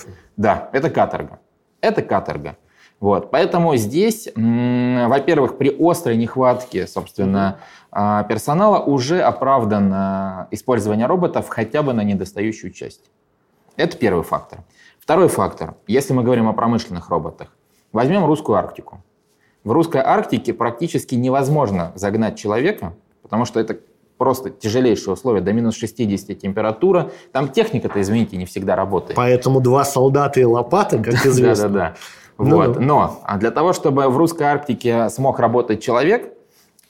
Это, 0.04 0.12
да, 0.36 0.70
это 0.72 0.90
каторга. 0.90 1.40
Это 1.80 2.02
каторга. 2.02 2.56
Вот. 3.00 3.32
Поэтому 3.32 3.74
здесь, 3.74 4.28
во-первых, 4.36 5.58
при 5.58 5.76
острой 5.76 6.16
нехватке, 6.16 6.86
собственно, 6.86 7.58
а, 7.90 8.22
персонала 8.22 8.78
уже 8.78 9.20
оправдано 9.20 10.46
использование 10.52 11.06
роботов 11.06 11.46
хотя 11.48 11.82
бы 11.82 11.94
на 11.94 12.04
недостающую 12.04 12.72
часть. 12.72 13.10
Это 13.76 13.96
первый 13.96 14.22
фактор. 14.22 14.60
Второй 15.02 15.26
фактор. 15.26 15.74
Если 15.88 16.12
мы 16.12 16.22
говорим 16.22 16.48
о 16.48 16.52
промышленных 16.52 17.10
роботах, 17.10 17.48
возьмем 17.92 18.24
русскую 18.24 18.56
Арктику. 18.56 19.02
В 19.64 19.72
русской 19.72 20.00
Арктике 20.00 20.54
практически 20.54 21.16
невозможно 21.16 21.90
загнать 21.96 22.38
человека, 22.38 22.94
потому 23.20 23.44
что 23.44 23.58
это 23.58 23.78
просто 24.16 24.50
тяжелейшие 24.50 25.14
условия, 25.14 25.40
до 25.40 25.52
минус 25.52 25.74
60 25.74 26.38
температура. 26.38 27.10
Там 27.32 27.48
техника-то, 27.48 28.00
извините, 28.00 28.36
не 28.36 28.46
всегда 28.46 28.76
работает. 28.76 29.16
Поэтому 29.16 29.60
два 29.60 29.84
солдата 29.84 30.38
и 30.38 30.44
лопата, 30.44 30.98
как 30.98 31.14
известно. 31.26 31.68
Да-да-да. 31.68 31.94
Ну 32.38 32.56
вот. 32.56 32.78
Но 32.78 33.18
а 33.24 33.38
для 33.38 33.50
того, 33.50 33.72
чтобы 33.72 34.08
в 34.08 34.16
русской 34.16 34.44
Арктике 34.44 35.08
смог 35.08 35.40
работать 35.40 35.82
человек, 35.82 36.32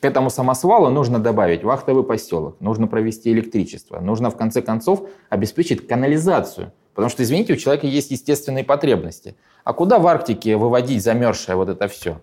к 0.01 0.05
этому 0.05 0.29
самосвалу 0.29 0.91
нужно 0.91 1.19
добавить 1.19 1.65
вахтовый 1.65 2.05
поселок, 2.05 2.57
нужно 2.61 2.89
провести 2.89 3.33
электричество, 3.33 4.01
нужно 4.01 4.29
в 4.29 4.37
конце 4.37 4.61
концов 4.61 5.09
обеспечить 5.31 5.89
канализацию. 5.89 6.73
Потому 6.95 7.11
что, 7.11 7.23
извините, 7.23 7.55
у 7.55 7.57
человека 7.57 7.87
есть 7.87 8.11
естественные 8.11 8.65
потребности. 8.65 9.35
А 9.65 9.73
куда 9.73 9.99
в 9.99 10.07
Арктике 10.07 10.57
выводить 10.57 11.03
замерзшее 11.03 11.57
вот 11.57 11.69
это 11.69 11.89
все? 11.89 12.21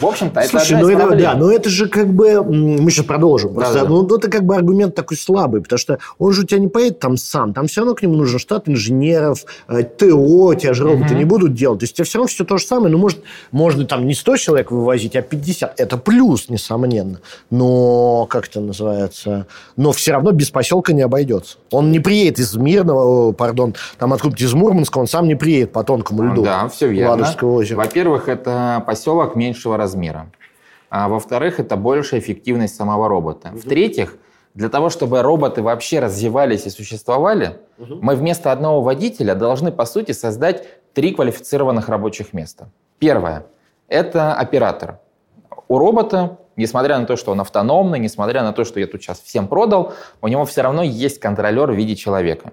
В 0.00 0.06
общем-то, 0.06 0.40
это 0.40 0.50
Слушай, 0.50 0.80
ну 0.80 0.88
это, 0.88 1.16
да, 1.16 1.34
но 1.34 1.50
это 1.50 1.68
же 1.68 1.88
как 1.88 2.08
бы... 2.08 2.42
Мы 2.42 2.90
сейчас 2.90 3.06
продолжим. 3.06 3.54
Просто, 3.54 3.74
да, 3.74 3.82
да. 3.82 3.88
Ну, 3.88 4.16
это 4.16 4.30
как 4.30 4.44
бы 4.44 4.54
аргумент 4.54 4.94
такой 4.94 5.16
слабый, 5.16 5.60
потому 5.60 5.78
что 5.78 5.98
он 6.18 6.32
же 6.32 6.42
у 6.42 6.44
тебя 6.44 6.60
не 6.60 6.68
поедет 6.68 7.00
там 7.00 7.16
сам. 7.16 7.52
Там 7.52 7.66
все 7.66 7.80
равно 7.80 7.94
к 7.94 8.02
нему 8.02 8.14
нужен 8.14 8.38
штат 8.38 8.68
инженеров, 8.68 9.44
э, 9.68 9.82
ТО, 9.82 10.54
тебя 10.54 10.74
же 10.74 10.84
роботы 10.84 11.12
угу. 11.12 11.18
не 11.18 11.24
будут 11.24 11.54
делать. 11.54 11.80
То 11.80 11.84
есть, 11.84 11.94
у 11.94 11.96
тебя 11.96 12.04
все 12.04 12.18
равно 12.18 12.28
все 12.28 12.44
то 12.44 12.58
же 12.58 12.64
самое. 12.64 12.92
Ну, 12.92 12.98
может, 12.98 13.22
можно 13.50 13.84
там 13.84 14.06
не 14.06 14.14
100 14.14 14.36
человек 14.36 14.70
вывозить, 14.70 15.16
а 15.16 15.22
50. 15.22 15.80
Это 15.80 15.96
плюс, 15.96 16.48
несомненно. 16.48 17.20
Но, 17.50 18.26
как 18.30 18.48
это 18.48 18.60
называется? 18.60 19.46
Но 19.76 19.92
все 19.92 20.12
равно 20.12 20.32
без 20.32 20.50
поселка 20.50 20.92
не 20.92 21.02
обойдется. 21.02 21.56
Он 21.70 21.90
не 21.90 22.00
приедет 22.00 22.38
из 22.38 22.54
Мирного, 22.54 23.32
пардон, 23.32 23.74
там 23.98 24.12
откуда-то 24.12 24.44
из 24.44 24.52
Мурманска, 24.52 24.98
он 24.98 25.06
сам 25.06 25.26
не 25.26 25.34
приедет 25.34 25.72
по 25.72 25.82
тонкому 25.84 26.22
льду. 26.22 26.44
Да, 26.44 26.68
все 26.68 26.88
верно. 26.88 27.26
Во-первых, 27.40 28.28
это 28.28 28.82
поселок 28.86 29.34
меньшего 29.34 29.76
размера 29.76 29.87
размера. 29.88 30.30
А 30.90 31.08
во-вторых, 31.08 31.60
это 31.60 31.76
большая 31.76 32.20
эффективность 32.20 32.74
самого 32.74 33.08
робота. 33.08 33.48
Угу. 33.48 33.58
В-третьих, 33.58 34.16
для 34.54 34.68
того, 34.68 34.90
чтобы 34.90 35.22
роботы 35.22 35.62
вообще 35.62 36.00
развивались 36.00 36.66
и 36.66 36.70
существовали, 36.70 37.58
угу. 37.78 37.98
мы 38.02 38.14
вместо 38.14 38.52
одного 38.52 38.82
водителя 38.82 39.34
должны, 39.34 39.72
по 39.72 39.86
сути, 39.86 40.12
создать 40.12 40.64
три 40.92 41.12
квалифицированных 41.14 41.88
рабочих 41.88 42.32
места. 42.32 42.70
Первое– 42.98 43.46
это 43.88 44.34
оператор. 44.34 44.98
У 45.68 45.78
робота, 45.78 46.38
несмотря 46.56 46.98
на 46.98 47.06
то, 47.06 47.16
что 47.16 47.32
он 47.32 47.40
автономный, 47.40 47.98
несмотря 47.98 48.42
на 48.42 48.52
то, 48.52 48.64
что 48.64 48.80
я 48.80 48.86
тут 48.86 49.02
сейчас 49.02 49.20
всем 49.20 49.48
продал, 49.48 49.92
у 50.22 50.28
него 50.28 50.44
все 50.44 50.62
равно 50.62 50.82
есть 50.82 51.20
контролер 51.20 51.70
в 51.70 51.74
виде 51.74 51.94
человека. 51.94 52.52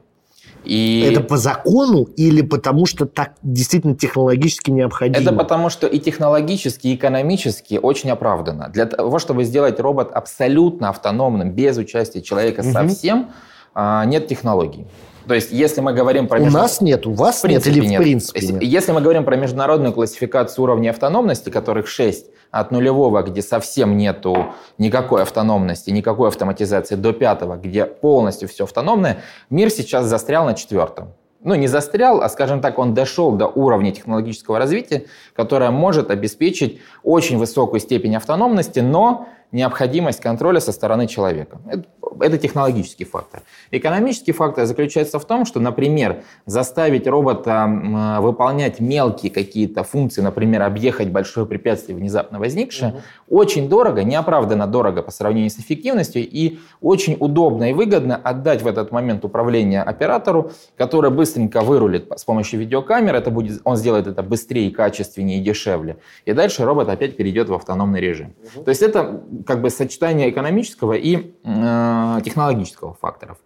И... 0.66 1.08
Это 1.10 1.22
по 1.22 1.38
закону 1.38 2.04
или 2.04 2.42
потому 2.42 2.86
что 2.86 3.06
так 3.06 3.34
действительно 3.42 3.96
технологически 3.96 4.72
необходимо? 4.72 5.22
Это 5.22 5.34
потому 5.34 5.70
что 5.70 5.88
и 5.88 6.00
технологически, 6.00 6.88
и 6.88 6.96
экономически 6.96 7.80
очень 7.82 8.10
оправдано. 8.10 8.70
Для 8.70 8.86
того, 8.86 9.20
чтобы 9.20 9.44
сделать 9.44 9.80
робот 9.80 10.12
абсолютно 10.12 10.90
автономным, 10.90 11.52
без 11.52 11.78
участия 11.78 12.22
человека 12.22 12.62
угу. 12.62 12.72
совсем, 12.72 13.32
а, 13.74 14.06
нет 14.06 14.28
технологий. 14.28 14.88
То 15.28 15.34
есть, 15.34 15.52
если 15.52 15.82
мы 15.82 15.94
говорим 15.94 16.28
про... 16.28 16.40
У 16.40 16.44
между... 16.44 16.58
нас 16.58 16.82
нет, 16.82 17.06
у 17.08 17.14
вас 17.14 17.44
нет 17.44 17.66
или 17.68 17.86
нет. 17.86 18.00
в 18.00 18.04
принципе 18.04 18.48
нет? 18.48 18.64
Если 18.64 18.92
мы 18.92 19.02
говорим 19.02 19.24
про 19.26 19.36
международную 19.36 19.94
классификацию 19.94 20.64
уровней 20.64 20.90
автономности, 20.90 21.50
которых 21.50 21.88
6, 21.88 22.28
от 22.52 22.72
нулевого, 22.72 23.22
где 23.22 23.42
совсем 23.42 23.98
нету 23.98 24.54
никакой 24.78 25.24
автономности, 25.24 25.90
никакой 25.90 26.30
автоматизации, 26.30 26.96
до 26.96 27.12
пятого, 27.12 27.58
где 27.58 27.86
полностью 27.86 28.48
все 28.48 28.64
автономное, 28.64 29.18
мир 29.50 29.70
сейчас 29.70 30.06
застрял 30.06 30.46
на 30.46 30.54
четвертом. 30.54 31.14
Ну, 31.44 31.54
не 31.54 31.68
застрял, 31.68 32.22
а, 32.22 32.30
скажем 32.30 32.62
так, 32.62 32.80
он 32.80 32.96
дошел 32.96 33.32
до 33.34 33.46
уровня 33.46 33.92
технологического 33.92 34.58
развития, 34.58 35.06
которое 35.36 35.70
может 35.70 36.10
обеспечить 36.10 36.80
очень 37.04 37.38
высокую 37.38 37.80
степень 37.82 38.16
автономности, 38.16 38.80
но 38.80 39.28
необходимость 39.56 40.20
контроля 40.20 40.60
со 40.60 40.72
стороны 40.72 41.08
человека. 41.08 41.60
Это, 41.66 41.86
это 42.20 42.38
технологический 42.38 43.06
фактор. 43.06 43.42
Экономический 43.72 44.34
фактор 44.34 44.66
заключается 44.66 45.18
в 45.18 45.26
том, 45.26 45.46
что, 45.46 45.60
например, 45.60 46.24
заставить 46.46 47.08
робота 47.08 48.20
выполнять 48.22 48.80
мелкие 48.80 49.32
какие-то 49.32 49.84
функции, 49.84 50.22
например, 50.22 50.62
объехать 50.62 51.10
большое 51.10 51.46
препятствие 51.46 51.98
внезапно 51.98 52.38
возникшее, 52.38 52.92
угу. 52.92 53.40
очень 53.40 53.70
дорого, 53.70 54.04
неоправданно 54.04 54.68
дорого 54.68 55.02
по 55.02 55.12
сравнению 55.12 55.50
с 55.50 55.58
эффективностью, 55.58 56.22
и 56.22 56.60
очень 56.82 57.16
удобно 57.20 57.70
и 57.70 57.74
выгодно 57.74 58.18
отдать 58.18 58.62
в 58.62 58.68
этот 58.68 58.92
момент 58.92 59.24
управление 59.24 59.82
оператору, 59.82 60.52
который 60.78 61.12
быстренько 61.12 61.62
вырулит 61.62 62.12
с 62.16 62.26
помощью 62.26 62.60
видеокамеры, 62.60 63.18
это 63.18 63.32
будет, 63.32 63.62
он 63.64 63.78
сделает 63.78 64.08
это 64.08 64.22
быстрее, 64.22 64.70
качественнее 64.72 65.40
и 65.40 65.42
дешевле. 65.42 65.98
И 66.26 66.34
дальше 66.34 66.66
робот 66.66 66.90
опять 66.90 67.16
перейдет 67.16 67.48
в 67.48 67.54
автономный 67.54 68.02
режим. 68.02 68.34
Угу. 68.56 68.66
То 68.66 68.70
есть 68.70 68.82
это 68.82 69.24
как 69.46 69.62
бы 69.62 69.70
сочетание 69.70 70.30
экономического 70.30 70.94
и 70.94 71.34
э, 71.44 72.20
технологического 72.24 72.94
факторов. 72.94 73.38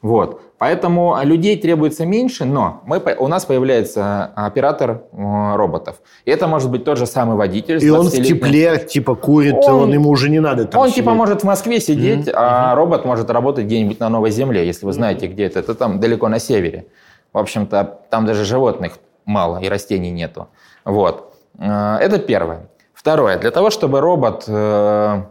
Вот. 0.00 0.42
Поэтому 0.58 1.16
людей 1.22 1.56
требуется 1.56 2.06
меньше, 2.06 2.44
но 2.44 2.82
мы, 2.86 3.02
у 3.18 3.26
нас 3.26 3.44
появляется 3.44 4.26
оператор 4.36 5.02
э, 5.12 5.56
роботов. 5.56 5.96
И 6.24 6.30
это 6.30 6.46
может 6.46 6.70
быть 6.70 6.84
тот 6.84 6.98
же 6.98 7.06
самый 7.06 7.36
водитель. 7.36 7.82
И 7.82 7.90
он 7.90 8.06
в 8.06 8.12
тепле 8.12 8.78
типа 8.78 9.14
курит, 9.16 9.56
он, 9.56 9.84
он 9.84 9.92
ему 9.92 10.10
уже 10.10 10.30
не 10.30 10.40
надо 10.40 10.66
там 10.66 10.80
Он 10.80 10.86
типа, 10.86 10.94
сидеть. 10.94 11.04
типа 11.04 11.14
может 11.14 11.40
в 11.42 11.44
Москве 11.44 11.80
сидеть, 11.80 12.28
mm-hmm. 12.28 12.34
а 12.34 12.72
mm-hmm. 12.72 12.76
робот 12.76 13.04
может 13.04 13.30
работать 13.30 13.64
где-нибудь 13.64 13.98
на 13.98 14.08
Новой 14.08 14.30
Земле, 14.30 14.66
если 14.66 14.86
вы 14.86 14.92
знаете, 14.92 15.26
mm-hmm. 15.26 15.32
где 15.32 15.44
это. 15.44 15.58
Это 15.58 15.74
там 15.74 16.00
далеко 16.00 16.28
на 16.28 16.38
севере. 16.38 16.86
В 17.32 17.38
общем-то, 17.38 18.00
там 18.10 18.24
даже 18.24 18.44
животных 18.44 18.98
мало 19.24 19.58
и 19.58 19.68
растений 19.68 20.10
нету. 20.10 20.48
Вот. 20.84 21.34
Э, 21.58 21.96
это 22.00 22.18
первое. 22.18 22.68
Второе. 22.94 23.38
Для 23.38 23.50
того, 23.50 23.70
чтобы 23.70 24.00
робот 24.00 24.44
э, 24.46 25.22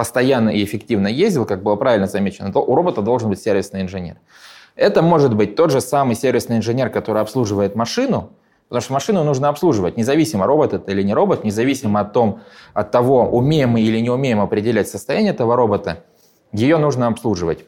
постоянно 0.00 0.48
и 0.48 0.64
эффективно 0.64 1.08
ездил, 1.08 1.44
как 1.44 1.62
было 1.62 1.76
правильно 1.76 2.06
замечено, 2.06 2.50
то 2.50 2.60
у 2.60 2.74
робота 2.74 3.02
должен 3.02 3.28
быть 3.28 3.38
сервисный 3.38 3.82
инженер. 3.82 4.16
Это 4.74 5.02
может 5.02 5.36
быть 5.36 5.56
тот 5.56 5.70
же 5.70 5.82
самый 5.82 6.16
сервисный 6.16 6.56
инженер, 6.56 6.88
который 6.88 7.20
обслуживает 7.20 7.76
машину, 7.76 8.30
потому 8.68 8.80
что 8.80 8.94
машину 8.94 9.24
нужно 9.24 9.50
обслуживать, 9.50 9.98
независимо, 9.98 10.46
робот 10.46 10.72
это 10.72 10.90
или 10.90 11.02
не 11.02 11.12
робот, 11.12 11.44
независимо 11.44 12.00
от, 12.00 12.14
том, 12.14 12.40
от 12.72 12.90
того, 12.92 13.28
умеем 13.28 13.72
мы 13.72 13.82
или 13.82 14.00
не 14.00 14.08
умеем 14.08 14.40
определять 14.40 14.88
состояние 14.88 15.34
этого 15.34 15.54
робота, 15.54 16.02
ее 16.50 16.78
нужно 16.78 17.06
обслуживать. 17.06 17.66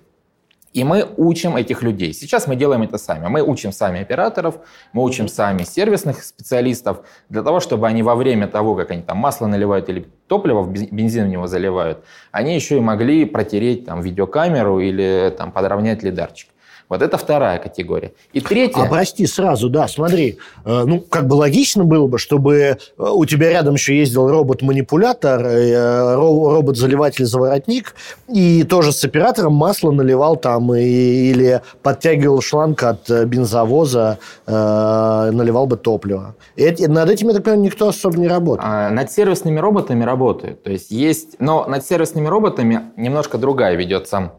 И 0.73 0.85
мы 0.85 1.07
учим 1.17 1.57
этих 1.57 1.83
людей. 1.83 2.15
Сейчас 2.15 2.47
мы 2.47 2.57
делаем 2.57 2.83
это 2.83 2.97
сами. 2.97 3.27
Мы 3.29 3.43
учим 3.43 3.73
сами 3.73 4.01
операторов, 4.01 4.57
мы 4.93 5.03
учим 5.03 5.29
сами 5.29 5.65
сервисных 5.65 6.25
специалистов 6.25 7.05
для 7.29 7.43
того, 7.43 7.61
чтобы 7.61 7.87
они 7.87 8.03
во 8.03 8.15
время 8.15 8.49
того, 8.49 8.75
как 8.75 8.91
они 8.91 9.03
там 9.03 9.19
масло 9.19 9.47
наливают 9.47 9.89
или 9.89 10.07
топливо, 10.29 10.65
бензин 10.65 11.27
в 11.27 11.29
него 11.29 11.47
заливают, 11.47 12.05
они 12.31 12.55
еще 12.55 12.79
и 12.79 12.81
могли 12.81 13.27
протереть 13.27 13.85
там 13.85 14.01
видеокамеру 14.01 14.81
или 14.81 15.35
там 15.37 15.53
подровнять 15.53 16.03
лидарчик. 16.03 16.49
Вот 16.89 17.01
это 17.03 17.17
вторая 17.17 17.59
категория. 17.59 18.13
И 18.33 18.41
третья... 18.41 18.83
А 18.83 18.87
прости, 18.87 19.27
сразу, 19.27 19.71
да, 19.71 19.89
смотри. 19.89 20.39
Э, 20.65 20.85
ну, 20.85 21.01
как 21.01 21.27
бы 21.27 21.35
логично 21.35 21.85
было 21.85 22.07
бы, 22.07 22.19
чтобы 22.19 22.55
э, 22.57 22.77
у 22.97 23.25
тебя 23.25 23.51
рядом 23.51 23.75
еще 23.75 23.97
ездил 23.97 24.29
робот-манипулятор, 24.29 25.43
э, 25.43 26.15
робот-заливатель-заворотник, 26.15 27.95
и 28.29 28.65
тоже 28.65 28.93
с 28.93 29.03
оператором 29.05 29.55
масло 29.55 29.91
наливал 29.91 30.37
там 30.37 30.75
или 30.75 31.63
подтягивал 31.83 32.43
шланг 32.43 32.83
от 32.83 33.09
бензовоза, 33.27 34.19
наливал 34.47 35.67
бы 35.67 35.77
топливо. 35.77 36.35
И 36.57 36.87
над 36.87 37.09
этим, 37.11 37.29
я 37.29 37.35
так 37.35 37.45
понимаю, 37.45 37.63
никто 37.63 37.89
особо 37.89 38.19
не 38.19 38.29
работает. 38.29 38.69
А, 38.71 38.91
над 38.91 39.11
сервисными 39.11 39.59
роботами 39.59 40.05
работают. 40.05 40.63
То 40.63 40.71
есть 40.71 40.91
есть... 40.91 41.37
Но 41.39 41.67
над 41.67 41.87
сервисными 41.87 42.29
роботами 42.29 42.93
немножко 42.97 43.39
другая 43.39 43.77
ведется 43.77 44.33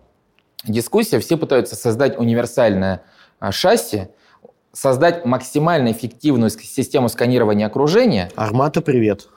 дискуссия, 0.66 1.20
все 1.20 1.38
пытаются 1.38 1.76
создать 1.76 2.18
универсальное 2.18 3.04
а, 3.40 3.52
шасси, 3.52 4.08
создать 4.72 5.26
максимально 5.26 5.92
эффективную 5.92 6.50
систему 6.50 7.10
сканирования 7.10 7.68
окружения. 7.68 8.32
Армата, 8.36 8.82
привет. 8.82 9.28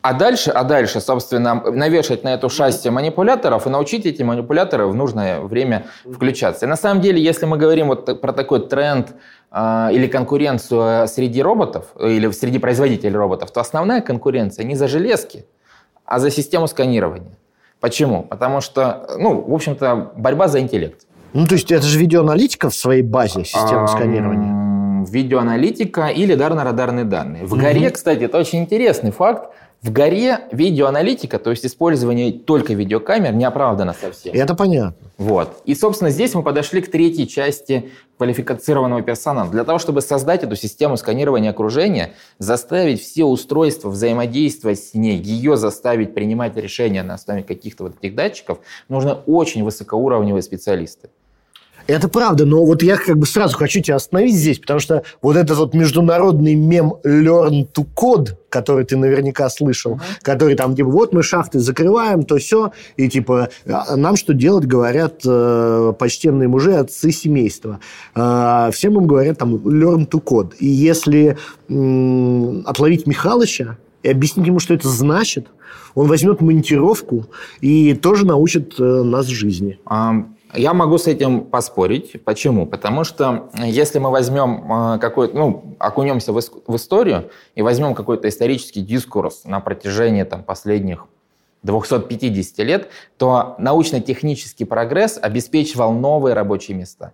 А 0.00 0.12
дальше, 0.12 0.50
а 0.50 0.62
дальше, 0.62 1.00
собственно, 1.00 1.54
навешать 1.54 2.22
на 2.22 2.34
эту 2.34 2.48
шасси 2.48 2.88
манипуляторов 2.88 3.66
и 3.66 3.70
научить 3.70 4.06
эти 4.06 4.22
манипуляторы 4.22 4.86
в 4.86 4.94
нужное 4.94 5.40
время 5.40 5.86
включаться. 6.04 6.66
И 6.66 6.68
на 6.68 6.76
самом 6.76 7.00
деле, 7.00 7.20
если 7.20 7.46
мы 7.46 7.56
говорим 7.56 7.88
вот 7.88 8.20
про 8.20 8.32
такой 8.32 8.68
тренд 8.68 9.14
э, 9.50 9.88
или 9.92 10.06
конкуренцию 10.06 11.08
среди 11.08 11.42
роботов, 11.42 11.86
или 11.98 12.30
среди 12.30 12.58
производителей 12.60 13.16
роботов, 13.16 13.50
то 13.50 13.60
основная 13.60 14.00
конкуренция 14.00 14.64
не 14.64 14.76
за 14.76 14.86
железки, 14.86 15.46
а 16.04 16.20
за 16.20 16.30
систему 16.30 16.68
сканирования. 16.68 17.36
Почему? 17.80 18.22
Потому 18.22 18.60
что, 18.60 19.08
ну, 19.18 19.40
в 19.40 19.54
общем-то, 19.54 20.12
борьба 20.16 20.48
за 20.48 20.60
интеллект. 20.60 21.02
Ну, 21.32 21.46
то 21.46 21.54
есть 21.54 21.70
это 21.70 21.86
же 21.86 21.98
видеоаналитика 21.98 22.70
в 22.70 22.74
своей 22.74 23.02
базе 23.02 23.44
системы 23.44 23.86
сканирования. 23.86 25.04
Видеоаналитика 25.08 26.08
и 26.08 26.26
лидарно-радарные 26.26 27.04
данные. 27.04 27.44
В 27.44 27.54
горе, 27.56 27.90
кстати, 27.90 28.24
это 28.24 28.38
очень 28.38 28.60
интересный 28.60 29.12
факт. 29.12 29.50
В 29.80 29.92
горе 29.92 30.40
видеоаналитика, 30.50 31.38
то 31.38 31.50
есть 31.50 31.64
использование 31.64 32.32
только 32.32 32.74
видеокамер, 32.74 33.32
не 33.34 33.44
оправдано 33.44 33.94
совсем. 33.94 34.34
Это 34.34 34.56
понятно. 34.56 35.08
Вот. 35.18 35.62
И, 35.66 35.74
собственно, 35.76 36.10
здесь 36.10 36.34
мы 36.34 36.42
подошли 36.42 36.80
к 36.80 36.90
третьей 36.90 37.28
части 37.28 37.90
квалифицированного 38.16 39.02
персонала. 39.02 39.48
Для 39.48 39.62
того, 39.62 39.78
чтобы 39.78 40.00
создать 40.00 40.42
эту 40.42 40.56
систему 40.56 40.96
сканирования 40.96 41.50
окружения, 41.50 42.14
заставить 42.38 43.00
все 43.00 43.24
устройства 43.24 43.88
взаимодействовать 43.90 44.80
с 44.80 44.94
ней, 44.94 45.20
ее 45.20 45.56
заставить 45.56 46.12
принимать 46.12 46.56
решения 46.56 47.04
на 47.04 47.14
основе 47.14 47.44
каких-то 47.44 47.84
вот 47.84 47.94
этих 48.02 48.16
датчиков, 48.16 48.58
нужны 48.88 49.12
очень 49.26 49.62
высокоуровневые 49.62 50.42
специалисты. 50.42 51.10
Это 51.88 52.06
правда, 52.10 52.44
но 52.44 52.66
вот 52.66 52.82
я 52.82 52.98
как 52.98 53.16
бы 53.16 53.24
сразу 53.24 53.56
хочу 53.56 53.80
тебя 53.80 53.96
остановить 53.96 54.34
здесь, 54.34 54.58
потому 54.58 54.78
что 54.78 55.04
вот 55.22 55.36
этот 55.36 55.56
вот 55.56 55.72
международный 55.72 56.54
мем 56.54 56.96
Learn 57.02 57.66
to 57.72 57.86
Code, 57.96 58.34
который 58.50 58.84
ты 58.84 58.98
наверняка 58.98 59.48
слышал, 59.48 59.94
uh-huh. 59.94 60.20
который 60.20 60.54
там, 60.54 60.76
типа, 60.76 60.90
вот 60.90 61.14
мы 61.14 61.22
шахты 61.22 61.60
закрываем, 61.60 62.24
то 62.24 62.36
все, 62.36 62.72
и 62.98 63.08
типа, 63.08 63.48
«А 63.66 63.96
нам 63.96 64.16
что 64.16 64.34
делать, 64.34 64.66
говорят 64.66 65.22
э, 65.24 65.94
почтенные 65.98 66.46
мужи, 66.46 66.74
отцы 66.74 67.10
семейства. 67.10 67.80
Э, 68.14 68.68
всем 68.70 68.98
им 68.98 69.06
говорят 69.06 69.38
там 69.38 69.54
Learn 69.54 70.06
to 70.06 70.22
Code. 70.22 70.56
И 70.58 70.66
если 70.66 71.38
э, 71.70 72.62
отловить 72.66 73.06
Михалыча 73.06 73.78
и 74.02 74.10
объяснить 74.10 74.46
ему, 74.46 74.58
что 74.58 74.74
это 74.74 74.88
значит, 74.88 75.46
он 75.94 76.06
возьмет 76.06 76.42
монтировку 76.42 77.28
и 77.62 77.94
тоже 77.94 78.26
научит 78.26 78.74
э, 78.78 78.82
нас 78.82 79.26
жизни. 79.26 79.78
Um 79.86 80.34
я 80.54 80.72
могу 80.72 80.98
с 80.98 81.06
этим 81.06 81.44
поспорить. 81.44 82.24
Почему? 82.24 82.66
Потому 82.66 83.04
что 83.04 83.50
э, 83.54 83.68
если 83.68 83.98
мы 83.98 84.10
возьмем 84.10 84.94
э, 84.94 84.98
какой-то, 84.98 85.36
ну, 85.36 85.76
окунемся 85.78 86.32
в, 86.32 86.40
в 86.40 86.76
историю 86.76 87.30
и 87.54 87.62
возьмем 87.62 87.94
какой-то 87.94 88.28
исторический 88.28 88.80
дискурс 88.80 89.44
на 89.44 89.60
протяжении 89.60 90.22
там, 90.24 90.42
последних 90.42 91.06
250 91.62 92.58
лет, 92.66 92.88
то 93.16 93.56
научно-технический 93.58 94.64
прогресс 94.64 95.18
обеспечивал 95.20 95.92
новые 95.92 96.34
рабочие 96.34 96.76
места. 96.76 97.12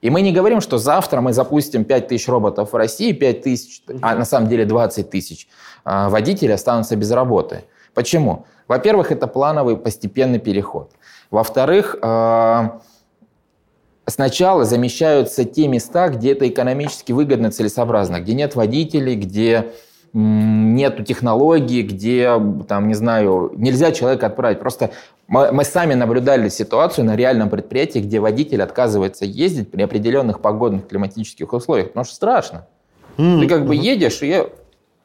И 0.00 0.10
мы 0.10 0.20
не 0.20 0.32
говорим, 0.32 0.60
что 0.60 0.78
завтра 0.78 1.20
мы 1.20 1.32
запустим 1.32 1.84
5 1.84 2.08
тысяч 2.08 2.28
роботов 2.28 2.72
в 2.72 2.76
России, 2.76 3.12
5 3.12 3.42
тысяч, 3.42 3.82
а 4.00 4.14
на 4.14 4.24
самом 4.24 4.48
деле 4.48 4.64
20 4.64 5.10
тысяч 5.10 5.48
э, 5.84 6.08
водителей 6.08 6.54
останутся 6.54 6.94
без 6.94 7.10
работы. 7.10 7.64
Почему? 7.94 8.46
Во-первых, 8.68 9.10
это 9.10 9.26
плановый 9.26 9.76
постепенный 9.76 10.38
переход. 10.38 10.92
Во-вторых, 11.30 11.96
э, 12.00 12.68
сначала 14.06 14.64
замещаются 14.64 15.44
те 15.44 15.68
места, 15.68 16.08
где 16.08 16.32
это 16.32 16.48
экономически 16.48 17.12
выгодно, 17.12 17.50
целесообразно, 17.50 18.20
где 18.20 18.34
нет 18.34 18.54
водителей, 18.54 19.14
где 19.14 19.72
нету 20.14 21.04
технологий, 21.04 21.82
где, 21.82 22.32
там, 22.66 22.88
не 22.88 22.94
знаю, 22.94 23.52
нельзя 23.56 23.92
человека 23.92 24.26
отправить. 24.26 24.58
Просто 24.58 24.90
мы, 25.26 25.52
мы 25.52 25.64
сами 25.64 25.94
наблюдали 25.94 26.48
ситуацию 26.48 27.04
на 27.04 27.14
реальном 27.14 27.50
предприятии, 27.50 27.98
где 27.98 28.18
водитель 28.18 28.62
отказывается 28.62 29.26
ездить 29.26 29.70
при 29.70 29.82
определенных 29.82 30.40
погодных 30.40 30.88
климатических 30.88 31.52
условиях, 31.52 31.88
потому 31.88 32.04
что 32.04 32.14
страшно. 32.14 32.66
Mm-hmm. 33.18 33.40
Ты 33.40 33.48
как 33.48 33.66
бы 33.66 33.74
едешь, 33.76 34.22
и, 34.22 34.44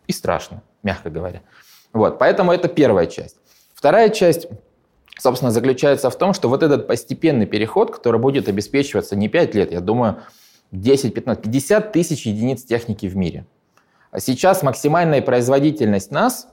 и 0.08 0.14
страшно, 0.14 0.62
мягко 0.84 1.10
говоря. 1.10 1.42
Вот, 1.92 2.18
поэтому 2.18 2.54
это 2.54 2.70
первая 2.70 3.08
часть. 3.08 3.36
Вторая 3.74 4.10
часть 4.10 4.48
собственно, 5.18 5.52
заключается 5.52 6.10
в 6.10 6.18
том, 6.18 6.34
что 6.34 6.50
вот 6.50 6.64
этот 6.64 6.88
постепенный 6.88 7.46
переход, 7.46 7.92
который 7.92 8.20
будет 8.20 8.48
обеспечиваться 8.48 9.16
не 9.16 9.30
5 9.30 9.56
лет, 9.56 9.72
я 9.72 9.80
думаю, 9.80 10.18
10, 10.72 11.14
15, 11.14 11.44
50 11.44 11.92
тысяч 11.92 12.26
единиц 12.26 12.64
техники 12.64 13.06
в 13.06 13.16
мире. 13.16 13.46
А 14.12 14.20
сейчас 14.20 14.64
максимальная 14.64 15.22
производительность 15.22 16.12
нас 16.12 16.48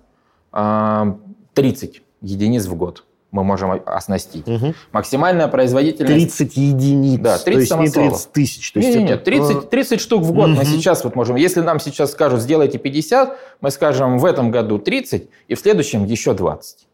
30 0.50 0.52
а, 0.52 2.00
единиц 2.22 2.66
в 2.66 2.74
год 2.74 3.04
мы 3.32 3.44
можем 3.44 3.80
оснастить. 3.86 4.48
Угу. 4.48 4.74
Максимальная 4.92 5.48
производительность... 5.48 6.36
30 6.36 6.56
единиц. 6.56 7.20
Да, 7.20 7.38
30 7.38 7.44
то 7.44 7.82
есть 7.82 7.96
не 7.96 8.02
30 8.08 8.32
тысяч. 8.32 8.72
То 8.72 8.80
есть 8.80 8.96
нет, 8.96 9.08
нет, 9.08 9.24
30, 9.24 9.70
30 9.70 10.00
штук 10.00 10.22
в 10.22 10.32
год 10.32 10.50
угу. 10.50 10.58
мы 10.58 10.64
сейчас 10.64 11.04
вот 11.04 11.14
можем... 11.14 11.36
Если 11.36 11.60
нам 11.60 11.78
сейчас 11.78 12.12
скажут, 12.12 12.40
сделайте 12.40 12.78
50, 12.78 13.38
мы 13.60 13.70
скажем, 13.70 14.18
в 14.18 14.24
этом 14.24 14.50
году 14.50 14.78
30, 14.78 15.28
и 15.46 15.54
в 15.54 15.60
следующем 15.60 16.04
еще 16.04 16.34
20. 16.34 16.88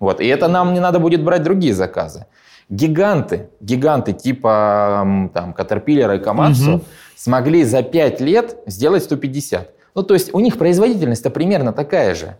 Вот. 0.00 0.20
И 0.20 0.26
это 0.26 0.48
нам 0.48 0.74
не 0.74 0.80
надо 0.80 0.98
будет 0.98 1.22
брать 1.22 1.42
другие 1.42 1.74
заказы. 1.74 2.26
Гиганты, 2.68 3.48
гиганты 3.60 4.12
типа 4.12 5.30
там, 5.32 5.54
Caterpillar 5.56 6.16
и 6.18 6.22
Komatsu 6.22 6.74
угу. 6.74 6.84
смогли 7.16 7.64
за 7.64 7.82
5 7.82 8.20
лет 8.20 8.56
сделать 8.66 9.04
150. 9.04 9.70
Ну, 9.94 10.02
то 10.02 10.14
есть 10.14 10.34
у 10.34 10.40
них 10.40 10.58
производительность-то 10.58 11.30
примерно 11.30 11.72
такая 11.72 12.14
же. 12.14 12.36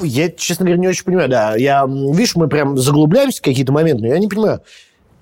Я, 0.00 0.30
честно 0.30 0.64
говоря, 0.64 0.80
не 0.80 0.88
очень 0.88 1.04
понимаю. 1.04 1.28
Да, 1.28 1.56
я, 1.56 1.84
видишь, 1.86 2.36
мы 2.36 2.48
прям 2.48 2.78
заглубляемся 2.78 3.40
в 3.40 3.44
какие-то 3.44 3.72
моменты, 3.72 4.02
но 4.02 4.08
я 4.08 4.18
не 4.18 4.28
понимаю. 4.28 4.62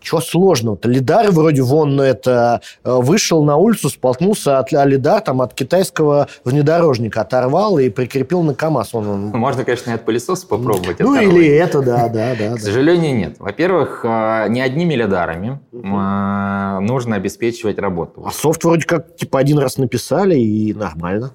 Чего 0.03 0.21
сложного-то? 0.21 0.89
Лидар 0.89 1.31
вроде 1.31 1.63
вон 1.63 2.01
это 2.01 2.61
э, 2.85 2.93
вышел 2.93 3.45
на 3.45 3.57
улицу, 3.57 3.89
споткнулся 3.89 4.59
от 4.59 4.73
а 4.73 4.85
Лидар 4.85 5.21
там 5.21 5.41
от 5.43 5.55
китайского 5.55 6.29
внедорожника, 6.45 7.21
оторвал 7.23 7.79
и 7.79 7.89
прикрепил 7.89 8.43
на 8.43 8.55
КАМАЗ. 8.55 8.95
Он, 8.95 9.09
он... 9.09 9.21
Можно, 9.31 9.65
конечно, 9.65 9.91
и 9.91 9.95
от 9.95 10.05
пылесоса 10.05 10.47
попробовать. 10.47 10.99
Ну 11.01 11.15
или 11.21 11.47
это, 11.47 11.83
да, 11.83 12.09
да, 12.09 12.35
да. 12.39 12.57
К 12.57 12.61
сожалению, 12.61 13.17
нет. 13.17 13.37
Во-первых, 13.39 14.01
э, 14.05 14.47
не 14.49 14.61
одними 14.61 14.95
лидарами 14.95 15.61
э, 15.73 16.79
нужно 16.81 17.17
обеспечивать 17.17 17.79
работу. 17.79 18.25
А 18.27 18.31
софт 18.31 18.65
вроде 18.65 18.87
как 18.87 19.17
типа 19.17 19.39
один 19.39 19.59
раз 19.59 19.79
написали 19.79 20.39
и 20.39 20.75
нормально. 20.75 21.31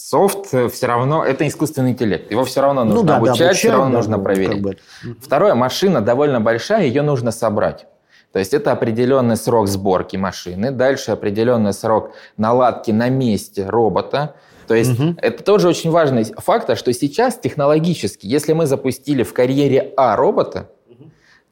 Софт 0.00 0.46
все 0.46 0.86
равно, 0.86 1.24
это 1.24 1.44
искусственный 1.48 1.90
интеллект. 1.90 2.30
Его 2.30 2.44
все 2.44 2.60
равно 2.60 2.84
ну 2.84 2.90
нужно 2.90 3.02
ну, 3.02 3.08
да, 3.08 3.16
обучать, 3.16 3.38
да, 3.38 3.44
обучать, 3.46 3.58
все 3.58 3.70
равно 3.72 3.86
да, 3.86 3.96
нужно 3.96 4.18
проверить. 4.20 4.52
Как 4.52 4.60
бы. 4.60 4.76
Второе, 5.20 5.54
машина 5.56 6.00
довольно 6.00 6.40
большая, 6.40 6.84
ее 6.86 7.02
нужно 7.02 7.32
собрать. 7.32 7.86
То 8.32 8.38
есть 8.38 8.54
это 8.54 8.70
определенный 8.70 9.36
срок 9.36 9.66
сборки 9.66 10.16
машины, 10.16 10.70
дальше 10.70 11.10
определенный 11.10 11.72
срок 11.72 12.12
наладки 12.36 12.92
на 12.92 13.08
месте 13.08 13.66
робота. 13.68 14.36
То 14.68 14.74
есть 14.74 15.00
угу. 15.00 15.16
это 15.20 15.42
тоже 15.42 15.66
очень 15.66 15.90
важный 15.90 16.22
фактор, 16.22 16.76
что 16.76 16.92
сейчас 16.92 17.36
технологически, 17.36 18.24
если 18.24 18.52
мы 18.52 18.66
запустили 18.66 19.24
в 19.24 19.32
карьере 19.32 19.94
А 19.96 20.14
робота, 20.14 20.70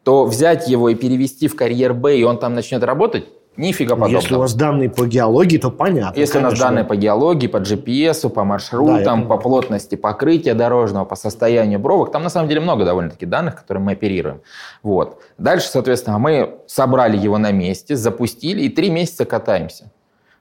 то 0.05 0.25
взять 0.25 0.69
его 0.69 0.89
и 0.89 0.95
перевести 0.95 1.49
в 1.49 1.57
карьер 1.57 1.95
Б, 1.95 2.17
и 2.17 2.23
он 2.23 2.39
там 2.39 2.55
начнет 2.55 2.85
работать, 2.85 3.27
Нифига 3.57 3.95
подобного. 3.95 4.21
Если 4.21 4.35
у 4.35 4.39
вас 4.39 4.55
данные 4.55 4.91
по 4.91 5.07
геологии, 5.07 5.59
то 5.59 5.71
понятно. 5.71 6.19
Если 6.19 6.35
конечно. 6.35 6.49
у 6.49 6.51
нас 6.51 6.61
данные 6.61 6.85
по 6.85 6.97
геологии, 6.97 7.47
по 7.47 7.59
GPS, 7.59 8.29
по 8.29 8.45
маршрутам, 8.45 9.23
да, 9.23 9.29
по 9.29 9.39
плотности 9.39 9.95
покрытия 9.95 10.55
дорожного, 10.55 11.05
по 11.05 11.17
состоянию 11.17 11.79
бровок, 11.79 12.13
там 12.13 12.23
на 12.23 12.29
самом 12.29 12.49
деле 12.49 12.61
много 12.61 12.85
довольно-таки 12.85 13.27
данных, 13.27 13.57
которые 13.57 13.83
мы 13.83 13.93
оперируем. 13.93 14.43
Вот. 14.83 15.23
Дальше, 15.39 15.69
соответственно, 15.69 16.19
мы 16.19 16.59
собрали 16.67 17.17
его 17.17 17.39
на 17.39 17.53
месте, 17.53 17.97
запустили 17.97 18.63
и 18.63 18.69
три 18.69 18.91
месяца 18.91 19.25
катаемся. 19.25 19.91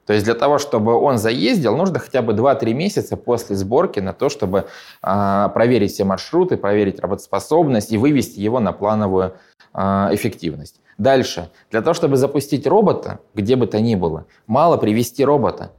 То 0.06 0.12
есть 0.12 0.24
для 0.24 0.34
того, 0.34 0.58
чтобы 0.58 0.94
он 0.94 1.18
заездил, 1.18 1.76
нужно 1.76 1.98
хотя 1.98 2.22
бы 2.22 2.32
2-3 2.32 2.72
месяца 2.74 3.16
после 3.16 3.56
сборки 3.56 3.98
на 3.98 4.12
то, 4.12 4.28
чтобы 4.28 4.66
э, 5.02 5.48
проверить 5.52 5.92
все 5.92 6.04
маршруты, 6.04 6.56
проверить 6.56 7.00
работоспособность 7.00 7.90
и 7.90 7.98
вывести 7.98 8.38
его 8.38 8.60
на 8.60 8.72
плановую 8.72 9.34
э, 9.74 9.80
эффективность. 10.12 10.80
Дальше. 10.98 11.50
Для 11.70 11.82
того, 11.82 11.94
чтобы 11.94 12.16
запустить 12.16 12.66
робота, 12.66 13.20
где 13.34 13.56
бы 13.56 13.66
то 13.66 13.80
ни 13.80 13.94
было, 13.94 14.26
мало 14.46 14.76
привести 14.76 15.24
робота. 15.24 15.72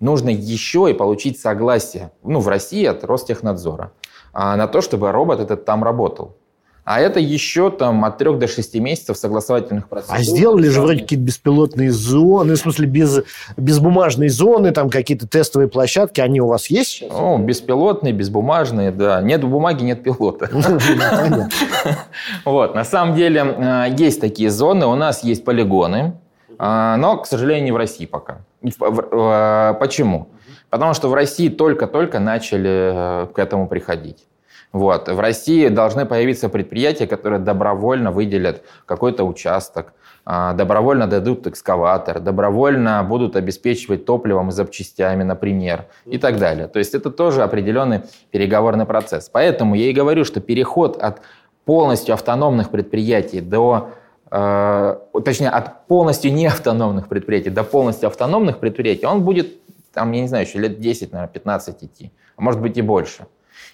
Нужно 0.00 0.30
еще 0.30 0.90
и 0.90 0.94
получить 0.94 1.38
согласие, 1.38 2.10
ну, 2.22 2.40
в 2.40 2.48
России 2.48 2.84
от 2.86 3.04
Ростехнадзора, 3.04 3.92
а, 4.32 4.56
на 4.56 4.66
то, 4.66 4.80
чтобы 4.80 5.12
робот 5.12 5.40
этот 5.40 5.64
там 5.64 5.84
работал. 5.84 6.36
А 6.84 7.00
это 7.00 7.20
еще 7.20 7.70
там 7.70 8.04
от 8.04 8.18
3 8.18 8.38
до 8.38 8.48
6 8.48 8.74
месяцев 8.76 9.16
согласовательных 9.16 9.88
процессов. 9.88 10.16
А 10.18 10.22
сделали 10.22 10.68
же 10.68 10.80
вроде 10.80 11.02
какие-то 11.02 11.24
беспилотные 11.24 11.92
зоны, 11.92 12.54
в 12.54 12.56
смысле 12.56 12.86
без, 12.86 13.20
безбумажные 13.56 14.30
зоны, 14.30 14.72
там 14.72 14.90
какие-то 14.90 15.28
тестовые 15.28 15.68
площадки, 15.68 16.20
они 16.20 16.40
у 16.40 16.48
вас 16.48 16.66
есть 16.66 16.90
сейчас? 16.90 17.10
О, 17.12 17.38
беспилотные, 17.38 18.12
безбумажные, 18.12 18.90
да. 18.90 19.22
Нет 19.22 19.44
бумаги, 19.44 19.84
нет 19.84 20.02
пилота. 20.02 20.50
Вот, 22.44 22.74
на 22.74 22.84
самом 22.84 23.14
деле 23.14 23.42
э, 23.42 23.94
есть 23.96 24.20
такие 24.20 24.50
зоны, 24.50 24.86
у 24.86 24.94
нас 24.94 25.22
есть 25.22 25.44
полигоны, 25.44 26.14
э, 26.58 26.94
но, 26.96 27.18
к 27.18 27.26
сожалению, 27.26 27.64
не 27.64 27.72
в 27.72 27.76
России 27.76 28.06
пока. 28.06 28.38
Э, 28.62 29.74
почему? 29.78 30.28
Потому 30.70 30.94
что 30.94 31.08
в 31.08 31.14
России 31.14 31.48
только-только 31.48 32.18
начали 32.18 33.28
к 33.32 33.38
этому 33.38 33.68
приходить. 33.68 34.26
Вот. 34.72 35.08
В 35.08 35.20
России 35.20 35.68
должны 35.68 36.06
появиться 36.06 36.48
предприятия, 36.48 37.06
которые 37.06 37.40
добровольно 37.40 38.10
выделят 38.10 38.62
какой-то 38.86 39.24
участок, 39.24 39.92
а, 40.24 40.54
добровольно 40.54 41.06
дадут 41.06 41.46
экскаватор, 41.46 42.20
добровольно 42.20 43.04
будут 43.06 43.36
обеспечивать 43.36 44.06
топливом 44.06 44.48
и 44.48 44.52
запчастями, 44.52 45.24
например, 45.24 45.86
и 46.06 46.16
так 46.16 46.38
далее. 46.38 46.68
То 46.68 46.78
есть 46.78 46.94
это 46.94 47.10
тоже 47.10 47.42
определенный 47.42 48.02
переговорный 48.30 48.86
процесс. 48.86 49.28
Поэтому 49.28 49.74
я 49.74 49.90
и 49.90 49.92
говорю, 49.92 50.24
что 50.24 50.40
переход 50.40 50.96
от 50.96 51.20
полностью 51.66 52.14
автономных 52.14 52.70
предприятий 52.70 53.40
до 53.40 53.90
э, 54.30 54.96
точнее, 55.24 55.50
от 55.50 55.86
полностью 55.86 56.32
неавтономных 56.32 57.08
предприятий 57.08 57.50
до 57.50 57.62
полностью 57.62 58.06
автономных 58.06 58.58
предприятий, 58.58 59.04
он 59.06 59.22
будет, 59.22 59.60
там, 59.92 60.12
я 60.12 60.22
не 60.22 60.28
знаю, 60.28 60.46
еще 60.46 60.58
лет 60.58 60.80
10, 60.80 61.12
наверное, 61.12 61.32
15 61.32 61.84
идти, 61.84 62.12
а 62.36 62.42
может 62.42 62.60
быть 62.60 62.78
и 62.78 62.82
больше. 62.82 63.26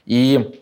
И 0.06 0.60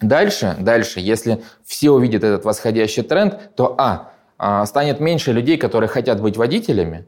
Дальше, 0.00 0.56
дальше, 0.58 1.00
если 1.00 1.42
все 1.64 1.90
увидят 1.90 2.22
этот 2.22 2.44
восходящий 2.44 3.02
тренд, 3.02 3.54
то 3.56 3.74
а, 3.78 4.12
а 4.38 4.66
станет 4.66 5.00
меньше 5.00 5.32
людей, 5.32 5.56
которые 5.56 5.88
хотят 5.88 6.20
быть 6.20 6.36
водителями, 6.36 7.06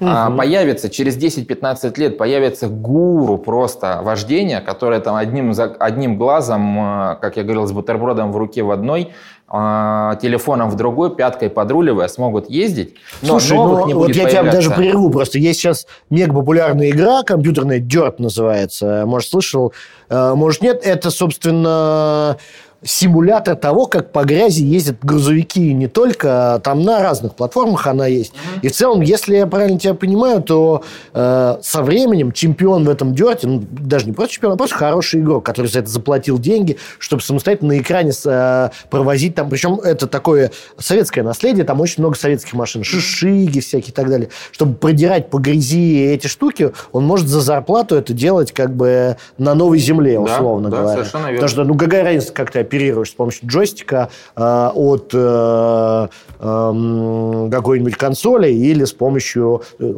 Угу. 0.00 0.08
А 0.08 0.30
появится 0.30 0.88
через 0.88 1.16
10-15 1.16 1.98
лет 1.98 2.18
появится 2.18 2.68
гуру 2.68 3.38
просто 3.38 4.00
вождения, 4.02 4.60
которое 4.60 5.00
там 5.00 5.16
одним, 5.16 5.52
одним 5.78 6.18
глазом, 6.18 6.78
а, 6.80 7.14
как 7.16 7.36
я 7.36 7.42
говорил, 7.42 7.66
с 7.66 7.72
бутербродом 7.72 8.32
в 8.32 8.36
руке 8.36 8.62
в 8.62 8.70
одной, 8.70 9.12
телефоном 9.50 10.68
в 10.68 10.76
другой, 10.76 11.14
пяткой 11.16 11.48
подруливая, 11.48 12.08
смогут 12.08 12.50
ездить. 12.50 12.96
Но 13.22 13.40
Слушай, 13.40 13.56
новых 13.56 13.80
ну, 13.80 13.86
не 13.86 13.94
будет 13.94 14.08
вот 14.08 14.16
я 14.16 14.24
появляться. 14.24 14.42
тебя 14.42 14.52
даже 14.52 14.70
прерву. 14.70 15.10
Просто 15.10 15.38
есть 15.38 15.60
сейчас 15.60 15.86
мега 16.10 16.34
популярная 16.34 16.90
игра 16.90 17.22
компьютерная, 17.22 17.80
Dirt 17.80 18.16
называется. 18.18 19.04
Может, 19.06 19.30
слышал? 19.30 19.72
Э, 20.10 20.34
может, 20.34 20.60
нет. 20.60 20.82
Это, 20.84 21.10
собственно, 21.10 22.36
симулятор 22.82 23.56
того, 23.56 23.86
как 23.86 24.12
по 24.12 24.24
грязи 24.24 24.62
ездят 24.62 24.98
грузовики. 25.02 25.72
Не 25.72 25.88
только 25.88 26.60
там 26.62 26.82
на 26.82 27.02
разных 27.02 27.34
платформах 27.34 27.86
она 27.86 28.06
есть. 28.06 28.32
Mm-hmm. 28.32 28.60
И 28.62 28.68
в 28.68 28.72
целом, 28.72 29.00
если 29.00 29.36
я 29.36 29.46
правильно 29.46 29.78
тебя 29.78 29.94
понимаю, 29.94 30.42
то 30.42 30.84
э, 31.12 31.58
со 31.60 31.82
временем 31.82 32.30
чемпион 32.30 32.84
в 32.84 32.90
этом 32.90 33.14
дерте, 33.14 33.48
ну, 33.48 33.64
даже 33.68 34.06
не 34.06 34.12
просто 34.12 34.34
чемпион, 34.34 34.52
а 34.52 34.56
просто 34.56 34.76
хороший 34.76 35.20
игрок, 35.20 35.44
который 35.44 35.66
за 35.66 35.80
это 35.80 35.88
заплатил 35.88 36.38
деньги, 36.38 36.76
чтобы 36.98 37.22
самостоятельно 37.22 37.74
на 37.74 37.78
экране 37.78 38.12
э, 38.24 38.70
провозить 38.90 39.34
там. 39.34 39.50
Причем 39.50 39.74
это 39.80 40.06
такое 40.06 40.52
советское 40.78 41.22
наследие, 41.22 41.64
там 41.64 41.80
очень 41.80 41.96
много 41.98 42.16
советских 42.16 42.54
машин, 42.54 42.84
шишиги 42.84 43.58
всякие 43.58 43.90
и 43.90 43.94
так 43.94 44.08
далее. 44.08 44.28
Чтобы 44.52 44.74
продирать 44.74 45.30
по 45.30 45.38
грязи 45.38 46.04
эти 46.04 46.28
штуки, 46.28 46.72
он 46.92 47.04
может 47.04 47.26
за 47.26 47.40
зарплату 47.40 47.96
это 47.96 48.12
делать 48.12 48.52
как 48.52 48.74
бы 48.74 49.16
на 49.36 49.54
новой 49.54 49.78
земле, 49.78 50.18
условно 50.18 50.70
да, 50.70 50.76
говоря. 50.76 50.96
Да, 50.96 51.04
совершенно 51.04 51.26
верно. 51.26 51.36
Потому 51.36 51.48
что, 51.48 51.64
ну, 51.64 51.76
какая 51.76 52.04
разница, 52.04 52.32
как 52.32 52.52
ты 52.52 52.67
оперируешь 52.68 53.10
с 53.10 53.14
помощью 53.14 53.48
джойстика 53.48 54.10
э, 54.36 54.70
от 54.74 55.10
э, 55.14 56.08
э, 56.38 57.48
какой-нибудь 57.50 57.96
консоли 57.96 58.50
или 58.52 58.84
с 58.84 58.92
помощью... 58.92 59.62
Э... 59.78 59.92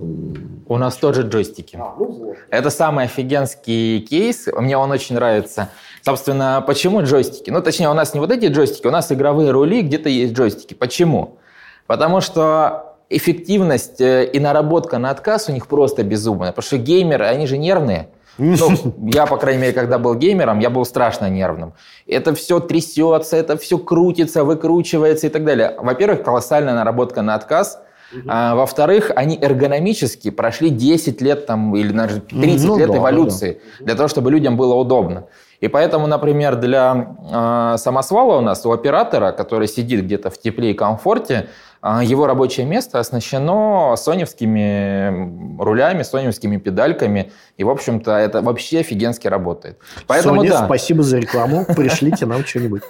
У 0.69 0.77
нас 0.77 0.97
тоже 0.97 1.23
джойстики. 1.23 1.77
А, 1.77 1.95
ну, 1.99 2.35
Это 2.51 2.71
самый 2.71 3.07
офигенский 3.07 4.01
кейс. 4.01 4.49
Мне 4.55 4.79
он 4.79 4.91
очень 4.93 5.17
нравится. 5.17 5.71
Собственно, 6.03 6.63
почему 6.67 7.03
джойстики? 7.03 7.51
Ну, 7.51 7.61
точнее, 7.61 7.91
у 7.91 7.95
нас 7.95 8.15
не 8.15 8.21
вот 8.21 8.31
эти 8.31 8.47
джойстики, 8.47 8.87
у 8.87 8.91
нас 8.91 9.11
игровые 9.11 9.51
рули, 9.51 9.83
где-то 9.83 10.09
есть 10.09 10.33
джойстики. 10.33 10.75
Почему? 10.75 11.39
Потому 11.87 12.21
что 12.21 12.97
эффективность 13.11 14.01
э, 14.01 14.31
и 14.33 14.39
наработка 14.39 14.99
на 14.99 15.11
отказ 15.11 15.49
у 15.49 15.53
них 15.53 15.67
просто 15.67 16.05
безумная. 16.05 16.53
Потому 16.53 16.67
что 16.67 16.79
геймеры, 16.79 17.27
они 17.27 17.47
же 17.47 17.59
нервные. 17.59 18.09
Ну, 18.41 18.95
я, 19.13 19.27
по 19.27 19.37
крайней 19.37 19.61
мере, 19.61 19.73
когда 19.73 19.99
был 19.99 20.15
геймером, 20.15 20.59
я 20.59 20.71
был 20.71 20.85
страшно 20.85 21.29
нервным. 21.29 21.75
Это 22.07 22.35
все 22.35 22.59
трясется, 22.59 23.37
это 23.37 23.57
все 23.57 23.79
крутится, 23.79 24.45
выкручивается 24.45 25.27
и 25.27 25.31
так 25.31 25.45
далее. 25.45 25.75
Во-первых, 25.79 26.23
колоссальная 26.23 26.75
наработка 26.75 27.23
на 27.23 27.35
отказ. 27.35 27.81
А, 28.27 28.57
во-вторых, 28.57 29.13
они 29.15 29.39
эргономически 29.41 30.31
прошли 30.31 30.71
10 30.71 31.21
лет 31.21 31.47
там, 31.47 31.77
или 31.77 31.93
даже 31.93 32.21
30 32.21 32.67
ну, 32.67 32.79
лет 32.79 32.91
да, 32.91 32.97
эволюции 32.99 33.61
да. 33.79 33.85
для 33.85 33.95
того, 33.95 34.09
чтобы 34.09 34.33
людям 34.33 34.57
было 34.57 34.75
удобно. 34.75 35.27
И 35.61 35.69
поэтому, 35.69 36.07
например, 36.07 36.57
для 36.57 37.17
э, 37.33 37.77
самосвала 37.79 38.39
у 38.39 38.41
нас, 38.41 38.65
у 38.65 38.73
оператора, 38.73 39.33
который 39.33 39.69
сидит 39.69 40.05
где-то 40.05 40.31
в 40.31 40.39
тепле 40.39 40.71
и 40.71 40.75
комфорте, 40.75 41.49
его 41.83 42.27
рабочее 42.27 42.67
место 42.67 42.99
оснащено 42.99 43.95
соневскими 43.97 45.59
рулями, 45.63 46.03
соневскими 46.03 46.59
педальками. 46.59 47.33
И, 47.57 47.65
в 47.65 47.71
общем-то, 47.71 48.13
это 48.13 48.43
вообще 48.43 48.81
офигенски 48.81 49.29
работает. 49.29 49.79
Поэтому, 50.07 50.43
Sony, 50.45 50.49
да. 50.51 50.65
спасибо 50.67 51.03
за 51.03 51.19
рекламу. 51.19 51.65
Пришлите 51.77 52.27
нам 52.27 52.45
что-нибудь. 52.45 52.83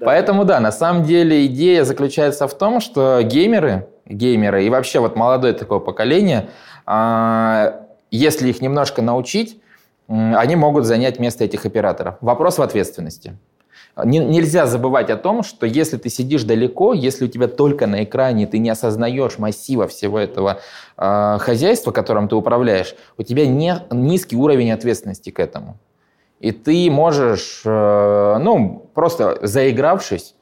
Поэтому, 0.00 0.44
да, 0.44 0.58
на 0.60 0.72
самом 0.72 1.04
деле 1.04 1.44
идея 1.46 1.84
заключается 1.84 2.48
в 2.48 2.56
том, 2.56 2.80
что 2.80 3.20
геймеры, 3.22 3.88
геймеры 4.06 4.64
и 4.64 4.70
вообще 4.70 5.00
вот 5.00 5.16
молодое 5.16 5.52
такое 5.52 5.78
поколение, 5.78 6.48
а, 6.86 7.84
если 8.10 8.48
их 8.48 8.62
немножко 8.62 9.02
научить, 9.02 9.60
они 10.08 10.56
могут 10.56 10.86
занять 10.86 11.20
место 11.20 11.44
этих 11.44 11.66
операторов. 11.66 12.16
Вопрос 12.20 12.58
в 12.58 12.62
ответственности. 12.62 13.36
Нельзя 13.96 14.66
забывать 14.66 15.10
о 15.10 15.16
том, 15.16 15.42
что 15.42 15.66
если 15.66 15.96
ты 15.96 16.08
сидишь 16.08 16.44
далеко, 16.44 16.94
если 16.94 17.24
у 17.24 17.28
тебя 17.28 17.48
только 17.48 17.86
на 17.86 18.04
экране 18.04 18.46
ты 18.46 18.58
не 18.58 18.70
осознаешь 18.70 19.38
массива 19.38 19.88
всего 19.88 20.18
этого 20.18 20.60
э, 20.96 21.38
хозяйства, 21.40 21.90
которым 21.90 22.28
ты 22.28 22.36
управляешь, 22.36 22.94
у 23.18 23.22
тебя 23.22 23.46
не, 23.46 23.74
низкий 23.90 24.36
уровень 24.36 24.72
ответственности 24.72 25.30
к 25.30 25.40
этому. 25.40 25.76
И 26.38 26.52
ты 26.52 26.90
можешь, 26.90 27.62
э, 27.64 28.38
ну, 28.40 28.86
просто 28.94 29.38
заигравшись, 29.42 30.34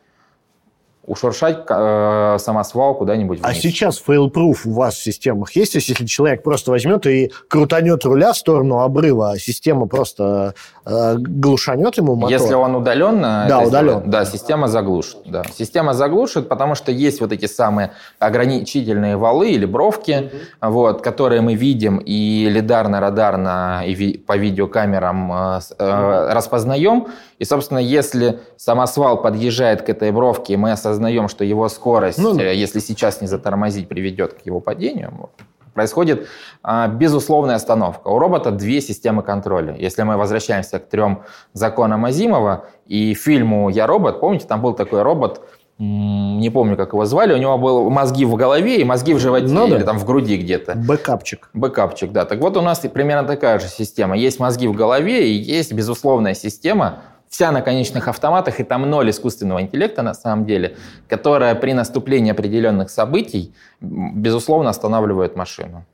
ушуршать 1.09 1.65
э, 1.69 2.37
самосвал 2.39 2.95
куда-нибудь 2.95 3.41
вниз. 3.41 3.51
А 3.51 3.55
сейчас 3.55 4.03
fail-proof 4.07 4.59
у 4.67 4.73
вас 4.73 4.95
в 4.95 5.03
системах 5.03 5.53
есть? 5.53 5.73
То 5.73 5.79
есть, 5.79 5.89
если 5.89 6.07
человек 6.07 6.43
просто 6.43 6.71
возьмет 6.71 7.07
и 7.07 7.33
крутанет 7.49 8.05
руля 8.05 8.33
в 8.33 8.37
сторону 8.37 8.81
обрыва, 8.81 9.33
а 9.33 9.39
система 9.39 9.87
просто 9.87 10.55
э, 10.85 11.15
глушанет 11.17 11.97
ему 11.97 12.15
мотор? 12.15 12.31
Если 12.31 12.55
он 12.55 12.77
удаленно... 12.77 13.47
Да, 13.49 13.61
удаленно. 13.61 14.03
Да, 14.07 14.25
система 14.25 14.69
заглушит. 14.69 15.19
Да. 15.27 15.43
Система 15.57 15.95
заглушит, 15.95 16.49
потому 16.49 16.75
что 16.75 16.93
есть 16.93 17.21
вот 17.21 17.33
эти 17.33 17.47
самые 17.47 17.93
ограничительные 18.19 19.17
валы 19.17 19.51
или 19.51 19.67
бровки, 19.67 20.11
mm-hmm. 20.11 20.71
вот, 20.71 21.03
которые 21.03 21.41
мы 21.41 21.55
видим 21.55 21.99
и 21.99 22.49
лидарно-радарно, 22.51 23.83
и 23.87 23.95
ви- 23.95 24.19
по 24.19 24.37
видеокамерам 24.37 25.33
э, 25.33 25.61
э, 25.79 26.33
распознаем. 26.33 27.07
И, 27.39 27.45
собственно, 27.45 27.79
если 27.79 28.41
самосвал 28.57 29.23
подъезжает 29.23 29.83
к 29.83 29.89
этой 29.89 30.11
бровке, 30.11 30.55
и 30.55 30.57
мы 30.57 30.73
осознаем, 30.73 31.29
что 31.29 31.45
его 31.45 31.69
скорость, 31.69 32.19
ну, 32.19 32.35
да. 32.35 32.45
Э, 32.45 32.55
если 32.55 32.81
сейчас 32.81 33.21
не 33.21 33.27
затормозить, 33.27 33.89
приведет 33.89 34.35
к 34.35 34.47
его 34.47 34.61
падению, 34.61 35.31
происходит 35.75 36.27
а, 36.65 36.89
безусловная 36.89 37.55
остановка. 37.55 38.09
У 38.09 38.19
робота 38.19 38.51
две 38.51 38.81
системы 38.81 39.23
контроля. 39.23 39.77
Если 39.79 40.03
мы 40.03 40.17
возвращаемся 40.17 40.81
к 40.81 40.89
трем 40.89 41.23
законам 41.53 42.05
Азимова 42.05 42.65
и 42.87 43.15
фильму 43.15 43.69
«Я 43.69 43.87
робот», 43.87 44.19
помните, 44.19 44.47
там 44.49 44.61
был 44.61 44.75
такой 44.75 45.03
робот, 45.03 45.41
не 45.79 46.51
помню, 46.51 46.77
как 46.77 46.93
его 46.93 47.05
звали, 47.05 47.33
у 47.33 47.37
него 47.37 47.57
были 47.57 47.95
мозги 47.95 48.25
в 48.25 48.35
голове 48.35 48.81
и 48.81 48.85
мозги 48.85 49.15
в 49.15 49.21
животе 49.21 49.47
ну, 49.47 49.69
или 49.69 49.85
там 49.85 49.99
в 49.99 50.05
груди 50.05 50.37
где-то. 50.37 50.75
Бэкапчик. 50.75 51.49
Бэкапчик, 51.55 52.11
да. 52.11 52.25
Так 52.25 52.41
вот 52.41 52.57
у 52.57 52.61
нас 52.61 52.81
примерно 52.81 53.29
такая 53.29 53.61
же 53.61 53.69
система. 53.69 54.17
Есть 54.17 54.41
мозги 54.41 54.67
в 54.67 54.75
голове 54.75 55.29
и 55.29 55.35
есть 55.35 55.73
безусловная 55.73 56.35
система, 56.35 57.03
вся 57.29 57.53
на 57.53 57.63
конечных 57.63 58.09
автоматах, 58.09 58.61
и 58.61 58.65
там 58.65 58.89
ноль 58.89 59.11
искусственного 59.11 59.63
интеллекта 59.63 60.03
на 60.03 60.15
самом 60.15 60.47
деле, 60.47 60.77
которая 61.09 61.55
при 61.55 61.73
наступлении 61.73 62.33
определенных 62.33 62.91
событий, 62.91 63.55
безусловно, 63.81 64.71
останавливает 64.71 65.37
машину. 65.37 65.85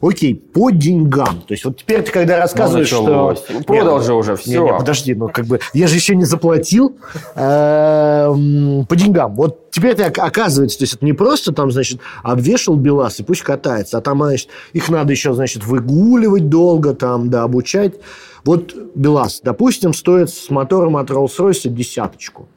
Окей, 0.00 0.34
по 0.34 0.70
деньгам. 0.70 1.42
То 1.46 1.54
есть 1.54 1.64
вот 1.64 1.78
теперь 1.78 2.02
ты 2.02 2.12
когда 2.12 2.38
рассказываешь, 2.38 2.90
ну, 2.92 3.34
что... 3.34 3.62
Продал 3.66 4.00
же 4.00 4.14
уже 4.14 4.36
все. 4.36 4.60
Не, 4.60 4.70
не, 4.70 4.78
подожди, 4.78 5.14
ну 5.14 5.28
как 5.28 5.46
бы 5.46 5.60
я 5.72 5.86
же 5.86 5.94
еще 5.94 6.14
не 6.14 6.24
заплатил 6.24 6.96
эм, 7.34 8.86
по 8.86 8.96
деньгам. 8.96 9.34
Вот 9.34 9.70
теперь 9.70 9.92
это 9.92 10.06
оказывается, 10.22 10.78
то 10.78 10.84
есть 10.84 10.94
это 10.94 11.04
не 11.04 11.12
просто 11.12 11.52
там, 11.52 11.70
значит, 11.70 12.00
обвешал 12.22 12.76
БелАЗ 12.76 13.20
и 13.20 13.22
пусть 13.22 13.42
катается, 13.42 13.98
а 13.98 14.00
там, 14.00 14.22
значит, 14.22 14.48
их 14.72 14.88
надо 14.88 15.12
еще, 15.12 15.32
значит, 15.34 15.64
выгуливать 15.64 16.48
долго, 16.48 16.94
там, 16.94 17.30
да, 17.30 17.42
обучать. 17.42 17.94
Вот 18.44 18.74
БелАЗ, 18.94 19.40
допустим, 19.42 19.94
стоит 19.94 20.30
с 20.30 20.50
мотором 20.50 20.96
от 20.96 21.10
Rolls-Royce 21.10 21.68
десяточку 21.68 22.48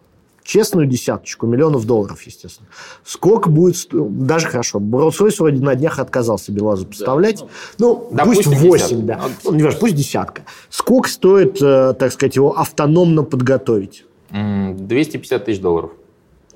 честную 0.48 0.88
десяточку, 0.88 1.46
миллионов 1.46 1.86
долларов, 1.86 2.24
естественно. 2.24 2.70
Сколько 3.04 3.50
будет... 3.50 3.76
Даже 3.92 4.48
хорошо. 4.48 4.80
Rolls-Royce 4.80 5.36
вроде 5.40 5.64
на 5.64 5.76
днях 5.76 6.00
отказался 6.00 6.52
Белазу 6.52 6.88
поставлять. 6.88 7.42
Да. 7.42 7.48
Ну, 7.80 8.10
да, 8.12 8.24
пусть 8.24 8.48
8, 8.48 9.06
да. 9.06 9.22
Ну, 9.44 9.54
не 9.54 9.64
важно, 9.64 9.80
пусть 9.80 9.96
десятка. 9.96 10.44
Сколько 10.70 11.10
стоит, 11.10 11.62
э, 11.62 11.94
так 12.00 12.14
сказать, 12.14 12.38
его 12.38 12.58
автономно 12.58 13.24
подготовить? 13.24 14.06
250 14.32 15.46
тысяч 15.46 15.60
долларов. 15.60 15.92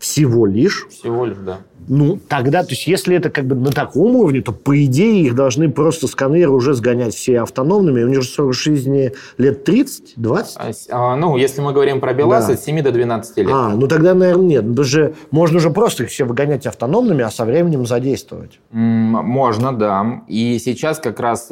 Всего 0.01 0.47
лишь? 0.47 0.87
Всего 0.89 1.25
лишь, 1.25 1.37
да. 1.37 1.59
Ну, 1.87 2.19
тогда, 2.27 2.63
то 2.63 2.71
есть, 2.71 2.87
если 2.87 3.15
это 3.15 3.29
как 3.29 3.45
бы 3.45 3.55
на 3.55 3.69
таком 3.71 4.15
уровне, 4.15 4.41
то, 4.41 4.51
по 4.51 4.83
идее, 4.83 5.25
их 5.25 5.35
должны 5.35 5.69
просто 5.69 6.07
сканеры 6.07 6.49
уже 6.49 6.73
сгонять 6.73 7.13
все 7.13 7.41
автономными. 7.41 8.01
У 8.01 8.07
них 8.07 8.23
же 8.23 8.27
срок 8.27 8.55
жизни 8.55 9.13
лет 9.37 9.63
30, 9.63 10.13
20? 10.15 10.57
А, 10.57 10.71
а, 10.89 11.15
ну, 11.15 11.37
если 11.37 11.61
мы 11.61 11.71
говорим 11.71 11.99
про 11.99 12.13
БелАЗ, 12.15 12.47
да. 12.47 12.53
от 12.53 12.61
7 12.61 12.81
до 12.81 12.91
12 12.91 13.37
лет. 13.37 13.49
А, 13.51 13.69
ну 13.69 13.87
тогда, 13.87 14.15
наверное, 14.15 14.45
нет. 14.45 14.67
Потому 14.67 14.85
что 14.85 15.13
можно 15.29 15.59
же 15.59 15.69
просто 15.69 16.03
их 16.03 16.09
все 16.09 16.23
выгонять 16.23 16.65
автономными, 16.65 17.23
а 17.23 17.29
со 17.29 17.45
временем 17.45 17.85
задействовать. 17.85 18.59
Можно, 18.71 19.71
да. 19.71 20.23
И 20.27 20.57
сейчас 20.57 20.97
как 20.97 21.19
раз 21.19 21.51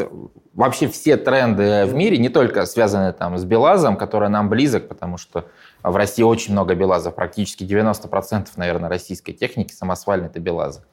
вообще 0.55 0.87
все 0.87 1.17
тренды 1.17 1.85
в 1.85 1.93
мире, 1.93 2.17
не 2.17 2.29
только 2.29 2.65
связаны 2.65 3.13
там 3.13 3.37
с 3.37 3.45
БелАЗом, 3.45 3.95
который 3.95 4.29
нам 4.29 4.49
близок, 4.49 4.87
потому 4.87 5.17
что 5.17 5.45
в 5.83 5.95
России 5.95 6.23
очень 6.23 6.53
много 6.53 6.75
БелАЗов, 6.75 7.15
практически 7.15 7.63
90%, 7.63 8.47
наверное, 8.57 8.89
российской 8.89 9.33
техники 9.33 9.73
самосвальной 9.73 10.27
это 10.27 10.39
БелАЗы. 10.39 10.83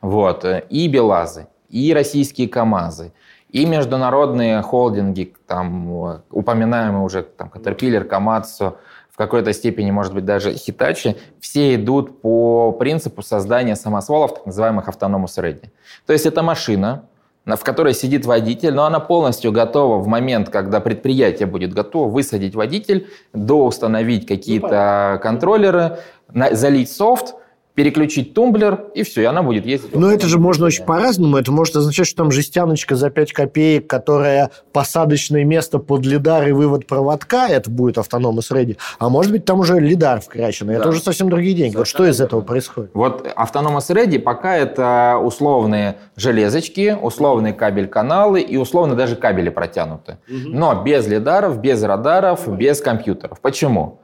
Вот. 0.00 0.44
И 0.68 0.88
БелАЗы, 0.88 1.46
и 1.68 1.94
российские 1.94 2.48
КАМАЗы, 2.48 3.12
и 3.50 3.66
международные 3.66 4.62
холдинги, 4.62 5.34
там, 5.46 6.22
упоминаемые 6.30 7.02
уже 7.04 7.22
там, 7.22 7.50
Caterpillar, 7.54 8.08
Komatsu, 8.08 8.76
в 9.10 9.16
какой-то 9.16 9.52
степени, 9.52 9.92
может 9.92 10.12
быть, 10.12 10.24
даже 10.24 10.50
Hitachi, 10.50 11.16
все 11.38 11.76
идут 11.76 12.20
по 12.20 12.72
принципу 12.72 13.22
создания 13.22 13.76
самосвалов, 13.76 14.34
так 14.34 14.46
называемых 14.46 14.88
автономус 14.88 15.38
ready. 15.38 15.70
То 16.04 16.12
есть 16.12 16.26
это 16.26 16.42
машина, 16.42 17.06
в 17.46 17.62
которой 17.62 17.94
сидит 17.94 18.24
водитель, 18.24 18.72
но 18.72 18.84
она 18.84 19.00
полностью 19.00 19.52
готова 19.52 19.98
в 19.98 20.06
момент, 20.06 20.48
когда 20.48 20.80
предприятие 20.80 21.46
будет 21.46 21.74
готово, 21.74 22.08
высадить 22.08 22.54
водитель, 22.54 23.08
доустановить 23.32 24.26
какие-то 24.26 25.20
контроллеры, 25.22 25.98
залить 26.32 26.90
софт, 26.90 27.34
переключить 27.74 28.34
тумблер, 28.34 28.86
и 28.94 29.02
все, 29.02 29.22
и 29.22 29.24
она 29.24 29.42
будет 29.42 29.66
ездить. 29.66 29.94
Но 29.94 30.12
это 30.12 30.28
же 30.28 30.38
можно 30.38 30.66
очень 30.66 30.84
по-разному. 30.84 31.36
Это 31.36 31.50
может 31.50 31.74
означать, 31.74 32.06
что 32.06 32.18
там 32.18 32.30
жестяночка 32.30 32.94
за 32.94 33.10
5 33.10 33.32
копеек, 33.32 33.86
которая 33.88 34.50
посадочное 34.72 35.44
место 35.44 35.78
под 35.78 36.06
лидар 36.06 36.46
и 36.46 36.52
вывод 36.52 36.86
проводка, 36.86 37.48
это 37.48 37.70
будет 37.70 37.98
автономный 37.98 38.42
ready. 38.42 38.76
А 38.98 39.08
может 39.08 39.32
быть, 39.32 39.44
там 39.44 39.60
уже 39.60 39.80
лидар 39.80 40.20
вкраченный. 40.20 40.74
Да. 40.74 40.80
Это 40.80 40.88
уже 40.90 41.00
совсем 41.00 41.28
другие 41.28 41.54
деньги. 41.54 41.76
Вот 41.76 41.88
что 41.88 42.06
из 42.06 42.20
этого 42.20 42.42
происходит? 42.42 42.90
Вот 42.94 43.26
автономный 43.34 43.80
ready 43.80 44.18
пока 44.20 44.56
это 44.56 45.18
условные 45.20 45.96
железочки, 46.16 46.96
условные 47.00 47.54
кабель-каналы 47.54 48.40
и 48.40 48.56
условно 48.56 48.94
даже 48.94 49.16
кабели 49.16 49.48
протянуты. 49.48 50.18
Угу. 50.28 50.50
Но 50.50 50.82
без 50.82 51.06
лидаров, 51.08 51.60
без 51.60 51.82
радаров, 51.82 52.46
без 52.46 52.80
компьютеров. 52.80 53.40
Почему? 53.40 54.00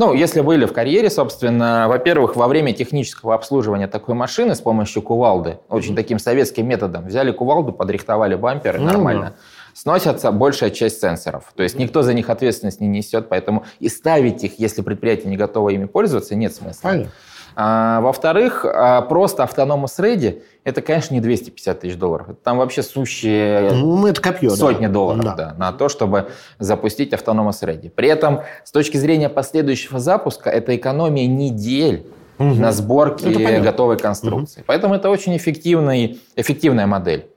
Ну, 0.00 0.14
если 0.14 0.40
были 0.40 0.64
в 0.64 0.72
карьере, 0.72 1.10
собственно, 1.10 1.84
во-первых, 1.86 2.34
во 2.34 2.48
время 2.48 2.72
технического 2.72 3.34
обслуживания 3.34 3.86
такой 3.86 4.14
машины 4.14 4.54
с 4.54 4.60
помощью 4.62 5.02
кувалды, 5.02 5.58
очень 5.68 5.94
таким 5.94 6.18
советским 6.18 6.66
методом, 6.66 7.06
взяли 7.06 7.32
кувалду, 7.32 7.74
подрихтовали 7.74 8.34
бамперы, 8.34 8.78
mm-hmm. 8.78 8.84
нормально, 8.84 9.34
сносятся 9.74 10.32
большая 10.32 10.70
часть 10.70 11.02
сенсоров. 11.02 11.52
То 11.54 11.62
есть 11.62 11.76
никто 11.78 12.00
за 12.00 12.14
них 12.14 12.30
ответственность 12.30 12.80
не 12.80 12.88
несет, 12.88 13.28
поэтому 13.28 13.66
и 13.78 13.90
ставить 13.90 14.42
их, 14.42 14.58
если 14.58 14.80
предприятие 14.80 15.28
не 15.28 15.36
готово 15.36 15.68
ими 15.68 15.84
пользоваться, 15.84 16.34
нет 16.34 16.54
смысла. 16.54 16.80
Понятно. 16.88 17.12
А, 17.56 18.00
во-вторых, 18.00 18.64
а, 18.64 19.02
просто 19.02 19.42
автономус 19.42 19.98
ready– 19.98 20.42
это, 20.64 20.82
конечно, 20.82 21.14
не 21.14 21.20
250 21.20 21.80
тысяч 21.80 21.96
долларов. 21.96 22.36
Там 22.44 22.58
вообще 22.58 22.82
сущие 22.82 23.72
ну, 23.72 24.06
это 24.06 24.20
копье, 24.20 24.50
сотни 24.50 24.86
да. 24.86 24.92
долларов 24.92 25.24
да. 25.24 25.34
Да, 25.34 25.54
на 25.56 25.72
то, 25.72 25.88
чтобы 25.88 26.28
запустить 26.58 27.12
автономус 27.12 27.62
ready. 27.62 27.90
При 27.90 28.08
этом, 28.08 28.40
с 28.64 28.70
точки 28.70 28.96
зрения 28.96 29.28
последующего 29.28 29.98
запуска, 29.98 30.50
это 30.50 30.76
экономия 30.76 31.26
недель 31.26 32.06
угу. 32.38 32.54
на 32.54 32.72
сборке 32.72 33.60
готовой 33.60 33.98
конструкции. 33.98 34.60
Угу. 34.60 34.64
Поэтому 34.66 34.94
это 34.94 35.10
очень 35.10 35.36
эффективный, 35.36 36.20
эффективная 36.36 36.86
модель. 36.86 37.29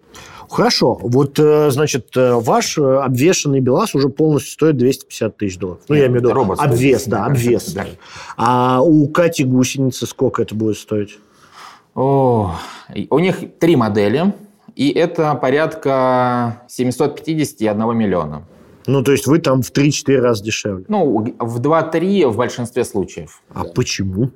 Хорошо. 0.54 1.00
Вот, 1.02 1.40
э, 1.40 1.72
значит, 1.72 2.16
э, 2.16 2.34
ваш 2.34 2.78
э, 2.78 2.82
обвешенный 2.82 3.60
БелАЗ 3.60 3.96
уже 3.96 4.10
полностью 4.10 4.52
стоит 4.52 4.78
250 4.78 5.36
тысяч 5.36 5.58
долларов. 5.58 5.82
Ну, 5.88 5.96
я 5.96 6.06
имею 6.06 6.20
в 6.20 6.24
виду 6.24 6.34
робот 6.34 6.60
обвес, 6.60 7.06
да, 7.06 7.26
обвес. 7.26 7.74
Да. 7.74 7.88
А 8.38 8.82
у 8.84 9.08
Кати 9.08 9.46
гусеницы 9.46 10.06
сколько 10.06 10.44
это 10.44 10.54
будет 10.54 10.78
стоить? 10.78 11.18
О, 11.96 12.56
у 13.10 13.20
них 13.20 13.38
три 13.60 13.76
модели, 13.76 14.32
и 14.76 14.92
это 14.92 15.34
порядка 15.34 16.62
750 16.68 17.62
и 17.62 17.68
1 17.68 17.98
миллиона. 17.98 18.44
Ну, 18.86 19.04
то 19.04 19.12
есть 19.12 19.26
вы 19.26 19.40
там 19.40 19.64
в 19.64 19.72
3-4 19.72 20.18
раза 20.18 20.44
дешевле? 20.44 20.86
Ну, 20.88 21.36
в 21.40 21.62
2-3 21.62 22.28
в 22.28 22.38
большинстве 22.38 22.84
случаев. 22.84 23.42
А 23.54 23.64
почему? 23.64 24.30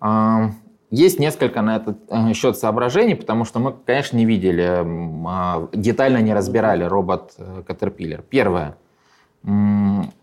А, 0.00 0.52
есть 0.94 1.18
несколько 1.18 1.60
на 1.62 1.76
этот 1.76 1.98
э, 2.08 2.32
счет 2.34 2.56
соображений, 2.56 3.14
потому 3.14 3.44
что 3.44 3.58
мы, 3.58 3.74
конечно, 3.84 4.16
не 4.16 4.24
видели, 4.24 4.84
а, 5.26 5.68
детально 5.72 6.18
не 6.18 6.32
разбирали 6.32 6.84
робот 6.84 7.32
э, 7.38 7.62
Caterpillar. 7.66 8.22
Первое. 8.28 8.76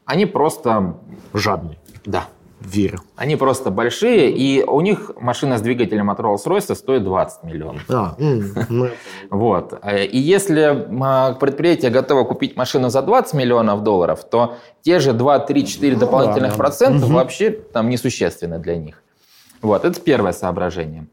Они 0.06 0.26
просто... 0.26 0.96
Жадные. 1.34 1.78
Да. 2.06 2.26
Верю. 2.62 3.00
Они 3.16 3.36
просто 3.36 3.72
большие, 3.72 4.32
и 4.32 4.64
у 4.64 4.82
них 4.82 5.12
машина 5.20 5.58
с 5.58 5.62
двигателем 5.62 6.10
от 6.10 6.20
Rolls-Royce 6.20 6.76
стоит 6.76 7.04
20 7.04 7.44
миллионов. 7.44 7.82
А, 7.90 8.16
ну, 8.70 8.90
вот. 9.30 9.80
Э, 9.84 10.06
и 10.06 10.18
если 10.18 10.88
предприятие 11.40 11.92
готово 11.92 12.24
купить 12.24 12.56
машину 12.56 12.90
за 12.90 13.02
20 13.02 13.34
миллионов 13.34 13.84
долларов, 13.84 14.24
то 14.24 14.56
те 14.82 15.00
же 15.00 15.14
2, 15.14 15.40
3, 15.40 15.68
4 15.68 15.96
дополнительных 15.98 16.56
процента 16.56 17.08
вообще 17.08 17.52
там 17.52 17.90
несущественны 17.90 18.58
для 18.60 18.78
них. 18.78 19.04
Вот, 19.62 19.86
это 19.86 20.00
первое 20.00 20.32
соображение. 20.32 21.06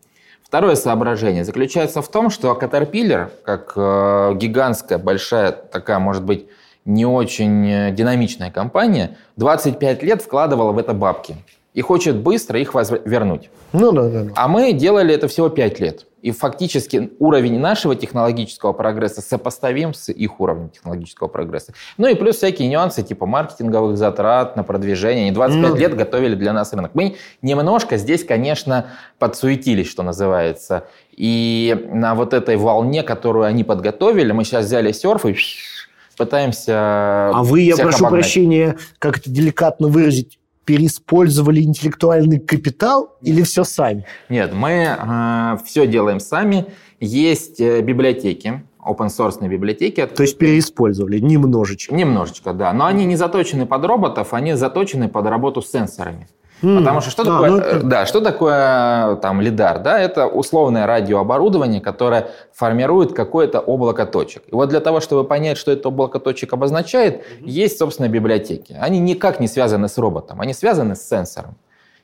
Второе 0.42 0.76
соображение 0.76 1.44
заключается 1.44 2.00
в 2.00 2.08
том, 2.10 2.30
что 2.30 2.58
Caterpillar, 2.58 3.30
как 3.44 3.74
э, 3.76 4.32
гигантская, 4.36 4.96
большая, 4.96 5.52
такая, 5.52 5.98
может 5.98 6.24
быть, 6.24 6.46
не 6.86 7.04
очень 7.04 7.68
э, 7.70 7.90
динамичная 7.90 8.50
компания, 8.50 9.18
25 9.36 10.02
лет 10.02 10.22
вкладывала 10.22 10.72
в 10.72 10.78
это 10.78 10.94
бабки 10.94 11.36
и 11.78 11.80
хочет 11.80 12.16
быстро 12.16 12.58
их 12.58 12.74
вернуть. 12.74 13.50
Ну 13.72 13.92
да, 13.92 14.08
да, 14.08 14.24
да. 14.24 14.32
А 14.34 14.48
мы 14.48 14.72
делали 14.72 15.14
это 15.14 15.28
всего 15.28 15.48
5 15.48 15.78
лет. 15.78 16.06
И 16.22 16.32
фактически 16.32 17.12
уровень 17.20 17.60
нашего 17.60 17.94
технологического 17.94 18.72
прогресса 18.72 19.22
сопоставим 19.22 19.94
с 19.94 20.10
их 20.10 20.40
уровнем 20.40 20.70
технологического 20.70 21.28
прогресса. 21.28 21.74
Ну 21.96 22.08
и 22.08 22.16
плюс 22.16 22.38
всякие 22.38 22.66
нюансы 22.66 23.04
типа 23.04 23.26
маркетинговых 23.26 23.96
затрат 23.96 24.56
на 24.56 24.64
продвижение. 24.64 25.26
Они 25.26 25.30
25 25.30 25.70
mm. 25.70 25.78
лет 25.78 25.96
готовили 25.96 26.34
для 26.34 26.52
нас 26.52 26.72
рынок. 26.72 26.90
Мы 26.94 27.14
немножко 27.42 27.96
здесь, 27.96 28.24
конечно, 28.24 28.86
подсуетились, 29.20 29.88
что 29.88 30.02
называется. 30.02 30.88
И 31.12 31.86
на 31.92 32.16
вот 32.16 32.34
этой 32.34 32.56
волне, 32.56 33.04
которую 33.04 33.44
они 33.44 33.62
подготовили, 33.62 34.32
мы 34.32 34.42
сейчас 34.42 34.64
взяли 34.64 34.90
серф 34.90 35.26
и 35.26 35.36
пытаемся... 36.16 36.72
А 37.28 37.42
вы, 37.44 37.60
я 37.60 37.76
прошу 37.76 37.98
обогнать. 37.98 38.24
прощения, 38.24 38.76
как 38.98 39.18
это 39.18 39.30
деликатно 39.30 39.86
выразить, 39.86 40.37
переиспользовали 40.68 41.62
интеллектуальный 41.62 42.38
капитал 42.38 43.16
или 43.22 43.40
все 43.40 43.64
сами? 43.64 44.04
Нет, 44.28 44.52
мы 44.52 44.70
э, 44.70 45.56
все 45.64 45.86
делаем 45.86 46.20
сами. 46.20 46.66
Есть 47.00 47.58
э, 47.58 47.80
библиотеки. 47.80 48.62
open 48.86 49.06
source 49.06 49.48
библиотеки. 49.48 50.04
То 50.04 50.24
есть 50.24 50.36
переиспользовали 50.36 51.20
немножечко. 51.20 51.94
Немножечко, 51.94 52.52
да. 52.52 52.74
Но 52.74 52.84
они 52.84 53.06
не 53.06 53.16
заточены 53.16 53.64
под 53.64 53.82
роботов, 53.86 54.34
они 54.34 54.52
заточены 54.52 55.08
под 55.08 55.24
работу 55.24 55.62
с 55.62 55.70
сенсорами. 55.70 56.28
Mm. 56.62 56.78
Потому 56.78 57.00
что 57.00 57.10
что 57.10 57.24
да, 57.24 57.32
такое, 57.32 57.50
ну, 57.50 57.56
это... 57.58 57.86
да, 57.86 58.06
что 58.06 58.20
такое 58.20 59.16
там 59.16 59.40
лидар? 59.40 59.80
Да, 59.80 60.00
это 60.00 60.26
условное 60.26 60.86
радиооборудование, 60.86 61.80
которое 61.80 62.30
формирует 62.52 63.12
какое-то 63.12 63.60
облако 63.60 64.06
точек. 64.06 64.42
И 64.48 64.54
вот 64.54 64.68
для 64.68 64.80
того, 64.80 65.00
чтобы 65.00 65.24
понять, 65.24 65.56
что 65.58 65.70
это 65.70 65.88
облако 65.88 66.18
точек 66.18 66.52
обозначает, 66.52 67.18
mm-hmm. 67.18 67.48
есть, 67.48 67.78
собственно, 67.78 68.08
библиотеки. 68.08 68.76
Они 68.80 68.98
никак 68.98 69.40
не 69.40 69.46
связаны 69.46 69.88
с 69.88 69.98
роботом, 69.98 70.40
они 70.40 70.52
связаны 70.52 70.96
с 70.96 71.08
сенсором. 71.08 71.56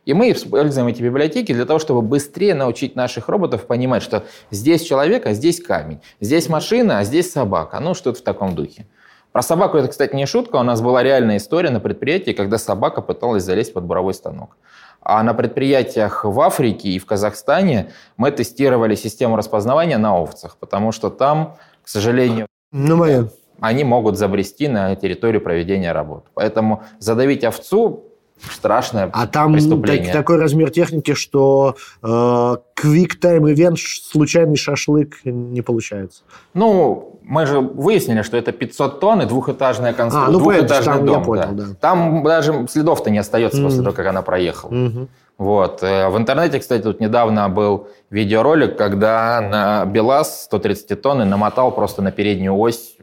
И 0.05 0.13
мы 0.13 0.33
используем 0.33 0.87
эти 0.89 1.03
библиотеки 1.03 1.53
для 1.53 1.65
того, 1.65 1.79
чтобы 1.79 2.03
быстрее 2.03 2.55
научить 2.55 2.95
наших 2.95 3.29
роботов 3.29 3.67
понимать, 3.67 4.03
что 4.03 4.25
здесь 4.51 4.83
человек, 4.83 5.27
а 5.27 5.33
здесь 5.33 5.63
камень, 5.63 6.01
здесь 6.21 6.49
машина, 6.49 6.99
а 6.99 7.05
здесь 7.05 7.33
собака. 7.33 7.81
Ну, 7.81 7.95
что-то 7.95 8.19
в 8.19 8.23
таком 8.23 8.55
духе. 8.55 8.87
Про 9.35 9.43
собаку 9.43 9.77
это, 9.77 9.89
кстати, 9.89 10.15
не 10.15 10.27
шутка. 10.27 10.55
У 10.55 10.63
нас 10.63 10.81
была 10.81 11.03
реальная 11.03 11.39
история 11.39 11.71
на 11.71 11.81
предприятии, 11.81 12.31
когда 12.31 12.57
собака 12.57 13.03
пыталась 13.03 13.43
залезть 13.43 13.73
под 13.73 13.83
буровой 13.83 14.15
станок. 14.15 14.57
А 15.01 15.21
на 15.25 15.35
предприятиях 15.35 16.25
в 16.25 16.41
Африке 16.41 16.91
и 16.91 17.01
в 17.01 17.05
Казахстане 17.05 17.91
мы 18.17 18.31
тестировали 18.31 18.95
систему 18.95 19.35
распознавания 19.35 19.99
на 19.99 20.17
овцах, 20.17 20.57
потому 20.61 20.93
что 20.93 21.11
там, 21.11 21.57
к 21.83 21.89
сожалению, 21.89 22.47
ну, 22.71 22.95
моя. 22.95 23.25
они 23.59 23.83
могут 23.83 24.17
забрести 24.19 24.69
на 24.69 24.95
территорию 24.95 25.41
проведения 25.41 25.91
работ. 25.91 26.27
Поэтому 26.35 26.85
задавить 27.01 27.43
овцу 27.43 28.05
страшное 28.39 29.11
а 29.13 29.27
там 29.27 29.53
преступление. 29.53 30.13
Так, 30.13 30.23
такой 30.23 30.37
размер 30.37 30.71
техники, 30.71 31.15
что 31.15 31.77
э, 32.03 32.07
quick 32.07 33.19
time 33.21 33.53
event, 33.53 33.79
случайный 33.79 34.57
шашлык 34.57 35.17
не 35.25 35.63
получается. 35.63 36.23
Ну, 36.53 37.14
мы 37.25 37.47
же 37.47 37.61
выяснили, 37.61 38.23
что 38.23 38.37
это 38.37 38.53
500 38.53 39.01
тонн 39.01 39.23
и 39.23 39.27
двухэтажная 39.27 39.93
конструкция, 39.93 40.29
а, 40.29 40.33
ну, 40.33 40.39
двухэтажный 40.39 40.95
там, 40.95 41.07
дом. 41.07 41.19
Я 41.19 41.25
понял, 41.25 41.49
да. 41.53 41.65
Да. 41.65 41.75
Там 41.81 42.23
даже 42.23 42.67
следов-то 42.69 43.11
не 43.11 43.19
остается 43.19 43.61
mm. 43.61 43.65
после 43.65 43.83
того, 43.83 43.95
как 43.95 44.07
она 44.07 44.23
проехала. 44.23 44.71
Mm-hmm. 44.71 45.09
Вот. 45.39 45.83
Э, 45.83 46.09
в 46.09 46.19
интернете, 46.19 46.61
кстати, 46.61 46.83
тут 46.83 47.01
недавно 47.01 47.49
был 47.49 47.89
видеоролик, 48.11 48.77
когда 48.77 49.41
на 49.41 49.85
БелАЗ 49.87 50.45
130 50.45 51.01
тонн 51.01 51.29
намотал 51.29 51.73
просто 51.73 52.03
на 52.03 52.13
переднюю 52.13 52.57
ось 52.57 52.97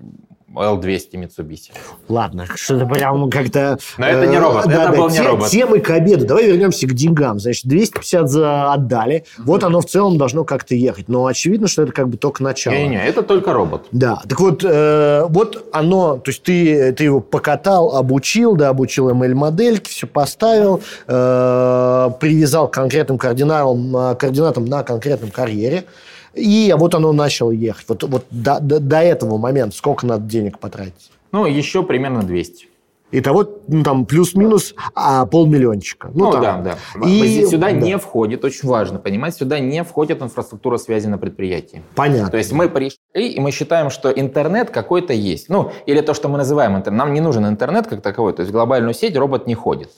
L200 0.56 1.14
Mitsubishi. 1.14 1.72
Ладно, 2.10 2.45
что-то 2.56 2.86
прям 2.86 3.30
как-то... 3.30 3.78
Но 3.97 4.06
это 4.06 4.28
не 4.28 4.38
робот, 4.38 4.66
да, 4.66 4.84
это 4.84 4.91
да, 4.91 4.97
был 4.97 5.10
не 5.10 5.20
робот. 5.20 5.49
Темы 5.49 5.80
к 5.80 5.89
обеду. 5.89 6.26
Давай 6.26 6.47
вернемся 6.47 6.88
к 6.88 6.93
деньгам. 6.93 7.39
Значит, 7.39 7.66
250 7.66 8.30
за 8.30 8.74
отдали. 8.74 9.26
Вот 9.38 9.64
оно 9.64 9.82
в 9.82 9.86
целом 9.86 10.18
должно 10.18 10.43
как-то 10.43 10.76
ехать. 10.76 11.08
Но 11.08 11.26
очевидно, 11.26 11.68
что 11.68 11.84
это 11.84 11.91
как 11.91 12.10
бы 12.10 12.18
только 12.18 12.43
начало. 12.43 12.74
Не-не, 12.74 13.04
это 13.04 13.24
только 13.24 13.54
робот. 13.54 13.88
Да. 13.91 14.22
Так 14.28 14.39
вот, 14.39 14.64
э, 14.64 15.26
вот 15.30 15.70
оно... 15.72 16.18
То 16.18 16.32
есть 16.32 16.43
ты, 16.43 16.91
ты 16.93 17.06
его 17.06 17.20
покатал, 17.20 17.95
обучил, 17.95 18.56
да, 18.56 18.70
обучил 18.70 19.10
ML-модельки, 19.10 19.89
все 19.89 20.08
поставил, 20.08 20.82
э, 21.08 22.10
привязал 22.20 22.68
к 22.68 22.74
конкретным 22.74 23.18
координатам, 23.18 23.95
э, 23.95 24.16
координатам 24.16 24.66
на 24.66 24.84
конкретном 24.84 25.32
карьере. 25.32 25.86
И 26.34 26.74
вот 26.78 26.96
оно 26.96 27.12
начало 27.12 27.52
ехать. 27.52 27.86
Вот, 27.90 28.04
вот 28.04 28.26
до, 28.32 28.60
до, 28.60 28.80
до 28.80 28.98
этого 28.98 29.38
момента 29.38 29.76
сколько 29.76 30.06
надо 30.06 30.24
денег 30.24 30.60
потратить? 30.60 31.12
Ну, 31.32 31.46
еще 31.46 31.84
примерно 31.84 32.24
200. 32.24 32.72
Итого, 33.14 33.46
ну, 33.68 33.84
там, 33.84 34.06
плюс-минус 34.06 34.74
а, 34.96 35.26
полмиллиончика. 35.26 36.10
Ну, 36.14 36.26
ну 36.26 36.32
там. 36.32 36.64
да, 36.64 36.78
да. 36.96 37.08
И... 37.08 37.46
Сюда 37.46 37.68
да. 37.68 37.72
не 37.74 37.98
входит, 37.98 38.46
очень 38.46 38.70
важно 38.70 39.00
понимать, 39.00 39.36
сюда 39.36 39.60
не 39.60 39.84
входит 39.84 40.22
инфраструктура 40.22 40.78
связи 40.78 41.08
на 41.08 41.18
предприятии. 41.18 41.82
Понятно. 41.96 42.30
То 42.30 42.38
есть 42.38 42.54
мы 42.54 42.70
пришли, 42.70 42.98
и 43.14 43.40
мы 43.42 43.52
считаем, 43.52 43.90
что 43.90 44.10
интернет 44.10 44.70
какой-то 44.70 45.12
есть. 45.12 45.50
Ну, 45.50 45.72
или 45.86 46.00
то, 46.00 46.14
что 46.14 46.30
мы 46.30 46.38
называем 46.38 46.78
интернет. 46.78 47.00
Нам 47.00 47.14
не 47.14 47.20
нужен 47.20 47.46
интернет 47.46 47.88
как 47.88 48.02
таковой, 48.02 48.32
то 48.32 48.44
есть 48.44 48.52
глобальную 48.54 48.94
сеть 48.94 49.18
робот 49.18 49.46
не 49.46 49.56
ходит. 49.56 49.90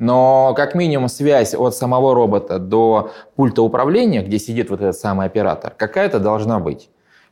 Но 0.00 0.54
как 0.56 0.74
минимум 0.74 1.08
связь 1.08 1.54
от 1.54 1.76
самого 1.76 2.14
робота 2.14 2.58
до 2.58 3.12
пульта 3.36 3.62
управления, 3.62 4.22
где 4.22 4.38
сидит 4.38 4.70
вот 4.70 4.80
этот 4.80 4.96
самый 4.96 5.26
оператор, 5.26 5.74
какая-то 5.76 6.18
должна 6.18 6.58
быть. 6.58 6.88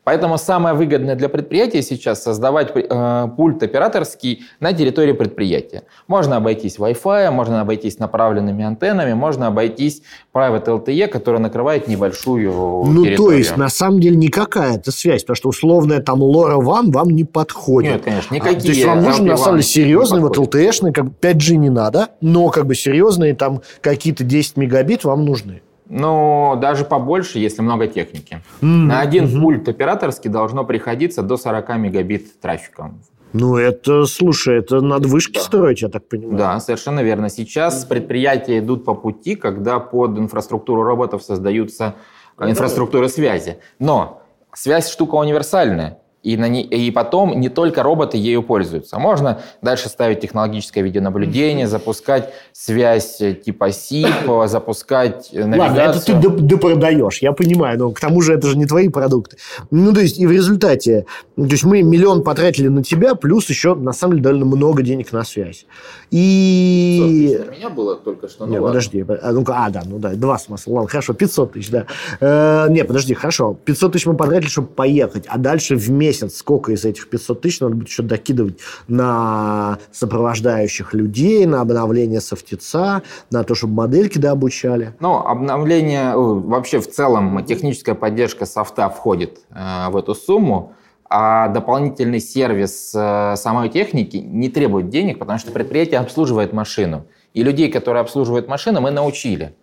Поэтому 0.08 0.38
самое 0.38 0.74
выгодное 0.74 1.16
для 1.16 1.28
предприятия 1.28 1.82
сейчас 1.82 2.22
создавать 2.22 2.72
э, 2.74 3.28
пульт 3.36 3.62
операторский 3.62 4.46
на 4.58 4.72
территории 4.72 5.12
предприятия. 5.12 5.82
Можно 6.06 6.36
обойтись 6.36 6.78
Wi-Fi, 6.78 7.30
можно 7.30 7.60
обойтись 7.60 7.98
направленными 7.98 8.64
антеннами, 8.64 9.12
можно 9.12 9.48
обойтись 9.48 10.00
Private 10.32 10.64
LTE, 10.64 11.08
который 11.08 11.40
накрывает 11.40 11.88
небольшую 11.88 12.52
ну, 12.86 13.04
территорию. 13.04 13.18
Ну, 13.18 13.26
то 13.26 13.32
есть, 13.32 13.56
на 13.58 13.68
самом 13.68 14.00
деле, 14.00 14.16
никакая 14.16 14.76
это 14.76 14.92
связь, 14.92 15.24
потому 15.24 15.36
что 15.36 15.50
условная 15.50 16.00
там 16.00 16.22
LoRaWAN 16.22 16.90
вам 16.90 17.10
не 17.10 17.24
подходит. 17.24 17.92
Нет, 17.92 18.04
конечно, 18.04 18.34
никакие. 18.34 18.56
А, 18.56 18.62
то 18.62 18.68
есть, 18.68 18.84
вам 18.86 19.02
нужен, 19.02 19.26
на 19.26 19.36
самом 19.36 19.58
деле, 19.58 19.68
серьезный 19.68 20.20
вот 20.20 20.38
LTE-шный, 20.38 20.92
как 20.92 21.04
5G 21.20 21.56
не 21.56 21.68
надо, 21.68 22.08
но 22.22 22.48
как 22.48 22.64
бы 22.64 22.74
серьезные 22.74 23.34
там 23.34 23.60
какие-то 23.82 24.24
10 24.24 24.56
мегабит 24.56 25.04
вам 25.04 25.26
нужны. 25.26 25.60
Ну, 25.88 26.56
даже 26.60 26.84
побольше, 26.84 27.38
если 27.38 27.62
много 27.62 27.86
техники. 27.86 28.42
Mm-hmm. 28.60 28.66
На 28.66 29.00
один 29.00 29.24
mm-hmm. 29.24 29.40
пульт 29.40 29.68
операторский 29.68 30.30
должно 30.30 30.64
приходиться 30.64 31.22
до 31.22 31.36
40 31.36 31.76
мегабит 31.78 32.40
трафика. 32.40 32.92
Ну, 33.32 33.56
это, 33.56 34.06
слушай, 34.06 34.58
это 34.58 34.80
надо 34.80 35.08
вышки 35.08 35.34
да. 35.34 35.40
строить, 35.40 35.82
я 35.82 35.88
так 35.88 36.08
понимаю. 36.08 36.36
Да, 36.36 36.60
совершенно 36.60 37.02
верно. 37.02 37.28
Сейчас 37.28 37.84
предприятия 37.84 38.58
идут 38.58 38.84
по 38.84 38.94
пути, 38.94 39.34
когда 39.34 39.80
под 39.80 40.18
инфраструктуру 40.18 40.82
роботов 40.82 41.22
создаются 41.22 41.94
инфраструктуры 42.40 43.08
связи. 43.08 43.58
Но 43.78 44.22
связь 44.54 44.90
штука 44.90 45.16
универсальная. 45.16 45.98
И, 46.22 46.36
на 46.36 46.48
не, 46.48 46.62
и 46.62 46.90
потом 46.90 47.38
не 47.38 47.48
только 47.48 47.82
роботы 47.82 48.16
ею 48.16 48.42
пользуются. 48.42 48.98
Можно 48.98 49.40
дальше 49.62 49.88
ставить 49.88 50.20
технологическое 50.20 50.82
видеонаблюдение, 50.82 51.66
запускать 51.68 52.32
связь 52.52 53.20
э, 53.20 53.34
типа 53.34 53.68
SIP, 53.68 54.48
запускать 54.48 55.30
навигацию. 55.32 55.58
Ладно, 55.60 55.80
это 55.80 56.00
ты 56.00 56.14
допродаешь, 56.14 57.22
я 57.22 57.32
понимаю, 57.32 57.78
но 57.78 57.90
к 57.92 58.00
тому 58.00 58.20
же 58.20 58.34
это 58.34 58.48
же 58.48 58.58
не 58.58 58.66
твои 58.66 58.88
продукты. 58.88 59.36
Ну, 59.70 59.92
то 59.92 60.00
есть, 60.00 60.18
и 60.18 60.26
в 60.26 60.32
результате, 60.32 61.06
то 61.36 61.42
есть 61.44 61.64
мы 61.64 61.82
миллион 61.82 62.22
потратили 62.24 62.68
на 62.68 62.82
тебя, 62.82 63.14
плюс 63.14 63.48
еще, 63.48 63.74
на 63.74 63.92
самом 63.92 64.14
деле, 64.14 64.24
довольно 64.24 64.44
много 64.44 64.82
денег 64.82 65.12
на 65.12 65.24
связь. 65.24 65.66
И... 66.10 67.40
У 67.48 67.52
меня 67.52 67.70
было 67.70 67.96
только 67.96 68.28
что. 68.28 68.46
Ну, 68.46 68.52
нет, 68.52 68.62
подожди. 68.62 69.04
А, 69.08 69.32
ну 69.32 69.44
а, 69.48 69.70
да, 69.70 69.82
ну 69.86 69.98
да, 69.98 70.14
два 70.14 70.38
смысла. 70.38 70.72
Ладно, 70.72 70.88
хорошо, 70.88 71.14
500 71.14 71.52
тысяч, 71.52 71.70
да. 71.70 71.86
Э, 72.20 72.66
нет, 72.68 72.86
подожди, 72.86 73.14
хорошо. 73.14 73.56
500 73.64 73.92
тысяч 73.92 74.06
мы 74.06 74.14
потратили, 74.14 74.48
чтобы 74.48 74.68
поехать, 74.68 75.24
а 75.26 75.38
дальше 75.38 75.76
вместе 75.76 76.17
месяц 76.22 76.38
сколько 76.38 76.72
из 76.72 76.84
этих 76.84 77.08
500 77.08 77.40
тысяч 77.40 77.60
надо 77.60 77.74
будет 77.74 77.88
еще 77.88 78.02
докидывать 78.02 78.58
на 78.86 79.78
сопровождающих 79.92 80.94
людей, 80.94 81.46
на 81.46 81.60
обновление 81.60 82.20
софтеца, 82.20 83.02
на 83.30 83.44
то, 83.44 83.54
чтобы 83.54 83.74
модельки 83.74 84.18
дообучали? 84.18 84.94
Ну, 85.00 85.16
обновление, 85.16 86.14
вообще 86.14 86.80
в 86.80 86.90
целом 86.90 87.44
техническая 87.44 87.94
поддержка 87.94 88.46
софта 88.46 88.88
входит 88.88 89.40
э, 89.50 89.90
в 89.90 89.96
эту 89.96 90.14
сумму, 90.14 90.74
а 91.10 91.48
дополнительный 91.48 92.20
сервис 92.20 92.92
э, 92.94 93.34
самой 93.36 93.68
техники 93.70 94.16
не 94.16 94.48
требует 94.48 94.90
денег, 94.90 95.18
потому 95.18 95.38
что 95.38 95.52
предприятие 95.52 96.00
обслуживает 96.00 96.52
машину. 96.52 97.06
И 97.34 97.42
людей, 97.42 97.70
которые 97.70 98.02
обслуживают 98.02 98.48
машину, 98.48 98.80
мы 98.80 98.90
научили. 98.90 99.54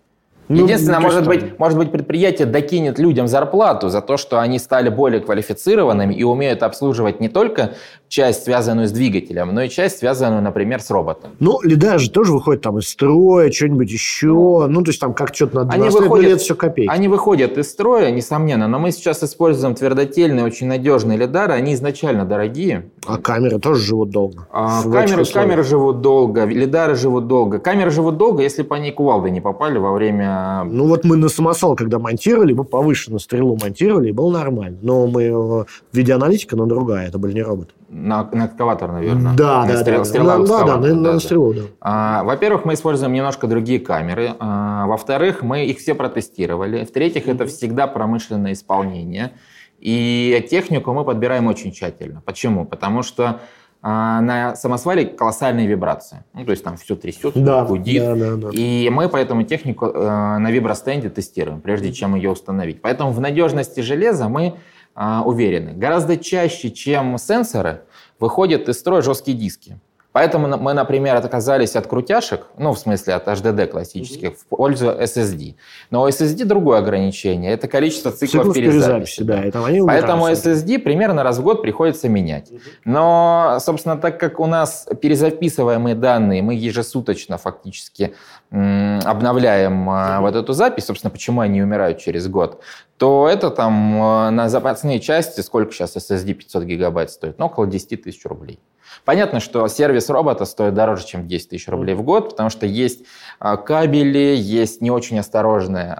Ну, 0.48 0.64
Единственное, 0.64 1.00
может 1.00 1.26
быть, 1.26 1.58
может 1.58 1.78
быть, 1.78 1.92
предприятие 1.92 2.46
докинет 2.46 3.00
людям 3.00 3.28
зарплату 3.28 3.90
за 3.90 4.02
то, 4.02 4.16
что 4.18 4.40
они 4.40 4.60
стали 4.60 4.90
более 4.90 5.20
квалифицированными 5.22 6.14
и 6.14 6.24
умеют 6.24 6.62
обслуживать 6.62 7.20
не 7.20 7.30
только 7.30 7.74
часть, 8.16 8.46
связанную 8.46 8.88
с 8.88 8.92
двигателем, 8.92 9.54
но 9.54 9.64
и 9.64 9.70
часть, 9.70 10.00
связанную, 10.00 10.42
например, 10.42 10.82
с 10.82 10.90
роботом. 10.90 11.32
Ну, 11.40 11.60
лида 11.64 11.98
же 11.98 12.10
тоже 12.10 12.32
выходит 12.32 12.62
там 12.62 12.80
из 12.80 12.88
строя, 12.88 13.52
что-нибудь 13.52 13.92
еще. 13.92 14.68
Ну, 14.70 14.82
то 14.84 14.90
есть 14.90 15.02
там 15.02 15.14
как 15.14 15.36
что-то 15.36 15.56
надо 15.56 15.74
они 15.74 15.90
выходят, 15.90 16.30
лет 16.30 16.42
все 16.42 16.56
копейки. 16.56 16.90
Они 16.90 17.10
выходят 17.10 17.58
из 17.58 17.70
строя, 17.70 18.12
несомненно, 18.12 18.70
но 18.70 18.80
мы 18.80 18.92
сейчас 18.92 19.22
используем 19.22 19.76
твердотельные, 19.76 20.46
очень 20.46 20.68
надежные 20.68 21.18
лидары. 21.18 21.54
Они 21.54 21.74
изначально 21.74 22.26
дорогие. 22.26 22.90
А 23.06 23.18
камеры 23.18 23.60
тоже 23.60 23.84
живут 23.84 24.12
долго. 24.12 24.48
А, 24.50 24.82
камеры, 24.84 25.26
камеры 25.26 25.64
живут 25.64 26.00
долго, 26.00 26.46
лидары 26.46 26.96
живут 26.96 27.28
долго. 27.28 27.60
Камеры 27.60 27.92
живут 27.92 28.18
долго, 28.18 28.42
если 28.44 28.64
по 28.64 28.76
ней 28.76 28.94
кувалды 28.94 29.30
не 29.30 29.42
попали 29.42 29.78
во 29.78 29.92
время 29.92 30.64
ну, 30.64 30.88
вот 30.88 31.04
мы 31.04 31.18
на 31.18 31.30
самосол, 31.30 31.76
когда 31.76 32.00
монтировали, 32.00 32.54
мы 32.54 32.64
повыше 32.64 33.12
на 33.12 33.20
стрелу 33.20 33.58
монтировали, 33.62 34.10
и 34.10 34.12
было 34.12 34.32
нормально. 34.32 34.78
Но 34.82 35.06
мы 35.08 35.32
в 35.32 35.68
видеоаналитика, 35.94 36.56
но 36.56 36.66
другая, 36.66 37.08
это 37.08 37.18
были 37.18 37.34
не 37.34 37.42
роботы. 37.42 37.74
На, 38.06 38.30
на 38.32 38.46
экскаватор, 38.46 38.92
наверное. 38.92 39.36
Да, 39.36 39.66
да, 39.66 39.78
стрел, 39.78 40.00
да. 40.00 40.06
Стрела, 40.06 40.38
на, 40.38 40.46
да, 40.46 40.64
да, 40.64 40.78
на, 40.78 41.04
да, 41.04 41.14
на 41.14 41.20
стрелу, 41.20 41.54
да. 41.54 41.62
А, 41.82 42.24
во-первых, 42.24 42.64
мы 42.64 42.76
используем 42.76 43.14
немножко 43.14 43.48
другие 43.48 43.80
камеры. 43.80 44.36
А, 44.40 44.86
во-вторых, 44.86 45.42
мы 45.42 45.66
их 45.66 45.80
все 45.80 45.96
протестировали. 45.96 46.86
В-третьих, 46.86 47.28
это 47.28 47.48
всегда 47.48 47.88
промышленное 47.88 48.54
исполнение. 48.54 49.32
И 49.80 50.46
технику 50.50 50.94
мы 50.94 51.04
подбираем 51.04 51.48
очень 51.48 51.72
тщательно. 51.72 52.22
Почему? 52.24 52.66
Потому 52.66 53.02
что 53.02 53.40
а, 53.82 54.22
на 54.22 54.56
самосвале 54.56 55.06
колоссальные 55.06 55.68
вибрации. 55.68 56.24
Ну, 56.34 56.46
то 56.46 56.52
есть 56.52 56.64
там 56.64 56.78
все 56.78 56.96
трясется, 56.96 57.40
да, 57.40 57.66
гудит. 57.66 58.04
Да, 58.04 58.16
да, 58.16 58.36
да. 58.36 58.50
И 58.52 58.90
мы 58.90 59.10
поэтому 59.10 59.44
технику 59.44 59.86
э, 59.86 60.38
на 60.38 60.50
вибростенде 60.50 61.10
тестируем, 61.10 61.62
прежде 61.62 61.92
чем 61.92 62.16
ее 62.16 62.32
установить. 62.32 62.82
Поэтому 62.82 63.12
в 63.12 63.20
надежности 63.20 63.82
железа 63.82 64.28
мы 64.28 64.56
а, 64.96 65.24
уверены. 65.26 65.74
Гораздо 65.74 66.16
чаще, 66.16 66.72
чем 66.72 67.18
сенсоры, 67.18 67.82
выходят 68.26 68.68
из 68.70 68.80
строя 68.80 69.04
жесткие 69.04 69.38
диски. 69.38 69.80
Поэтому 70.16 70.58
мы, 70.58 70.72
например, 70.72 71.18
отказались 71.18 71.76
от 71.76 71.88
крутяшек, 71.88 72.48
ну, 72.58 72.72
в 72.72 72.80
смысле 72.80 73.16
от 73.16 73.28
HDD 73.28 73.68
классических, 73.68 74.30
mm-hmm. 74.30 74.38
в 74.38 74.46
пользу 74.46 74.86
SSD. 74.92 75.56
Но 75.92 76.04
у 76.04 76.08
SSD 76.08 76.46
другое 76.46 76.80
ограничение, 76.80 77.52
это 77.52 77.68
количество 77.68 78.12
циклов, 78.12 78.44
циклов 78.44 78.56
перезаписи. 78.56 79.18
перезаписи 79.18 79.24
да. 79.24 79.44
Это 79.44 79.86
Поэтому 79.86 80.30
SSD 80.30 80.80
примерно 80.80 81.22
раз 81.22 81.40
в 81.40 81.44
год 81.44 81.62
приходится 81.62 82.08
менять. 82.08 82.50
Mm-hmm. 82.50 82.60
Но, 82.86 83.58
собственно, 83.60 83.98
так 83.98 84.18
как 84.18 84.40
у 84.40 84.46
нас 84.46 84.88
перезаписываемые 85.02 85.96
данные, 85.96 86.42
мы 86.42 86.54
ежесуточно 86.54 87.38
фактически 87.38 88.16
м, 88.52 89.02
обновляем 89.04 89.90
mm-hmm. 89.90 90.22
вот 90.22 90.36
эту 90.38 90.54
запись, 90.54 90.86
собственно, 90.86 91.12
почему 91.12 91.42
они 91.42 91.62
умирают 91.62 91.98
через 91.98 92.30
год, 92.30 92.62
то 92.96 93.28
это 93.30 93.50
там 93.50 94.02
э, 94.02 94.30
на 94.30 94.48
запасные 94.48 95.02
части, 95.02 95.42
сколько 95.42 95.74
сейчас 95.74 95.98
SSD 95.98 96.36
500 96.36 96.64
гигабайт 96.64 97.12
стоит? 97.12 97.38
Ну, 97.38 97.48
около 97.48 97.68
10 97.68 98.02
тысяч 98.02 98.26
рублей. 98.26 98.62
Понятно, 99.04 99.40
что 99.40 99.68
сервис 99.68 100.10
робота 100.10 100.46
стоит 100.46 100.74
дороже, 100.74 101.06
чем 101.06 101.28
10 101.28 101.50
тысяч 101.50 101.68
рублей 101.68 101.96
в 101.96 102.04
год, 102.04 102.32
потому 102.32 102.50
что 102.50 102.66
есть 102.66 103.06
а, 103.40 103.58
кабели, 103.58 104.36
есть 104.38 104.82
не 104.82 104.92
очень 104.92 105.20
осторожное 105.20 105.94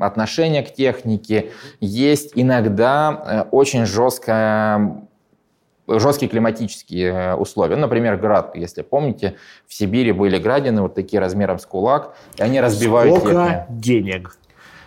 отношение 0.00 0.62
к 0.62 0.72
технике, 0.72 1.50
есть 1.80 2.32
иногда 2.34 3.22
э, 3.26 3.42
очень 3.50 3.86
жесткое 3.86 5.06
жесткие 5.88 6.28
климатические 6.28 7.12
э, 7.12 7.34
условия. 7.34 7.76
Например, 7.76 8.16
град, 8.16 8.56
если 8.56 8.82
помните, 8.82 9.36
в 9.66 9.74
Сибири 9.74 10.12
были 10.12 10.38
градины 10.38 10.82
вот 10.82 10.94
такие 10.94 11.20
размером 11.20 11.58
с 11.58 11.66
кулак, 11.66 12.16
и 12.36 12.42
они 12.42 12.60
разбивают... 12.60 13.18
Сколько 13.18 13.66
денег 13.68 14.36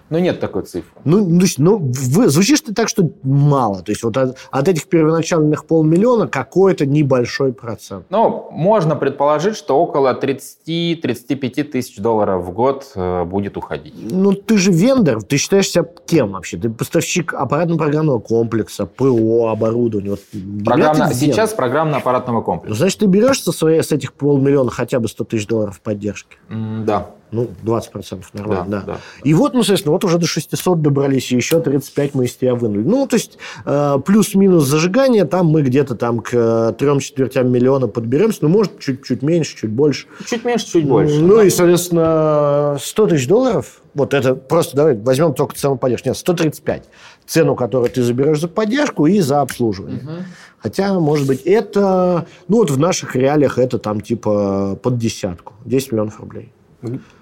ну, 0.09 0.17
нет 0.17 0.39
такой 0.39 0.63
цифры. 0.63 0.89
Ну, 1.03 1.25
ну, 1.27 1.45
ну 1.57 1.77
вы, 1.77 2.29
звучишь 2.29 2.61
ты 2.61 2.73
так, 2.73 2.89
что 2.89 3.09
мало. 3.23 3.81
То 3.83 3.91
есть 3.91 4.03
вот 4.03 4.17
от, 4.17 4.37
от 4.49 4.67
этих 4.67 4.87
первоначальных 4.87 5.65
полмиллиона 5.65 6.27
какой-то 6.27 6.85
небольшой 6.85 7.53
процент. 7.53 8.05
Ну, 8.09 8.47
можно 8.51 8.95
предположить, 8.95 9.55
что 9.55 9.79
около 9.79 10.19
30-35 10.19 11.63
тысяч 11.63 11.97
долларов 11.97 12.43
в 12.43 12.51
год 12.51 12.91
э, 12.95 13.23
будет 13.23 13.57
уходить. 13.57 13.93
Ну, 13.95 14.33
ты 14.33 14.57
же 14.57 14.71
вендор, 14.71 15.21
ты 15.21 15.37
считаешься 15.37 15.85
кем 16.05 16.31
вообще? 16.31 16.57
Ты 16.57 16.69
поставщик 16.69 17.33
аппаратно-программного 17.33 18.19
комплекса, 18.19 18.85
ПО, 18.85 19.49
оборудования. 19.49 20.11
Вот, 20.11 20.21
Программно, 20.65 21.13
сейчас 21.13 21.53
программно-аппаратного 21.53 22.41
комплекса. 22.41 22.69
Ну, 22.69 22.75
значит, 22.75 22.99
ты 22.99 23.05
берешь 23.05 23.43
со 23.43 23.51
своей, 23.51 23.83
с 23.83 23.91
этих 23.91 24.13
полмиллиона 24.13 24.71
хотя 24.71 24.99
бы 24.99 25.07
100 25.07 25.23
тысяч 25.25 25.47
долларов 25.47 25.79
поддержки? 25.81 26.37
Mm, 26.49 26.85
да. 26.85 27.11
Ну, 27.31 27.47
20% 27.63 28.23
нормально, 28.33 28.65
да, 28.67 28.79
да. 28.79 28.85
да. 28.93 28.99
И 29.23 29.33
вот 29.33 29.53
мы, 29.53 29.63
соответственно, 29.63 29.93
вот 29.93 30.03
уже 30.03 30.17
до 30.17 30.25
600 30.25 30.81
добрались, 30.81 31.31
и 31.31 31.35
еще 31.35 31.59
35 31.61 32.15
мы 32.15 32.25
из 32.25 32.35
тебя 32.35 32.55
вынули. 32.55 32.83
Ну, 32.83 33.05
то 33.07 33.15
есть, 33.17 33.37
э, 33.65 33.97
плюс-минус 34.03 34.65
зажигание, 34.65 35.25
там 35.25 35.47
мы 35.47 35.61
где-то 35.61 35.95
там 35.95 36.19
к 36.19 36.29
э, 36.33 36.73
трем 36.77 36.99
четвертям 36.99 37.51
миллиона 37.51 37.87
подберемся, 37.87 38.39
ну, 38.41 38.49
может, 38.49 38.79
чуть-чуть 38.79 39.21
меньше, 39.21 39.55
чуть 39.55 39.69
больше. 39.69 40.07
Чуть 40.25 40.43
меньше, 40.43 40.65
чуть 40.67 40.87
больше. 40.87 41.19
Ну, 41.19 41.37
да. 41.37 41.43
и, 41.43 41.49
соответственно, 41.49 42.77
100 42.79 43.07
тысяч 43.07 43.27
долларов, 43.27 43.81
вот 43.93 44.13
это 44.13 44.33
просто, 44.33 44.75
давай 44.75 44.97
возьмем 44.97 45.33
только 45.33 45.55
цену 45.55 45.77
поддержки. 45.77 46.07
Нет, 46.07 46.17
135. 46.17 46.85
Цену, 47.27 47.55
которую 47.55 47.91
ты 47.91 48.01
заберешь 48.01 48.39
за 48.39 48.47
поддержку 48.47 49.05
и 49.05 49.19
за 49.19 49.41
обслуживание. 49.41 50.01
Угу. 50.01 50.11
Хотя, 50.59 50.99
может 50.99 51.27
быть, 51.27 51.41
это, 51.41 52.25
ну, 52.47 52.57
вот 52.57 52.71
в 52.71 52.79
наших 52.79 53.15
реалиях 53.15 53.59
это 53.59 53.77
там 53.77 54.01
типа 54.01 54.77
под 54.81 54.97
десятку, 54.97 55.53
10 55.65 55.91
миллионов 55.91 56.19
рублей. 56.19 56.51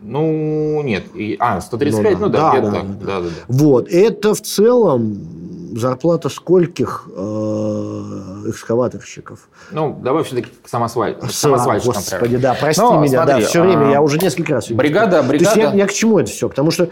Ну, 0.01 0.81
нет. 0.83 1.05
А, 1.39 1.59
135, 1.61 2.19
ну, 2.19 2.29
да, 2.29 2.53
ну, 2.53 2.61
да, 2.61 2.61
да, 2.61 2.61
да, 2.61 2.81
да, 2.81 3.05
да, 3.05 3.21
да. 3.21 3.29
Вот. 3.47 3.87
Это 3.89 4.33
в 4.35 4.41
целом 4.41 5.17
зарплата 5.75 6.29
скольких 6.29 7.07
э, 7.15 8.43
экскаваторщиков? 8.47 9.47
Ну, 9.71 9.99
давай 10.01 10.23
все-таки 10.23 10.49
к 10.63 10.67
самосваль... 10.67 11.17
самосвальщикам. 11.29 11.93
Господи, 11.93 12.37
да, 12.37 12.53
прости 12.53 12.81
Но, 12.81 13.01
меня, 13.01 13.23
смотри, 13.23 13.41
да, 13.41 13.47
все 13.47 13.61
время, 13.61 13.87
а... 13.87 13.91
я 13.91 14.01
уже 14.01 14.17
несколько 14.17 14.53
раз... 14.53 14.69
Бригада, 14.69 15.23
бригада... 15.23 15.51
То 15.53 15.59
есть 15.59 15.73
я, 15.73 15.73
я 15.73 15.87
к 15.87 15.93
чему 15.93 16.19
это 16.19 16.29
все? 16.29 16.49
Потому 16.49 16.71
что 16.71 16.89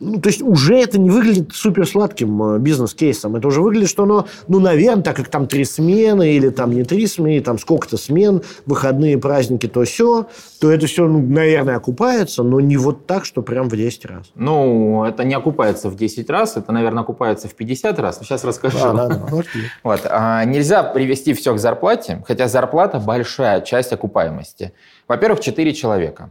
ну, 0.00 0.18
то 0.18 0.30
есть 0.30 0.40
уже 0.40 0.78
это 0.78 0.98
не 0.98 1.10
выглядит 1.10 1.52
супер 1.52 1.86
сладким 1.86 2.42
э, 2.42 2.58
бизнес-кейсом. 2.58 3.36
Это 3.36 3.48
уже 3.48 3.60
выглядит, 3.60 3.90
что 3.90 4.04
оно, 4.04 4.26
ну, 4.48 4.58
наверное, 4.58 5.02
так 5.02 5.16
как 5.16 5.28
там 5.28 5.46
три 5.46 5.64
смены 5.64 6.32
или 6.32 6.48
там 6.48 6.72
не 6.72 6.84
три 6.84 7.06
смены, 7.06 7.40
там 7.42 7.58
сколько-то 7.58 7.98
смен, 7.98 8.42
выходные, 8.64 9.18
праздники, 9.18 9.66
то 9.68 9.84
все, 9.84 10.26
то 10.58 10.70
это 10.70 10.86
все, 10.86 11.06
ну, 11.06 11.20
наверное, 11.20 11.76
окупается, 11.76 12.42
но 12.42 12.60
не 12.60 12.78
вот 12.78 13.06
так, 13.06 13.26
что 13.26 13.42
прям 13.42 13.68
в 13.68 13.76
10 13.76 14.06
раз. 14.06 14.30
Ну, 14.34 15.04
это 15.04 15.24
не 15.24 15.34
окупается 15.34 15.90
в 15.90 15.96
10 15.96 16.30
раз, 16.30 16.56
это, 16.56 16.72
наверное, 16.72 17.02
окупается 17.02 17.48
в 17.48 17.54
50 17.54 17.98
раз. 17.98 18.18
Сейчас 18.20 18.42
расскажу. 18.42 18.78
Да, 18.78 18.92
да, 18.92 19.08
да. 19.08 19.42
Вот. 19.82 20.00
А, 20.04 20.44
нельзя 20.46 20.82
привести 20.82 21.34
все 21.34 21.54
к 21.54 21.58
зарплате, 21.58 22.24
хотя 22.26 22.48
зарплата 22.48 22.98
большая 22.98 23.60
часть 23.60 23.92
окупаемости. 23.92 24.72
Во-первых, 25.06 25.40
4 25.40 25.74
человека. 25.74 26.30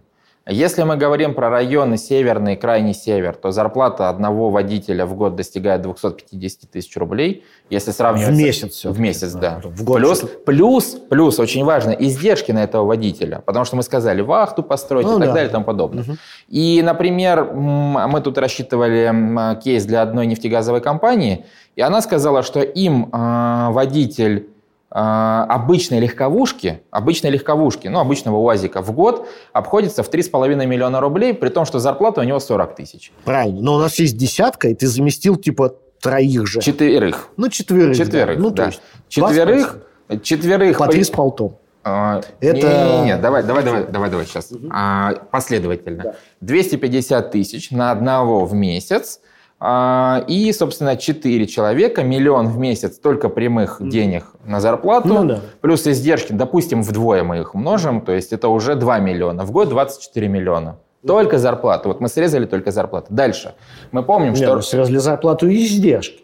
Если 0.49 0.81
мы 0.81 0.97
говорим 0.97 1.35
про 1.35 1.49
районы 1.49 1.97
северный, 1.97 2.55
крайний 2.55 2.95
север, 2.95 3.35
то 3.35 3.51
зарплата 3.51 4.09
одного 4.09 4.49
водителя 4.49 5.05
в 5.05 5.15
год 5.15 5.35
достигает 5.35 5.83
250 5.83 6.71
тысяч 6.71 6.97
рублей. 6.97 7.43
Если 7.69 7.91
сравнивать... 7.91 8.33
В 8.33 8.37
месяц. 8.37 8.71
Все 8.73 8.91
в 8.91 8.99
месяц, 8.99 9.33
да. 9.33 9.61
В 9.63 9.83
год 9.83 9.97
плюс, 9.97 10.25
плюс, 10.45 10.85
плюс, 11.09 11.39
очень 11.39 11.63
важно, 11.63 11.91
издержки 11.91 12.51
на 12.51 12.63
этого 12.63 12.85
водителя. 12.85 13.43
Потому 13.45 13.63
что 13.63 13.75
мы 13.75 13.83
сказали, 13.83 14.21
вахту 14.21 14.63
построить 14.63 15.05
ну, 15.05 15.17
и 15.17 15.19
так 15.19 15.27
да. 15.27 15.33
далее 15.33 15.49
и 15.49 15.51
тому 15.51 15.65
подобное. 15.65 16.03
Угу. 16.03 16.11
И, 16.47 16.81
например, 16.83 17.43
мы 17.53 18.19
тут 18.21 18.39
рассчитывали 18.39 19.59
кейс 19.61 19.85
для 19.85 20.01
одной 20.01 20.25
нефтегазовой 20.25 20.81
компании, 20.81 21.45
и 21.75 21.81
она 21.81 22.01
сказала, 22.01 22.41
что 22.41 22.61
им 22.61 23.09
а, 23.11 23.69
водитель 23.71 24.49
обычной 24.91 25.99
легковушки, 25.99 26.81
обычной 26.89 27.29
легковушки, 27.29 27.87
ну, 27.87 27.99
обычного 27.99 28.37
УАЗика 28.37 28.81
в 28.81 28.91
год 28.91 29.27
обходится 29.53 30.01
в 30.01 30.09
3,5 30.09 30.65
миллиона 30.65 30.99
рублей, 30.99 31.33
при 31.33 31.49
том, 31.49 31.65
что 31.65 31.79
зарплата 31.79 32.21
у 32.21 32.23
него 32.23 32.39
40 32.39 32.75
тысяч. 32.75 33.11
Правильно. 33.23 33.61
Но 33.61 33.75
у 33.75 33.79
нас 33.79 33.99
есть 33.99 34.17
десятка, 34.17 34.69
и 34.69 34.73
ты 34.73 34.87
заместил 34.87 35.35
типа 35.35 35.75
троих 36.01 36.47
же. 36.47 36.61
Четверых. 36.61 37.29
Ну, 37.37 37.49
четверых. 37.49 37.97
Четверых, 37.97 38.37
да. 38.37 38.41
Ну, 38.41 38.49
да. 38.49 38.71
четверых, 39.07 39.77
четверых. 40.23 40.77
По 40.79 40.87
три 40.87 41.03
с 41.03 41.09
полтом. 41.11 41.57
А, 41.83 42.21
это... 42.41 42.67
Не, 42.67 42.97
не, 42.97 43.05
не, 43.05 43.17
давай, 43.17 43.43
давай, 43.43 43.63
давай, 43.63 43.85
давай, 43.85 44.09
давай 44.09 44.25
сейчас. 44.25 44.51
Угу. 44.51 44.69
А, 44.71 45.13
последовательно. 45.31 46.03
Да. 46.03 46.15
250 46.41 47.31
тысяч 47.31 47.71
на 47.71 47.91
одного 47.91 48.45
в 48.45 48.53
месяц– 48.55 49.19
а, 49.28 49.28
и, 49.61 50.53
собственно, 50.53 50.95
4 50.95 51.47
человека, 51.47 52.01
миллион 52.03 52.47
в 52.47 52.57
месяц 52.57 52.97
только 52.97 53.27
прямых 53.27 53.77
денег 53.81 54.23
на 54.45 54.61
зарплату, 54.61 55.07
ну, 55.09 55.23
да. 55.25 55.39
плюс 55.59 55.85
издержки, 55.85 56.31
допустим, 56.31 56.81
вдвое 56.81 57.23
мы 57.23 57.39
их 57.39 57.55
умножим, 57.55 57.99
то 57.99 58.13
есть 58.13 58.31
это 58.31 58.47
уже 58.47 58.75
2 58.75 58.99
миллиона. 58.99 59.43
В 59.43 59.51
год 59.51 59.67
24 59.69 60.27
миллиона. 60.29 60.77
Только 61.05 61.37
зарплату. 61.37 61.89
Вот 61.89 62.01
мы 62.01 62.09
срезали 62.09 62.45
только 62.45 62.71
зарплату. 62.71 63.07
Дальше. 63.09 63.55
Мы 63.91 64.03
помним, 64.03 64.33
Нет, 64.33 64.37
что... 64.37 64.55
Мы 64.55 64.61
срезали 64.61 64.97
зарплату 64.97 65.47
и 65.47 65.65
издержки. 65.65 66.23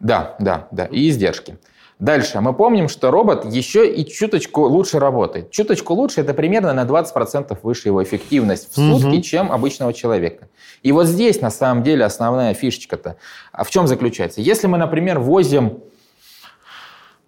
Да, 0.00 0.34
да, 0.38 0.66
да, 0.70 0.84
и 0.86 1.08
издержки. 1.08 1.58
Дальше. 2.00 2.40
Мы 2.40 2.52
помним, 2.52 2.88
что 2.88 3.10
робот 3.10 3.44
еще 3.44 3.90
и 3.90 4.04
чуточку 4.04 4.62
лучше 4.62 4.98
работает. 4.98 5.50
Чуточку 5.50 5.94
лучше– 5.94 6.20
это 6.22 6.34
примерно 6.34 6.72
на 6.72 6.84
20% 6.84 7.56
выше 7.62 7.88
его 7.88 8.02
эффективность 8.02 8.72
в 8.72 8.74
сутки, 8.74 9.16
угу. 9.16 9.20
чем 9.20 9.52
обычного 9.52 9.92
человека. 9.92 10.48
И 10.82 10.90
вот 10.90 11.06
здесь 11.06 11.40
на 11.40 11.50
самом 11.50 11.84
деле 11.84 12.04
основная 12.04 12.52
фишечка-то. 12.52 13.16
А 13.52 13.62
в 13.62 13.70
чем 13.70 13.86
заключается? 13.86 14.40
Если 14.40 14.66
мы, 14.66 14.76
например, 14.76 15.20
возим 15.20 15.78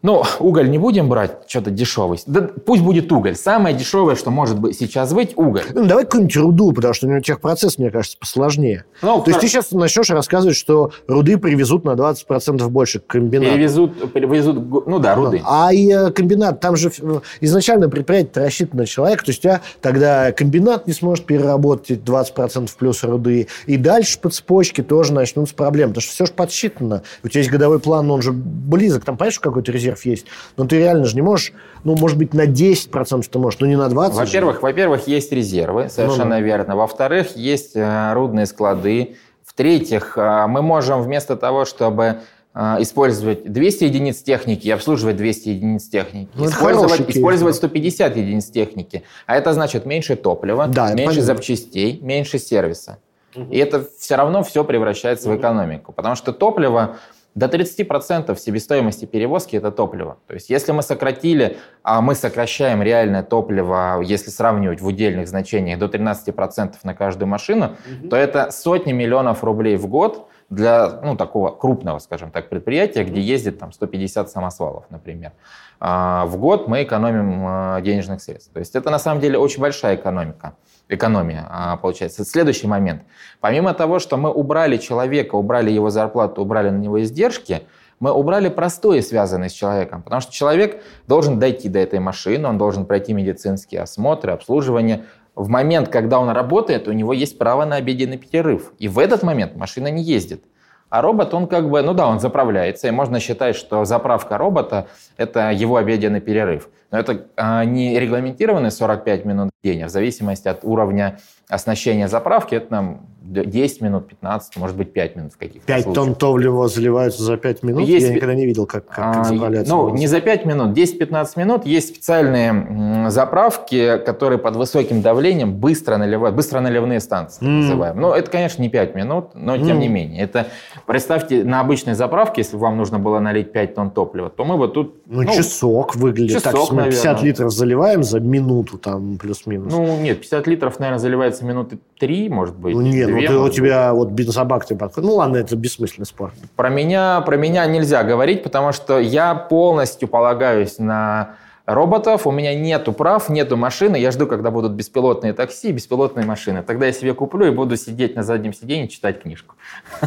ну, 0.02 0.22
уголь 0.40 0.70
не 0.70 0.78
будем 0.78 1.08
брать, 1.08 1.38
что-то 1.48 1.70
дешевый. 1.70 2.20
Да 2.26 2.42
пусть 2.42 2.82
будет 2.82 3.10
уголь. 3.10 3.34
Самое 3.34 3.74
дешевое, 3.74 4.14
что 4.14 4.30
может 4.30 4.58
быть 4.58 4.78
сейчас 4.78 5.12
быть, 5.12 5.32
уголь. 5.36 5.62
Ну, 5.72 5.86
давай 5.86 6.04
какую-нибудь 6.04 6.36
руду, 6.36 6.72
потому 6.72 6.94
что 6.94 7.06
у 7.06 7.10
него 7.10 7.20
техпроцесс, 7.20 7.78
мне 7.78 7.90
кажется, 7.90 8.16
посложнее. 8.18 8.84
Ну, 9.02 9.22
То 9.22 9.30
есть 9.30 9.40
ты 9.40 9.48
сейчас 9.48 9.72
начнешь 9.72 10.10
рассказывать, 10.10 10.56
что 10.56 10.92
руды 11.08 11.38
привезут 11.38 11.84
на 11.84 11.92
20% 11.92 12.68
больше 12.68 13.00
к 13.00 13.06
комбинату. 13.06 13.50
Перевезут, 13.50 14.12
перевезут, 14.12 14.86
ну 14.86 14.98
да, 14.98 15.14
руды. 15.14 15.42
А 15.44 15.72
и 15.72 15.90
э, 15.90 16.10
комбинат, 16.12 16.60
там 16.60 16.76
же 16.76 16.92
э, 17.00 17.20
изначально 17.40 17.88
предприятие 17.88 18.44
рассчитано 18.44 18.82
на 18.82 18.86
человека, 18.86 19.24
то 19.24 19.30
есть 19.30 19.40
у 19.40 19.42
тебя 19.42 19.60
тогда 19.80 20.30
комбинат 20.30 20.86
не 20.86 20.92
сможет 20.92 21.24
переработать 21.26 22.00
20% 22.00 22.70
плюс 22.78 23.02
руды, 23.02 23.48
и 23.66 23.76
дальше 23.76 24.20
по 24.20 24.30
цепочке 24.30 24.82
тоже 24.82 25.12
начнутся 25.12 25.54
проблемы, 25.54 25.94
потому 25.94 26.02
что 26.02 26.12
все 26.12 26.26
же 26.26 26.32
подсчитано. 26.32 27.02
У 27.24 27.28
тебя 27.28 27.40
есть 27.40 27.50
годовой 27.50 27.80
план, 27.80 28.06
но 28.06 28.14
он 28.14 28.22
же 28.22 28.32
близок, 28.32 29.04
там, 29.04 29.16
понимаешь, 29.16 29.40
какой-то 29.40 29.72
резерв 29.72 29.85
резерв 29.86 30.04
есть. 30.04 30.26
Но 30.56 30.66
ты 30.66 30.78
реально 30.78 31.04
же 31.04 31.14
не 31.14 31.22
можешь, 31.22 31.52
ну, 31.84 31.96
может 31.96 32.18
быть, 32.18 32.34
на 32.34 32.46
10% 32.46 33.24
ты 33.30 33.38
можешь, 33.38 33.60
но 33.60 33.66
не 33.66 33.76
на 33.76 33.88
20%. 33.88 34.12
Во-первых, 34.12 34.62
во-первых, 34.62 35.06
есть 35.06 35.32
резервы, 35.32 35.88
совершенно 35.88 36.38
ну, 36.38 36.44
верно. 36.44 36.76
Во-вторых, 36.76 37.36
есть 37.36 37.72
э, 37.74 38.12
рудные 38.12 38.46
склады. 38.46 39.16
В-третьих, 39.44 40.18
э, 40.18 40.46
мы 40.48 40.62
можем 40.62 41.02
вместо 41.02 41.36
того, 41.36 41.64
чтобы 41.64 42.20
э, 42.54 42.76
использовать 42.80 43.50
200 43.50 43.84
единиц 43.84 44.22
техники 44.22 44.66
и 44.66 44.70
обслуживать 44.70 45.16
200 45.16 45.48
единиц 45.48 45.88
техники. 45.88 46.30
Ну, 46.34 46.46
использовать, 46.46 47.06
кейс, 47.06 47.16
использовать 47.16 47.54
150 47.54 48.16
единиц 48.16 48.46
техники. 48.46 49.04
А 49.26 49.36
это 49.36 49.52
значит 49.52 49.86
меньше 49.86 50.16
топлива, 50.16 50.66
да, 50.66 50.92
меньше 50.92 51.22
запчастей, 51.22 52.00
меньше 52.00 52.38
сервиса. 52.38 52.98
Угу. 53.34 53.52
И 53.52 53.58
это 53.58 53.86
все 53.98 54.16
равно 54.16 54.42
все 54.42 54.64
превращается 54.64 55.28
угу. 55.28 55.36
в 55.36 55.40
экономику. 55.40 55.92
Потому 55.92 56.16
что 56.16 56.32
топливо 56.32 56.96
До 57.36 57.46
30% 57.46 58.34
себестоимости 58.38 59.04
перевозки– 59.04 59.56
это 59.56 59.70
топливо. 59.70 60.16
То 60.26 60.32
есть 60.32 60.48
если 60.48 60.72
мы 60.72 60.82
сократили, 60.82 61.58
а 61.82 62.00
мы 62.00 62.14
сокращаем 62.14 62.82
реальное 62.82 63.22
топливо, 63.22 64.00
если 64.02 64.30
сравнивать 64.30 64.80
в 64.80 64.86
удельных 64.86 65.28
значениях, 65.28 65.78
до 65.78 65.84
13% 65.84 66.76
на 66.82 66.94
каждую 66.94 67.28
машину, 67.28 67.66
угу. 67.66 68.08
то 68.08 68.16
это 68.16 68.50
сотни 68.50 68.92
миллионов 68.92 69.44
рублей 69.44 69.76
в 69.76 69.86
год 69.86 70.30
для 70.48 71.00
ну, 71.02 71.14
такого 71.14 71.50
крупного, 71.50 71.98
скажем 71.98 72.30
так, 72.30 72.48
предприятия, 72.48 73.04
где 73.04 73.20
ездит 73.20 73.58
там, 73.58 73.70
150 73.70 74.30
самосвалов, 74.30 74.84
например. 74.88 75.32
А 75.78 76.24
в 76.24 76.38
год 76.38 76.68
мы 76.68 76.84
экономим 76.84 77.42
а, 77.46 77.80
денежных 77.82 78.22
средств. 78.22 78.50
То 78.54 78.60
есть 78.60 78.74
это 78.74 78.88
на 78.88 78.98
самом 78.98 79.20
деле 79.20 79.38
очень 79.38 79.60
большая 79.60 79.96
экономика 79.96 80.54
экономия 80.88 81.46
а, 81.48 81.76
получается. 81.76 82.24
Следующий 82.24 82.66
момент. 82.66 83.02
Помимо 83.40 83.74
того, 83.74 83.98
что 83.98 84.16
мы 84.16 84.30
убрали 84.30 84.76
человека, 84.76 85.34
убрали 85.34 85.70
его 85.70 85.90
зарплату, 85.90 86.42
убрали 86.42 86.70
на 86.70 86.78
него 86.78 87.02
издержки, 87.02 87.62
мы 87.98 88.12
убрали 88.12 88.48
простое, 88.48 89.00
связанное 89.00 89.48
с 89.48 89.52
человеком. 89.52 90.02
Потому 90.02 90.20
что 90.20 90.32
человек 90.32 90.82
должен 91.08 91.38
дойти 91.38 91.68
до 91.68 91.78
этой 91.78 91.98
машины, 91.98 92.46
он 92.46 92.58
должен 92.58 92.84
пройти 92.84 93.12
медицинские 93.12 93.80
осмотры, 93.80 94.32
обслуживание. 94.32 95.04
В 95.34 95.48
момент, 95.48 95.88
когда 95.88 96.18
он 96.18 96.28
работает, 96.30 96.88
у 96.88 96.92
него 96.92 97.12
есть 97.12 97.38
право 97.38 97.64
на 97.64 97.76
обеденный 97.76 98.18
перерыв. 98.18 98.72
И 98.78 98.88
в 98.88 98.98
этот 98.98 99.22
момент 99.22 99.56
машина 99.56 99.88
не 99.88 100.02
ездит. 100.02 100.44
А 100.88 101.02
робот, 101.02 101.34
он 101.34 101.46
как 101.46 101.68
бы, 101.68 101.82
ну 101.82 101.94
да, 101.94 102.06
он 102.06 102.20
заправляется, 102.20 102.86
и 102.86 102.90
можно 102.92 103.18
считать, 103.18 103.56
что 103.56 103.84
заправка 103.84 104.38
робота– 104.38 104.86
это 105.16 105.50
его 105.50 105.76
обеденный 105.76 106.20
перерыв. 106.20 106.68
Но 106.96 107.00
это 107.00 107.26
а, 107.36 107.62
не 107.66 108.00
регламентированные 108.00 108.70
45 108.70 109.26
минут 109.26 109.50
в 109.60 109.66
день, 109.66 109.82
а 109.82 109.88
в 109.88 109.90
зависимости 109.90 110.48
от 110.48 110.64
уровня 110.64 111.18
оснащения 111.46 112.08
заправки, 112.08 112.54
это 112.54 112.72
нам 112.72 113.06
10 113.26 113.80
минут, 113.80 114.06
15, 114.08 114.56
может 114.56 114.76
быть, 114.76 114.92
5 114.92 115.16
минут 115.16 115.32
в 115.32 115.36
каких-то 115.36 115.66
5 115.66 115.82
случаях. 115.82 115.94
тонн 115.94 116.14
топлива 116.14 116.68
заливаются 116.68 117.22
за 117.22 117.36
5 117.36 117.62
минут? 117.64 117.82
Есть, 117.82 118.06
Я 118.06 118.14
никогда 118.14 118.34
не 118.34 118.46
видел, 118.46 118.66
как, 118.66 118.86
как, 118.86 119.14
как 119.14 119.24
заправляется. 119.26 119.72
Ну, 119.72 119.90
не 119.90 120.06
за 120.06 120.20
5 120.20 120.44
минут, 120.46 120.76
10-15 120.76 121.26
минут. 121.36 121.66
Есть 121.66 121.88
специальные 121.88 123.10
заправки, 123.10 123.98
которые 123.98 124.38
под 124.38 124.56
высоким 124.56 125.02
давлением 125.02 125.54
быстро 125.54 125.96
наливают, 125.96 126.36
быстро 126.36 126.60
наливные 126.60 127.00
станции, 127.00 127.44
mm. 127.44 127.48
называем. 127.48 128.00
Ну, 128.00 128.12
это, 128.12 128.30
конечно, 128.30 128.62
не 128.62 128.68
5 128.68 128.94
минут, 128.94 129.30
но 129.34 129.56
тем 129.56 129.78
mm. 129.78 129.80
не 129.80 129.88
менее. 129.88 130.22
Это, 130.22 130.46
представьте, 130.86 131.42
на 131.42 131.60
обычной 131.60 131.94
заправке, 131.94 132.42
если 132.42 132.56
вам 132.56 132.76
нужно 132.76 132.98
было 132.98 133.18
налить 133.18 133.52
5 133.52 133.74
тонн 133.74 133.90
топлива, 133.90 134.30
то 134.30 134.44
мы 134.44 134.56
бы 134.56 134.68
тут... 134.68 135.02
Ну, 135.06 135.22
ну 135.22 135.32
часок 135.32 135.96
выглядит. 135.96 136.42
Часок, 136.42 136.70
так, 136.70 136.85
мы 136.86 136.92
50 136.92 137.22
литров 137.22 137.52
заливаем 137.52 138.02
за 138.02 138.20
минуту, 138.20 138.78
там, 138.78 139.18
плюс-минус. 139.18 139.72
Ну, 139.72 140.00
нет, 140.00 140.20
50 140.20 140.46
литров, 140.46 140.78
наверное, 140.78 140.98
заливается 140.98 141.44
минуты 141.44 141.78
3, 141.98 142.28
может 142.28 142.56
быть. 142.56 142.74
Ну, 142.74 142.80
нет, 142.80 143.08
ну, 143.08 143.20
ты, 143.20 143.36
у 143.36 143.48
тебя 143.48 143.92
вот 143.92 144.10
бензобак 144.10 144.66
тебе 144.66 144.78
подходит. 144.78 145.08
Ну, 145.08 145.16
ладно, 145.16 145.36
это 145.36 145.56
бессмысленный 145.56 146.06
спор. 146.06 146.32
Про 146.56 146.68
меня, 146.68 147.20
про 147.22 147.36
меня 147.36 147.66
нельзя 147.66 148.02
говорить, 148.04 148.42
потому 148.42 148.72
что 148.72 148.98
я 148.98 149.34
полностью 149.34 150.08
полагаюсь 150.08 150.78
на 150.78 151.36
роботов, 151.66 152.26
у 152.26 152.30
меня 152.30 152.54
нету 152.54 152.92
прав, 152.92 153.28
нету 153.28 153.56
машины, 153.56 153.96
я 153.96 154.10
жду, 154.10 154.26
когда 154.26 154.50
будут 154.50 154.72
беспилотные 154.72 155.32
такси, 155.32 155.72
беспилотные 155.72 156.24
машины. 156.24 156.62
Тогда 156.62 156.86
я 156.86 156.92
себе 156.92 157.12
куплю 157.12 157.46
и 157.46 157.50
буду 157.50 157.76
сидеть 157.76 158.16
на 158.16 158.22
заднем 158.22 158.52
сиденье 158.52 158.88
читать 158.88 159.22
книжку. 159.22 159.56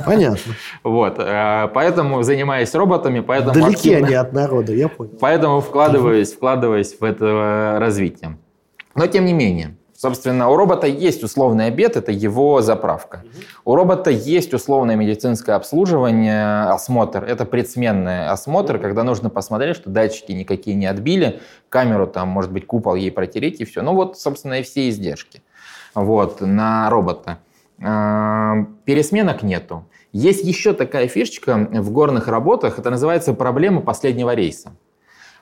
Понятно. 0.05 0.39
Вот, 0.83 1.15
э, 1.19 1.67
поэтому 1.73 2.23
занимаюсь 2.23 2.73
роботами, 2.73 3.19
поэтому... 3.19 3.53
Далеки 3.53 3.73
активно, 3.73 4.07
они 4.07 4.15
от 4.15 4.33
народа, 4.33 4.73
я 4.73 4.87
понял. 4.87 5.11
Поэтому 5.19 5.59
вкладываюсь, 5.61 6.33
вкладываюсь 6.33 6.95
в 6.99 7.03
это 7.03 7.77
развитие. 7.79 8.37
Но 8.95 9.07
тем 9.07 9.25
не 9.25 9.33
менее, 9.33 9.75
Собственно, 10.01 10.47
у 10.47 10.55
робота 10.55 10.87
есть 10.87 11.25
условный 11.25 11.65
обед, 11.65 11.97
это 11.97 12.13
его 12.13 12.61
заправка. 12.61 13.25
У 13.65 13.75
робота 13.75 14.09
есть 14.09 14.53
условное 14.53 14.95
медицинское 14.95 15.57
обслуживание, 15.57 16.69
осмотр. 16.69 17.25
Это 17.25 17.43
предсменный 17.43 18.29
осмотр, 18.29 18.79
когда 18.79 19.03
нужно 19.03 19.29
посмотреть, 19.29 19.75
что 19.75 19.89
датчики 19.89 20.31
никакие 20.31 20.77
не 20.77 20.85
отбили, 20.85 21.41
камеру 21.67 22.07
там, 22.07 22.29
может 22.29 22.49
быть, 22.49 22.65
купол 22.65 22.95
ей 22.95 23.11
протереть 23.11 23.59
и 23.59 23.65
все. 23.65 23.81
Ну 23.81 23.93
вот, 23.93 24.17
собственно, 24.17 24.61
и 24.61 24.63
все 24.63 24.87
издержки 24.87 25.43
вот, 25.93 26.39
на 26.39 26.89
робота. 26.89 27.39
А, 27.83 28.67
пересменок 28.85 29.43
нету. 29.43 29.83
Есть 30.13 30.45
еще 30.45 30.71
такая 30.71 31.09
фишечка 31.09 31.67
в 31.73 31.91
горных 31.91 32.29
работах, 32.29 32.79
это 32.79 32.89
называется 32.89 33.33
проблема 33.33 33.81
последнего 33.81 34.33
рейса. 34.33 34.71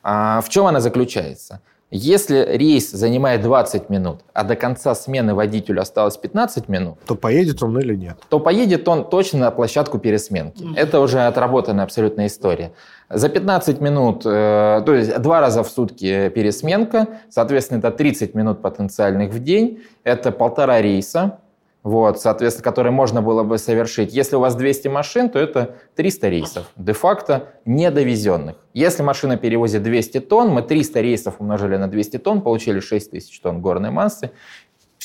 А, 0.01 0.41
в 0.41 0.49
чем 0.49 0.65
она 0.65 0.79
заключается? 0.79 1.61
Если 1.89 2.45
рейс 2.57 2.91
занимает 2.91 3.41
20 3.41 3.89
минут, 3.89 4.19
а 4.33 4.43
до 4.43 4.57
конца 4.57 4.93
смены 4.93 5.33
водителю 5.33 5.81
осталось 5.81 6.17
15 6.17 6.67
минут, 6.67 6.97
то 7.07 7.15
поедет 7.15 7.63
он 7.63 7.79
или 7.79 7.95
нет? 7.95 8.17
То 8.27 8.41
поедет 8.41 8.85
он 8.89 9.09
точно 9.09 9.39
на 9.39 9.51
площадку 9.51 9.97
пересменки. 9.97 10.63
Mm-hmm. 10.63 10.75
Это 10.75 10.99
уже 10.99 11.21
отработанная 11.21 11.85
абсолютная 11.85 12.27
история. 12.27 12.73
За 13.09 13.29
15 13.29 13.79
минут, 13.79 14.23
э, 14.25 14.81
то 14.85 14.93
есть 14.93 15.17
два 15.21 15.39
раза 15.39 15.63
в 15.63 15.69
сутки 15.69 16.27
пересменка, 16.29 17.07
соответственно, 17.29 17.79
это 17.79 17.91
30 17.91 18.35
минут 18.35 18.61
потенциальных 18.61 19.31
в 19.31 19.41
день, 19.41 19.81
это 20.03 20.33
полтора 20.33 20.81
рейса, 20.81 21.39
вот, 21.87 22.19
соответственно, 22.19 22.65
которые 22.65 22.91
можно 22.91 23.21
было 23.21 23.43
бы 23.43 23.57
совершить. 23.57 24.13
Если 24.13 24.35
у 24.35 24.39
вас 24.39 24.55
200 24.55 24.89
машин, 24.89 25.29
то 25.29 25.39
это 25.39 25.77
300 25.95 26.27
рейсов, 26.27 26.65
де-факто 26.75 27.53
недовезенных. 27.63 28.57
Если 28.73 29.03
машина 29.03 29.37
перевозит 29.37 29.83
200 29.83 30.19
тонн, 30.19 30.49
мы 30.49 30.63
300 30.63 30.99
рейсов 30.99 31.35
умножили 31.39 31.77
на 31.77 31.87
200 31.87 32.17
тонн, 32.17 32.41
получили 32.41 32.81
6 32.81 33.11
тысяч 33.11 33.39
тонн 33.39 33.61
горной 33.61 33.91
массы, 33.91 34.31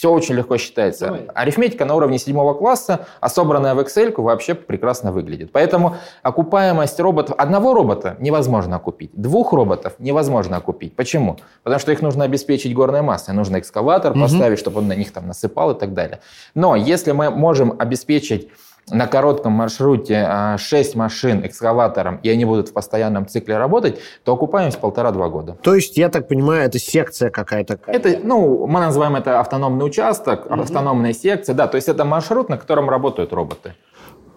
все 0.03 0.11
очень 0.11 0.35
легко 0.35 0.57
считается. 0.57 1.07
Давай. 1.07 1.27
Арифметика 1.33 1.85
на 1.85 1.95
уровне 1.95 2.19
седьмого 2.19 2.55
класса, 2.55 3.07
а 3.21 3.29
собранная 3.29 3.77
в 3.77 3.79
Excel 3.79 4.13
вообще 4.21 4.57
прекрасно 4.57 5.13
выглядит. 5.13 5.53
Поэтому 5.53 5.95
окупаемость 6.25 6.99
роботов, 6.99 7.37
одного 7.39 7.73
робота 7.73 8.17
невозможно 8.19 8.75
окупить, 8.75 9.13
двух 9.15 9.53
роботов 9.53 9.93
невозможно 10.01 10.57
окупить. 10.57 10.97
Почему? 10.97 11.39
Потому 11.63 11.79
что 11.79 11.93
их 11.93 12.03
нужно 12.03 12.25
обеспечить 12.25 12.75
горной 12.75 13.03
массой. 13.03 13.33
Нужно 13.33 13.61
экскаватор 13.61 14.11
угу. 14.11 14.23
поставить, 14.23 14.59
чтобы 14.59 14.81
он 14.81 14.89
на 14.89 14.97
них 14.97 15.13
там 15.13 15.29
насыпал 15.29 15.71
и 15.71 15.79
так 15.79 15.95
далее. 15.95 16.19
Но 16.57 16.75
если 16.75 17.13
мы 17.13 17.31
можем 17.31 17.77
обеспечить 17.79 18.49
на 18.91 19.07
коротком 19.07 19.53
маршруте 19.53 20.29
6 20.59 20.95
а, 20.95 20.99
машин 20.99 21.47
экскаватором, 21.47 22.17
и 22.23 22.29
они 22.29 22.45
будут 22.45 22.69
в 22.69 22.73
постоянном 22.73 23.27
цикле 23.27 23.57
работать, 23.57 24.01
то 24.25 24.33
окупаемость 24.35 24.79
полтора-два 24.81 25.29
года. 25.29 25.57
То 25.63 25.75
есть, 25.75 25.97
я 25.97 26.09
так 26.09 26.29
понимаю, 26.29 26.65
это 26.65 26.79
секция 26.79 27.31
какая-то? 27.31 27.79
Это, 27.87 28.19
ну, 28.23 28.67
мы 28.67 28.81
называем 28.81 29.17
это 29.17 29.41
автономный 29.41 29.87
участок, 29.87 30.47
угу. 30.47 30.61
автономная 30.61 31.13
секция, 31.13 31.55
да, 31.55 31.67
то 31.67 31.77
есть 31.77 31.89
это 31.89 32.05
маршрут, 32.05 32.49
на 32.49 32.57
котором 32.57 32.91
работают 32.91 33.33
роботы. 33.33 33.75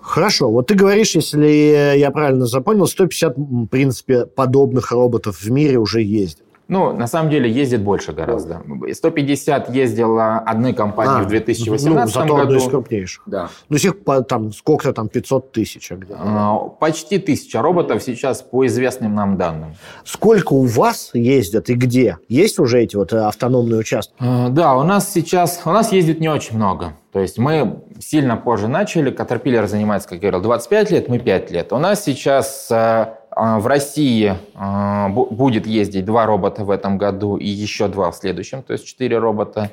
Хорошо, 0.01 0.51
вот 0.51 0.67
ты 0.67 0.75
говоришь, 0.75 1.15
если 1.15 1.97
я 1.97 2.11
правильно 2.11 2.45
запомнил, 2.45 2.85
150, 2.85 3.37
в 3.37 3.65
принципе, 3.65 4.27
подобных 4.27 4.91
роботов 4.91 5.41
в 5.41 5.49
мире 5.49 5.79
уже 5.79 6.03
есть. 6.03 6.43
Ну, 6.67 6.93
на 6.93 7.07
самом 7.07 7.29
деле 7.29 7.49
ездит 7.49 7.81
больше 7.81 8.11
гораздо. 8.11 8.61
150 8.91 9.73
ездила 9.73 10.37
одной 10.37 10.73
компании 10.73 11.21
а, 11.21 11.23
в 11.23 11.27
2018 11.27 12.15
ну, 12.15 12.21
зато 12.21 12.35
году. 12.35 12.55
из 12.55 12.63
крупнейших. 12.63 13.23
Да. 13.27 13.49
Ну, 13.69 13.77
их 13.77 13.95
там 14.27 14.51
сколько 14.51 14.91
там, 14.93 15.07
500 15.07 15.51
тысяч? 15.51 15.91
А 16.11 16.57
почти 16.79 17.19
тысяча 17.19 17.61
роботов 17.61 18.01
сейчас 18.01 18.41
по 18.41 18.65
известным 18.65 19.13
нам 19.13 19.37
данным. 19.37 19.75
Сколько 20.03 20.53
у 20.53 20.65
вас 20.65 21.11
ездят 21.13 21.69
и 21.69 21.75
где? 21.75 22.17
Есть 22.29 22.59
уже 22.59 22.81
эти 22.81 22.95
вот 22.95 23.13
автономные 23.13 23.79
участки? 23.79 24.15
А, 24.19 24.49
да, 24.49 24.75
у 24.75 24.83
нас 24.83 25.11
сейчас, 25.11 25.61
у 25.65 25.71
нас 25.71 25.91
ездит 25.91 26.19
не 26.19 26.29
очень 26.29 26.55
много. 26.55 26.93
То 27.15 27.21
есть 27.21 27.37
мы 27.37 27.81
сильно 27.99 28.35
позже 28.35 28.67
начали, 28.67 29.09
Caterpillar 29.09 29.67
занимается, 29.67 30.09
как 30.09 30.21
я 30.21 30.31
говорил, 30.31 30.41
25 30.41 30.91
лет, 30.91 31.07
мы 31.07 31.19
5 31.19 31.51
лет. 31.51 31.71
У 31.71 31.77
нас 31.77 32.03
сейчас 32.03 32.67
э, 32.69 33.13
в 33.35 33.67
России 33.67 34.37
а, 34.55 35.09
будет 35.09 35.67
ездить 35.67 36.05
два 36.05 36.25
робота 36.25 36.63
в 36.63 36.71
этом 36.71 36.97
году 36.97 37.35
и 37.35 37.47
еще 37.47 37.87
два 37.87 38.11
в 38.11 38.15
следующем, 38.15 38.63
то 38.63 38.73
есть 38.73 38.85
четыре 38.85 39.17
робота 39.17 39.71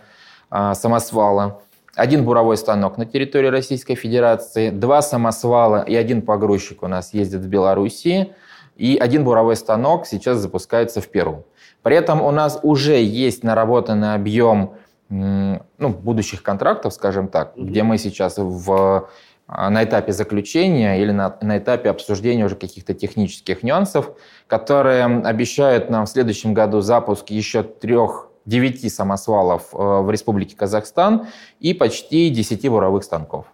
а, 0.50 0.74
самосвала. 0.74 1.60
Один 1.94 2.24
буровой 2.24 2.56
станок 2.56 2.98
на 2.98 3.06
территории 3.06 3.48
Российской 3.48 3.94
Федерации, 3.94 4.70
два 4.70 5.02
самосвала 5.02 5.82
и 5.82 5.94
один 5.94 6.22
погрузчик 6.22 6.82
у 6.82 6.88
нас 6.88 7.14
ездит 7.14 7.42
в 7.42 7.48
Белоруссии, 7.48 8.32
и 8.76 8.96
один 8.96 9.22
буровой 9.24 9.54
станок 9.56 10.06
сейчас 10.06 10.38
запускается 10.38 11.00
в 11.00 11.08
Перу. 11.08 11.44
При 11.82 11.94
этом 11.94 12.22
у 12.22 12.30
нас 12.30 12.58
уже 12.62 13.00
есть 13.02 13.44
наработанный 13.44 14.14
объем 14.14 14.74
ну, 15.12 15.88
будущих 15.90 16.42
контрактов, 16.42 16.94
скажем 16.94 17.28
так, 17.28 17.54
mm-hmm. 17.54 17.64
где 17.64 17.82
мы 17.82 17.98
сейчас 17.98 18.38
в 18.38 18.72
а, 18.72 19.08
на 19.56 19.84
этапе 19.84 20.12
заключения 20.12 21.00
или 21.00 21.10
на, 21.10 21.36
на 21.40 21.58
этапе 21.58 21.90
обсуждения 21.90 22.44
уже 22.44 22.56
каких-то 22.56 22.94
технических 22.94 23.62
нюансов, 23.62 24.10
которые 24.46 25.04
обещают 25.04 25.90
нам 25.90 26.06
в 26.06 26.08
следующем 26.08 26.54
году 26.54 26.80
запуск 26.80 27.30
еще 27.30 27.62
трех 27.62 28.28
девяти 28.44 28.88
самосвалов 28.88 29.68
э, 29.72 29.76
в 29.76 30.10
Республике 30.10 30.56
Казахстан 30.56 31.26
и 31.60 31.74
почти 31.74 32.28
10 32.30 32.68
буровых 32.68 33.04
станков. 33.04 33.46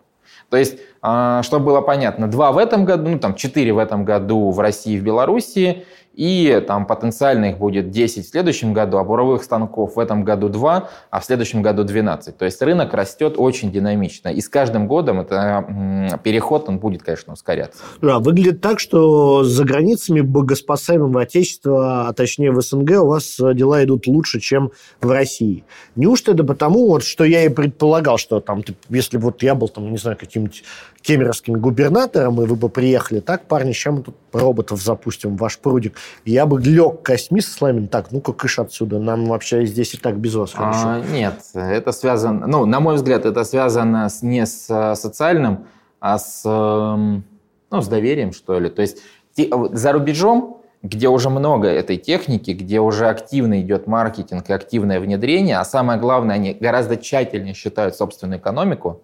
То 0.50 0.56
есть 0.56 0.78
а, 1.02 1.42
чтобы 1.42 1.66
было 1.66 1.80
понятно, 1.80 2.26
два 2.26 2.52
в 2.52 2.58
этом 2.58 2.84
году, 2.84 3.10
ну 3.10 3.18
там 3.18 3.34
четыре 3.34 3.72
в 3.72 3.78
этом 3.78 4.04
году 4.04 4.50
в 4.50 4.60
России 4.60 4.94
и 4.94 4.98
в 4.98 5.02
Беларуси, 5.02 5.84
и 6.18 6.60
там 6.66 6.84
потенциально 6.84 7.44
их 7.44 7.58
будет 7.58 7.90
10 7.90 8.26
в 8.26 8.28
следующем 8.28 8.72
году, 8.72 8.98
а 8.98 9.04
буровых 9.04 9.44
станков 9.44 9.94
в 9.94 10.00
этом 10.00 10.24
году 10.24 10.48
2, 10.48 10.88
а 11.10 11.20
в 11.20 11.24
следующем 11.24 11.62
году 11.62 11.84
12. 11.84 12.36
То 12.36 12.44
есть 12.44 12.60
рынок 12.60 12.92
растет 12.92 13.34
очень 13.36 13.70
динамично. 13.70 14.30
И 14.30 14.40
с 14.40 14.48
каждым 14.48 14.88
годом 14.88 15.20
это 15.20 16.18
переход, 16.24 16.68
он 16.68 16.78
будет, 16.80 17.04
конечно, 17.04 17.34
ускоряться. 17.34 17.80
Да, 18.02 18.18
выглядит 18.18 18.60
так, 18.60 18.80
что 18.80 19.44
за 19.44 19.64
границами 19.64 20.20
богоспасаемого 20.20 21.22
отечества, 21.22 22.08
а 22.08 22.12
точнее 22.12 22.50
в 22.50 22.60
СНГ, 22.60 23.00
у 23.00 23.06
вас 23.06 23.36
дела 23.38 23.84
идут 23.84 24.08
лучше, 24.08 24.40
чем 24.40 24.72
в 25.00 25.12
России. 25.12 25.62
Неужто 25.94 26.32
это 26.32 26.42
потому, 26.42 26.88
вот, 26.88 27.04
что 27.04 27.22
я 27.22 27.44
и 27.44 27.48
предполагал, 27.48 28.18
что 28.18 28.40
там, 28.40 28.64
если 28.88 29.18
вот 29.18 29.44
я 29.44 29.54
был, 29.54 29.68
там, 29.68 29.88
не 29.92 29.98
знаю, 29.98 30.16
каким-нибудь 30.16 30.64
кемеровским 31.08 31.58
губернатором, 31.58 32.42
и 32.42 32.46
вы 32.46 32.54
бы 32.54 32.68
приехали, 32.68 33.20
так, 33.20 33.46
парни, 33.46 33.72
сейчас 33.72 33.94
мы 33.94 34.02
тут 34.02 34.14
роботов 34.30 34.78
запустим 34.78 35.38
в 35.38 35.40
ваш 35.40 35.58
прудик, 35.58 35.96
я 36.26 36.44
бы 36.44 36.60
лег 36.60 37.02
костьми 37.02 37.40
со 37.40 37.50
слаймами, 37.50 37.86
так, 37.86 38.12
ну-ка, 38.12 38.34
кыш 38.34 38.58
отсюда, 38.58 38.98
нам 38.98 39.24
вообще 39.24 39.64
здесь 39.64 39.94
и 39.94 39.96
так 39.96 40.18
без 40.18 40.34
вас 40.34 40.52
хорошо. 40.52 40.80
А, 40.84 41.00
нет, 41.10 41.40
это 41.54 41.92
связано, 41.92 42.46
ну, 42.46 42.66
на 42.66 42.80
мой 42.80 42.96
взгляд, 42.96 43.24
это 43.24 43.44
связано 43.44 44.10
с, 44.10 44.20
не 44.20 44.44
с 44.44 44.66
э, 44.68 44.94
социальным, 44.96 45.64
а 45.98 46.18
с, 46.18 46.42
эм, 46.44 47.24
ну, 47.70 47.80
с 47.80 47.88
доверием, 47.88 48.34
что 48.34 48.58
ли. 48.58 48.68
То 48.68 48.82
есть 48.82 48.98
за 49.34 49.92
рубежом, 49.92 50.60
где 50.82 51.08
уже 51.08 51.30
много 51.30 51.68
этой 51.68 51.96
техники, 51.96 52.50
где 52.50 52.80
уже 52.80 53.08
активно 53.08 53.62
идет 53.62 53.86
маркетинг 53.86 54.50
и 54.50 54.52
активное 54.52 55.00
внедрение, 55.00 55.56
а 55.56 55.64
самое 55.64 55.98
главное, 55.98 56.36
они 56.36 56.52
гораздо 56.52 56.98
тщательнее 56.98 57.54
считают 57.54 57.96
собственную 57.96 58.40
экономику. 58.40 59.00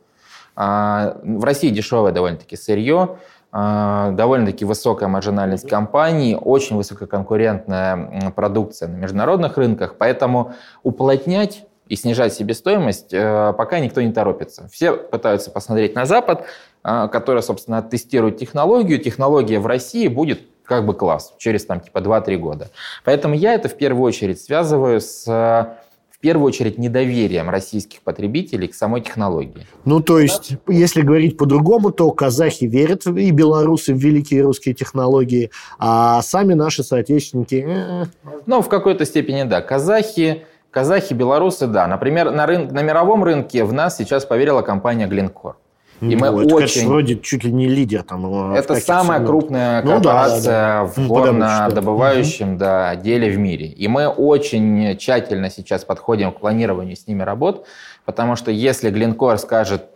А, 0.57 1.17
в 1.23 1.45
России 1.45 1.71
дешевое 1.71 2.13
довольно-таки 2.13 2.57
сырье, 2.57 3.19
а, 3.53 4.11
довольно-таки 4.11 4.65
высокая 4.65 5.09
маржинальность 5.09 5.69
компаний, 5.69 6.37
очень 6.41 6.77
высококонкурентная 6.77 8.33
продукция 8.35 8.89
на 8.89 8.97
международных 8.97 9.57
рынках, 9.57 9.97
поэтому 9.99 10.55
уплотнять 10.83 11.67
и 11.89 11.97
снижать 11.97 12.33
себестоимость 12.33 13.13
э, 13.13 13.53
пока 13.57 13.79
никто 13.79 14.01
не 14.01 14.13
торопится. 14.13 14.69
Все 14.73 14.95
пытаются 14.95 15.51
посмотреть 15.51 15.95
на 15.95 16.07
Запад, 16.07 16.47
э, 16.83 17.09
который, 17.13 17.43
собственно, 17.43 17.83
тестирует 17.83 18.39
технологию. 18.39 18.99
Технология 18.99 19.59
в 19.61 19.67
России 19.67 20.09
будет 20.09 20.41
как 20.65 20.87
бы 20.87 20.95
класс 20.95 21.35
через 21.37 21.67
там 21.67 21.81
типа 21.81 21.99
2-3 21.99 22.37
года. 22.37 22.71
Поэтому 23.05 23.35
я 23.35 23.55
это 23.55 23.69
в 23.69 23.77
первую 23.77 24.05
очередь 24.05 24.41
связываю 24.41 25.01
с 25.01 25.77
первую 26.25 26.47
очередь 26.47 26.79
недоверием 26.79 27.51
российских 27.51 28.01
потребителей 28.01 28.67
к 28.69 28.75
самой 28.75 29.03
технологии. 29.03 29.67
Ну, 29.85 30.01
то 30.01 30.19
есть, 30.19 30.53
если 30.67 31.03
говорить 31.03 31.37
по-другому, 31.37 31.91
то 31.91 32.11
казахи 32.13 32.65
верят 32.65 33.07
и 33.07 33.31
белорусы 33.31 33.93
в 33.93 33.99
великие 33.99 34.41
русские 34.41 34.75
технологии, 34.75 35.51
а 35.79 36.23
сами 36.23 36.55
наши 36.55 36.83
соотечественники... 36.83 37.63
Э, 37.69 38.05
ну, 38.47 38.63
в 38.63 38.71
какой-то 38.71 39.05
степени 39.05 39.43
да. 39.43 39.61
Казахи, 39.61 40.47
казахи, 40.71 41.13
белорусы, 41.13 41.67
да. 41.67 41.87
Например, 41.87 42.31
на, 42.31 42.47
рын... 42.47 42.69
на 42.69 42.83
мировом 42.83 43.23
рынке 43.23 43.63
в 43.63 43.75
нас 43.75 43.99
сейчас 43.99 44.25
поверила 44.25 44.63
компания 44.63 45.07
Glencore. 45.07 45.57
И 46.01 46.17
мы 46.17 46.31
ну, 46.31 46.41
это, 46.43 46.55
очень... 46.55 46.67
Конечно, 46.67 46.89
вроде 46.89 47.19
чуть 47.19 47.45
ли 47.45 47.53
не 47.53 47.69
лидер 47.69 48.03
там. 48.03 48.53
Это 48.55 48.77
самая 48.77 49.19
всего. 49.19 49.29
крупная 49.29 49.83
корпорация 49.83 50.83
ну, 50.83 50.87
да, 50.87 50.95
да, 50.97 51.03
в 51.03 51.09
горнодобывающем 51.09 52.59
да, 52.59 52.97
деле 52.97 53.31
в 53.31 53.39
мире. 53.39 53.67
И 53.67 53.89
мы 53.89 54.09
очень 54.09 54.97
тщательно 54.99 55.51
сейчас 55.51 55.85
подходим 55.85 56.33
к 56.33 56.41
планированию 56.41 56.97
с 56.97 57.07
ними 57.07 57.23
работ, 57.23 57.67
потому 58.05 58.37
что 58.37 58.51
если 58.51 58.93
Glencore 58.93 59.39
скажет 59.39 59.87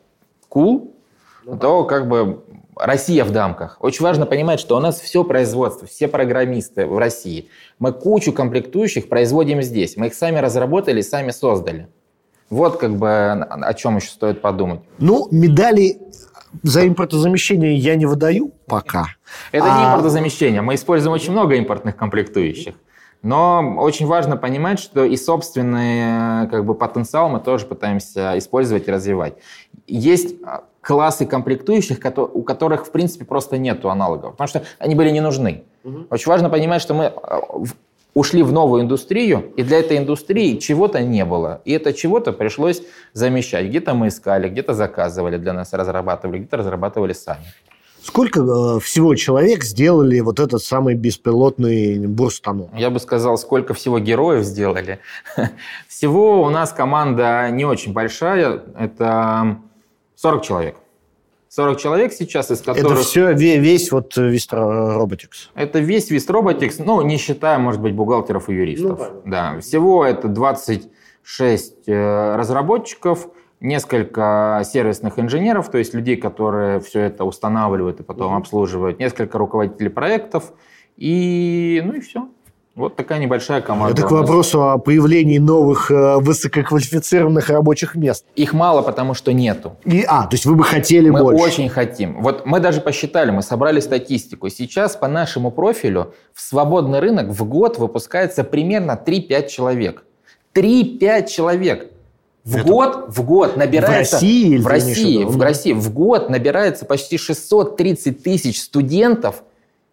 cool, 0.51 0.93
ну, 1.45 1.59
то 1.59 1.85
как 1.85 2.09
бы 2.09 2.43
Россия 2.77 3.25
в 3.25 3.33
дамках. 3.33 3.77
Очень 3.81 4.05
важно 4.05 4.25
понимать, 4.25 4.61
что 4.61 4.77
у 4.77 4.81
нас 4.81 5.01
все 5.01 5.25
производство, 5.25 5.87
все 5.87 6.07
программисты 6.09 6.87
в 6.87 6.97
России. 6.99 7.49
Мы 7.79 7.93
кучу 7.93 8.33
комплектующих 8.33 9.09
производим 9.09 9.63
здесь. 9.63 9.97
Мы 9.97 10.07
их 10.07 10.15
сами 10.15 10.39
разработали, 10.39 11.01
сами 11.01 11.31
создали. 11.31 11.89
Вот 12.51 12.79
как 12.79 12.97
бы 12.97 13.09
о 13.09 13.75
чем 13.75 13.97
еще 13.97 14.09
стоит 14.09 14.41
подумать. 14.41 14.81
Ну, 14.99 15.29
медали 15.31 15.99
за 16.63 16.87
импортозамещение 16.87 17.75
я 17.77 17.95
не 17.95 18.07
выдаю 18.07 18.53
пока. 18.67 19.09
Это 19.53 19.67
а... 19.69 19.79
не 19.79 19.87
импортозамещение. 19.87 20.63
Мы 20.63 20.75
используем 20.75 21.15
очень 21.15 21.33
много 21.33 21.55
импортных 21.57 21.97
комплектующих. 21.97 22.75
Но 23.23 23.75
очень 23.79 24.07
важно 24.07 24.37
понимать, 24.37 24.79
что 24.79 25.05
и 25.05 25.17
собственный 25.17 26.49
как 26.49 26.65
бы, 26.65 26.75
потенциал 26.75 27.29
мы 27.29 27.41
тоже 27.41 27.67
пытаемся 27.67 28.39
использовать 28.39 28.87
и 28.87 28.93
развивать. 28.93 29.35
Есть 29.89 30.37
а, 30.45 30.65
классы 30.81 31.27
комплектующих, 31.27 31.99
у 32.17 32.43
которых, 32.43 32.87
в 32.87 32.93
принципе, 32.93 33.25
просто 33.25 33.59
нет 33.59 33.85
аналогов, 33.85 34.33
потому 34.33 34.49
что 34.49 34.63
они 34.79 34.95
были 34.95 35.11
не 35.11 35.21
нужны. 35.21 35.65
Угу. 35.83 36.07
Очень 36.11 36.29
важно 36.29 36.49
понимать, 36.49 36.81
что 36.81 36.95
мы 36.95 37.07
а, 37.07 37.41
ушли 38.19 38.43
в 38.43 38.53
новую 38.53 38.83
индустрию, 38.83 39.53
и 39.57 39.63
для 39.63 39.79
этой 39.79 39.97
индустрии 39.97 40.57
чего-то 40.57 41.01
не 41.01 41.25
было. 41.25 41.61
И 41.65 41.73
это 41.73 41.93
чего-то 41.93 42.33
пришлось 42.33 42.83
замещать. 43.13 43.67
Где-то 43.67 43.95
мы 43.95 44.09
искали, 44.09 44.49
где-то 44.49 44.75
заказывали 44.75 45.37
для 45.37 45.53
нас, 45.53 45.73
разрабатывали, 45.73 46.39
где-то 46.39 46.57
разрабатывали 46.57 47.13
сами. 47.13 47.45
Сколько 48.03 48.41
э, 48.41 48.81
всего 48.81 49.15
человек 49.15 49.63
сделали 49.63 50.19
вот 50.21 50.41
этот 50.41 50.63
самый 50.65 50.95
беспилотный 50.95 52.07
бурстанок? 52.07 52.71
Я 52.75 52.91
бы 52.91 52.99
сказал, 52.99 53.39
сколько 53.39 53.73
всего 53.75 53.99
героев 54.01 54.45
сделали. 54.45 54.99
Всего 55.89 56.43
у 56.43 56.51
нас 56.51 56.73
команда 56.73 57.51
не 57.51 57.65
очень 57.65 57.93
большая, 57.93 58.63
это 58.79 59.59
40 60.17 60.43
человек. 60.43 60.77
40 61.49 61.79
человек 61.79 62.13
сейчас, 62.13 62.51
из 62.51 62.61
которых... 62.61 62.93
Это 62.93 63.03
все 63.03 63.33
весь 63.33 63.91
вот 63.91 64.17
Вист 64.17 64.53
Robotics? 64.53 65.49
Это 65.55 65.79
весь 65.79 66.11
Вист 66.11 66.31
Robotics, 66.31 66.83
ну, 66.85 67.01
не 67.03 67.17
считая, 67.17 67.59
может 67.59 67.81
быть, 67.81 67.95
бухгалтеров 67.95 68.49
и 68.49 68.55
юристов. 68.55 68.99
Ну, 68.99 69.31
да, 69.31 69.59
всего 69.61 70.05
это 70.05 70.29
26 70.29 71.89
э, 71.89 72.37
разработчиков, 72.37 73.29
несколько 73.61 74.63
сервисных 74.65 75.19
инженеров, 75.19 75.71
то 75.71 75.79
есть 75.79 75.95
людей, 75.95 76.17
которые 76.17 76.81
все 76.81 77.01
это 77.01 77.25
устанавливают 77.25 78.01
и 78.01 78.03
потом 78.03 78.33
угу. 78.33 78.41
обслуживают, 78.41 78.99
несколько 78.99 79.39
руководителей 79.39 79.89
проектов, 79.89 80.53
и 80.97 81.83
ну 81.85 81.95
и 81.95 82.01
все. 82.01 82.29
Вот 82.79 82.95
такая 82.95 83.19
небольшая 83.19 83.61
команда. 83.61 83.93
Это 83.93 84.07
к 84.07 84.13
вопросу 84.13 84.71
о 84.71 84.79
появлении 84.79 85.39
новых 85.39 85.91
э, 85.91 86.19
высококвалифицированных 86.19 87.51
рабочих 87.51 87.97
мест. 87.97 88.25
Их 88.37 88.53
мало, 88.53 88.83
потому 88.83 89.15
что 89.15 89.33
нету. 89.33 89.77
И, 89.85 90.05
а, 90.07 90.29
то 90.29 90.35
есть 90.35 90.47
вы 90.47 90.55
бы 90.55 90.63
хотели 90.63 91.11
мы 91.11 91.19
больше? 91.19 91.39
Мы 91.41 91.45
очень 91.45 91.69
хотим. 91.69 92.23
Вот 92.23 92.47
мы 92.47 92.61
даже 92.61 92.81
посчитали, 92.81 93.33
мы 93.33 93.43
собрали 93.43 93.81
статистику. 93.81 94.49
Сейчас 94.49 94.95
по 94.95 95.09
нашему 95.09 95.51
профилю 95.51 96.15
в 96.33 96.41
свободный 96.41 97.01
рынок 97.01 97.31
в 97.31 97.45
год 97.47 97.79
выпускается 97.79 98.45
примерно 98.45 98.93
3-5 99.05 99.49
человек. 99.49 100.05
3-5 100.55 101.27
человек. 101.27 101.91
В 102.45 102.59
Это 102.59 102.65
год, 102.65 103.05
в 103.09 103.25
год 103.25 103.57
набирается... 103.57 104.19
В 104.19 104.21
России? 104.21 104.57
В 104.57 104.67
России, 104.69 105.25
в 105.25 105.43
России. 105.43 105.73
В 105.73 105.93
год 105.93 106.31
набирается 106.31 106.85
почти 106.85 107.19
630 107.19 108.23
тысяч 108.23 108.63
студентов– 108.63 109.43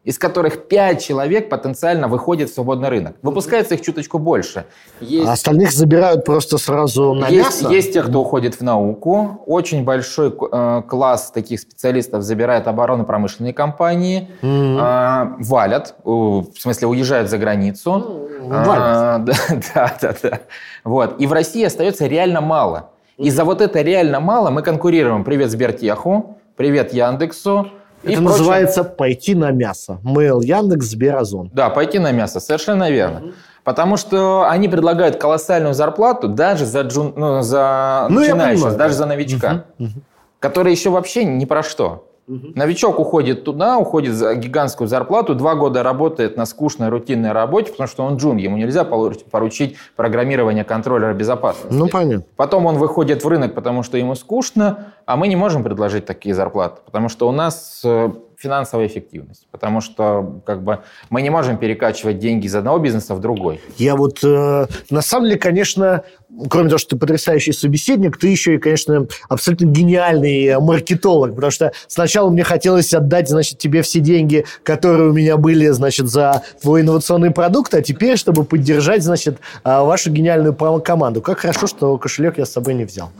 из 0.05 0.19
которых 0.19 0.67
5 0.67 1.03
человек 1.03 1.49
потенциально 1.49 2.07
выходит 2.07 2.49
в 2.49 2.53
свободный 2.53 2.89
рынок. 2.89 3.15
Выпускается 3.23 3.73
их 3.73 3.81
чуточку 3.81 4.19
больше. 4.19 4.65
Есть... 5.01 5.27
А 5.27 5.33
остальных 5.33 5.71
забирают 5.71 6.23
просто 6.23 6.59
сразу 6.59 7.15
на 7.15 7.27
есть, 7.27 7.63
мясо? 7.63 7.73
Есть 7.73 7.93
те, 7.93 8.03
кто 8.03 8.21
уходит 8.21 8.55
в 8.55 8.61
науку. 8.61 9.41
Очень 9.47 9.83
большой 9.83 10.31
э, 10.31 10.83
класс 10.87 11.31
таких 11.31 11.59
специалистов 11.59 12.21
забирает 12.21 12.67
оборонно-промышленные 12.67 13.53
компании. 13.53 14.29
Mm-hmm. 14.43 14.79
Э, 14.79 15.43
валят, 15.43 15.95
э, 15.97 16.07
в 16.07 16.53
смысле 16.55 16.87
уезжают 16.87 17.29
за 17.31 17.39
границу. 17.39 18.29
Mm-hmm. 18.39 18.65
Валят. 18.65 18.85
Э, 19.49 19.59
да, 19.73 19.97
да, 20.01 20.15
да. 20.21 20.39
Вот. 20.83 21.19
И 21.19 21.25
в 21.25 21.33
России 21.33 21.63
остается 21.63 22.05
реально 22.05 22.41
мало. 22.41 22.91
И 23.17 23.29
за 23.31 23.43
вот 23.43 23.61
это 23.61 23.81
реально 23.81 24.19
мало 24.19 24.51
мы 24.51 24.61
конкурируем. 24.61 25.23
Привет 25.23 25.49
Сбертеху, 25.49 26.37
привет 26.55 26.93
Яндексу, 26.93 27.71
это 28.05 28.13
и 28.13 28.17
называется 28.17 28.83
прочее. 28.83 28.97
пойти 28.97 29.35
на 29.35 29.51
мясо. 29.51 29.99
Mail, 30.03 30.43
Яндекс, 30.43 30.87
Сберазон. 30.87 31.49
Да, 31.53 31.69
пойти 31.69 31.99
на 31.99 32.11
мясо, 32.11 32.39
совершенно 32.39 32.89
верно. 32.89 33.19
Угу. 33.19 33.33
Потому 33.63 33.97
что 33.97 34.47
они 34.47 34.69
предлагают 34.69 35.17
колоссальную 35.17 35.73
зарплату 35.73 36.27
даже 36.27 36.65
за, 36.65 36.81
джун, 36.81 37.13
ну, 37.15 37.41
за 37.41 38.07
ну, 38.09 38.19
начинающего, 38.19 38.71
даже 38.71 38.93
за 38.93 39.05
новичка, 39.05 39.65
угу. 39.79 39.89
Угу. 39.89 39.99
который 40.39 40.71
еще 40.71 40.91
вообще 40.91 41.25
ни 41.25 41.45
про 41.45 41.63
что. 41.63 42.07
Угу. 42.27 42.53
Новичок 42.55 42.99
уходит 42.99 43.43
туда, 43.43 43.77
уходит 43.77 44.15
за 44.15 44.33
гигантскую 44.33 44.87
зарплату, 44.87 45.35
два 45.35 45.53
года 45.53 45.83
работает 45.83 46.37
на 46.37 46.45
скучной 46.45 46.89
рутинной 46.89 47.31
работе, 47.33 47.71
потому 47.71 47.87
что 47.87 48.03
он 48.03 48.17
джун, 48.17 48.37
ему 48.37 48.57
нельзя 48.57 48.83
поручить 48.83 49.75
программирование 49.95 50.63
контроллера 50.63 51.13
безопасности. 51.13 51.77
Ну, 51.77 51.87
понятно. 51.87 52.25
Потом 52.35 52.65
он 52.65 52.77
выходит 52.77 53.23
в 53.23 53.27
рынок, 53.27 53.53
потому 53.53 53.83
что 53.83 53.97
ему 53.97 54.15
скучно, 54.15 54.93
а 55.05 55.17
мы 55.17 55.27
не 55.27 55.35
можем 55.35 55.63
предложить 55.63 56.05
такие 56.05 56.33
зарплаты, 56.33 56.81
потому 56.83 57.09
что 57.09 57.29
у 57.29 57.31
нас 57.31 57.81
э, 57.83 58.09
финансовая 58.37 58.87
эффективность. 58.87 59.47
Потому 59.51 59.81
что 59.81 60.41
как 60.45 60.63
бы, 60.63 60.79
мы 61.09 61.21
не 61.21 61.29
можем 61.29 61.57
перекачивать 61.57 62.19
деньги 62.19 62.47
из 62.47 62.55
одного 62.55 62.79
бизнеса 62.79 63.15
в 63.15 63.19
другой. 63.19 63.61
Я 63.77 63.95
вот, 63.95 64.23
э, 64.23 64.67
на 64.89 65.01
самом 65.01 65.27
деле, 65.27 65.39
конечно, 65.39 66.03
кроме 66.49 66.69
того, 66.69 66.77
что 66.77 66.91
ты 66.91 66.97
потрясающий 66.97 67.53
собеседник, 67.53 68.17
ты 68.17 68.27
еще 68.27 68.55
и, 68.55 68.57
конечно, 68.57 69.07
абсолютно 69.29 69.65
гениальный 69.65 70.59
маркетолог, 70.59 71.35
потому 71.35 71.51
что 71.51 71.71
сначала 71.87 72.29
мне 72.29 72.43
хотелось 72.43 72.93
отдать, 72.93 73.29
значит, 73.29 73.57
тебе 73.57 73.81
все 73.81 73.99
деньги, 73.99 74.45
которые 74.63 75.09
у 75.09 75.13
меня 75.13 75.37
были, 75.37 75.69
значит, 75.69 76.07
за 76.07 76.43
твой 76.61 76.81
инновационный 76.81 77.31
продукт, 77.31 77.73
а 77.73 77.81
теперь, 77.81 78.17
чтобы 78.17 78.43
поддержать, 78.43 79.03
значит, 79.03 79.39
а, 79.63 79.83
вашу 79.83 80.11
гениальную 80.11 80.53
команду. 80.55 81.21
Как 81.21 81.39
хорошо, 81.39 81.67
что 81.67 81.97
кошелек 81.97 82.37
я 82.37 82.45
с 82.45 82.51
собой 82.51 82.73
не 82.73 82.85
взял. 82.85 83.11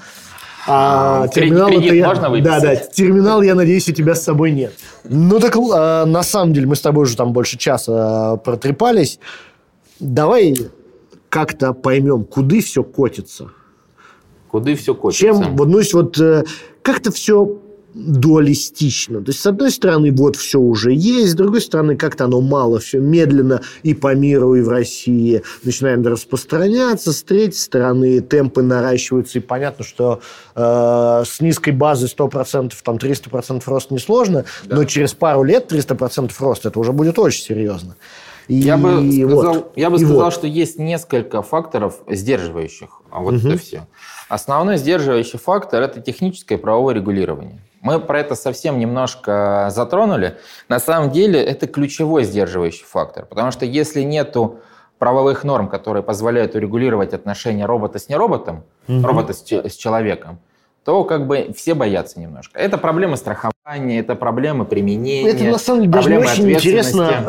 А, 0.68 1.28
терминал 1.28 1.70
кредит 1.70 1.94
я, 1.94 2.08
можно 2.08 2.30
выписать? 2.30 2.64
Да, 2.64 2.70
да, 2.70 2.76
терминал, 2.76 3.42
я 3.42 3.56
надеюсь, 3.56 3.88
у 3.88 3.92
тебя 3.94 4.16
с 4.16 4.24
собой 4.24 4.52
нет. 4.52 4.74
Ну 5.04 5.40
так, 5.40 5.56
а, 5.56 6.06
на 6.06 6.24
самом 6.24 6.54
деле, 6.54 6.68
мы 6.68 6.76
с 6.76 6.82
тобой 6.82 7.04
уже 7.04 7.16
там 7.16 7.34
больше 7.34 7.58
часа 7.58 8.34
а, 8.34 8.38
протрепались. 8.38 9.20
Давай 10.00 10.56
как-то 11.30 11.74
поймем, 11.74 12.24
куда 12.24 12.60
все 12.62 12.84
котится. 12.84 13.50
Куда 14.48 14.76
все 14.76 14.96
котится? 14.96 15.20
Чем, 15.26 15.56
вот, 15.56 15.68
ну, 15.68 15.82
вот 15.94 16.20
э, 16.20 16.44
как-то 16.82 17.12
все 17.12 17.60
дуалистично. 17.96 19.22
То 19.22 19.30
есть, 19.30 19.40
с 19.40 19.46
одной 19.46 19.72
стороны, 19.72 20.12
вот 20.12 20.36
все 20.36 20.60
уже 20.60 20.92
есть, 20.94 21.32
с 21.32 21.34
другой 21.34 21.62
стороны, 21.62 21.96
как-то 21.96 22.26
оно 22.26 22.42
мало, 22.42 22.80
все 22.80 23.00
медленно 23.00 23.62
и 23.84 23.94
по 23.94 24.14
миру, 24.14 24.56
и 24.56 24.62
в 24.62 24.68
России 24.68 25.42
начинает 25.64 26.06
распространяться, 26.06 27.14
с 27.14 27.24
третьей 27.24 27.60
стороны, 27.60 28.20
темпы 28.20 28.62
наращиваются, 28.62 29.40
и 29.40 29.42
понятно, 29.42 29.86
что 29.86 30.20
э, 30.56 31.24
с 31.26 31.40
низкой 31.40 31.72
базы 31.72 32.08
100%, 32.08 32.74
там 32.84 32.98
300% 32.98 33.64
рост 33.66 33.92
несложно, 33.92 34.44
да. 34.66 34.76
но 34.76 34.84
через 34.84 35.14
пару 35.14 35.44
лет 35.44 35.72
300% 35.72 36.32
рост, 36.40 36.66
это 36.66 36.78
уже 36.78 36.92
будет 36.92 37.18
очень 37.18 37.44
серьезно. 37.44 37.96
И, 38.50 38.56
я 38.56 38.78
бы 38.78 39.10
сказал, 39.12 39.54
вот, 39.56 39.72
я 39.76 39.90
бы 39.90 39.98
сказал 39.98 40.26
вот. 40.26 40.34
что 40.34 40.46
есть 40.46 40.78
несколько 40.78 41.42
факторов 41.42 41.96
сдерживающих 42.08 42.90
а 43.16 43.22
вот 43.22 43.36
угу. 43.36 43.48
это 43.48 43.58
все. 43.58 43.88
Основной 44.28 44.78
сдерживающий 44.78 45.40
фактор– 45.40 45.82
это 45.84 46.02
техническое 46.02 46.58
правовое 46.58 46.96
регулирование. 46.96 47.62
Мы 47.86 48.00
про 48.00 48.20
это 48.20 48.34
совсем 48.34 48.80
немножко 48.80 49.68
затронули. 49.70 50.40
На 50.70 50.80
самом 50.80 51.12
деле 51.12 51.40
это 51.40 51.68
ключевой 51.68 52.24
сдерживающий 52.24 52.84
фактор, 52.84 53.28
потому 53.28 53.52
что 53.52 53.64
если 53.64 54.02
нету 54.02 54.60
правовых 54.98 55.44
норм, 55.44 55.68
которые 55.70 56.02
позволяют 56.02 56.56
урегулировать 56.56 57.14
отношения 57.14 57.68
робота 57.68 58.00
с 58.00 58.10
нероботом, 58.10 58.64
угу. 58.88 59.06
робота 59.06 59.34
с, 59.34 59.44
с 59.52 59.76
человеком, 59.76 60.40
то 60.86 61.04
как 61.04 61.26
бы 61.26 61.52
все 61.58 61.74
боятся 61.74 62.20
немножко. 62.20 62.58
Это 62.58 62.78
проблема 62.78 63.16
страхования 63.16 63.56
это 63.68 64.14
проблемы 64.14 64.64
применения. 64.64 65.28
Это 65.28 65.44
на 65.46 65.58
самом 65.58 65.82
деле 65.82 65.94
даже 65.94 66.18
очень 66.20 66.52
интересно 66.52 67.26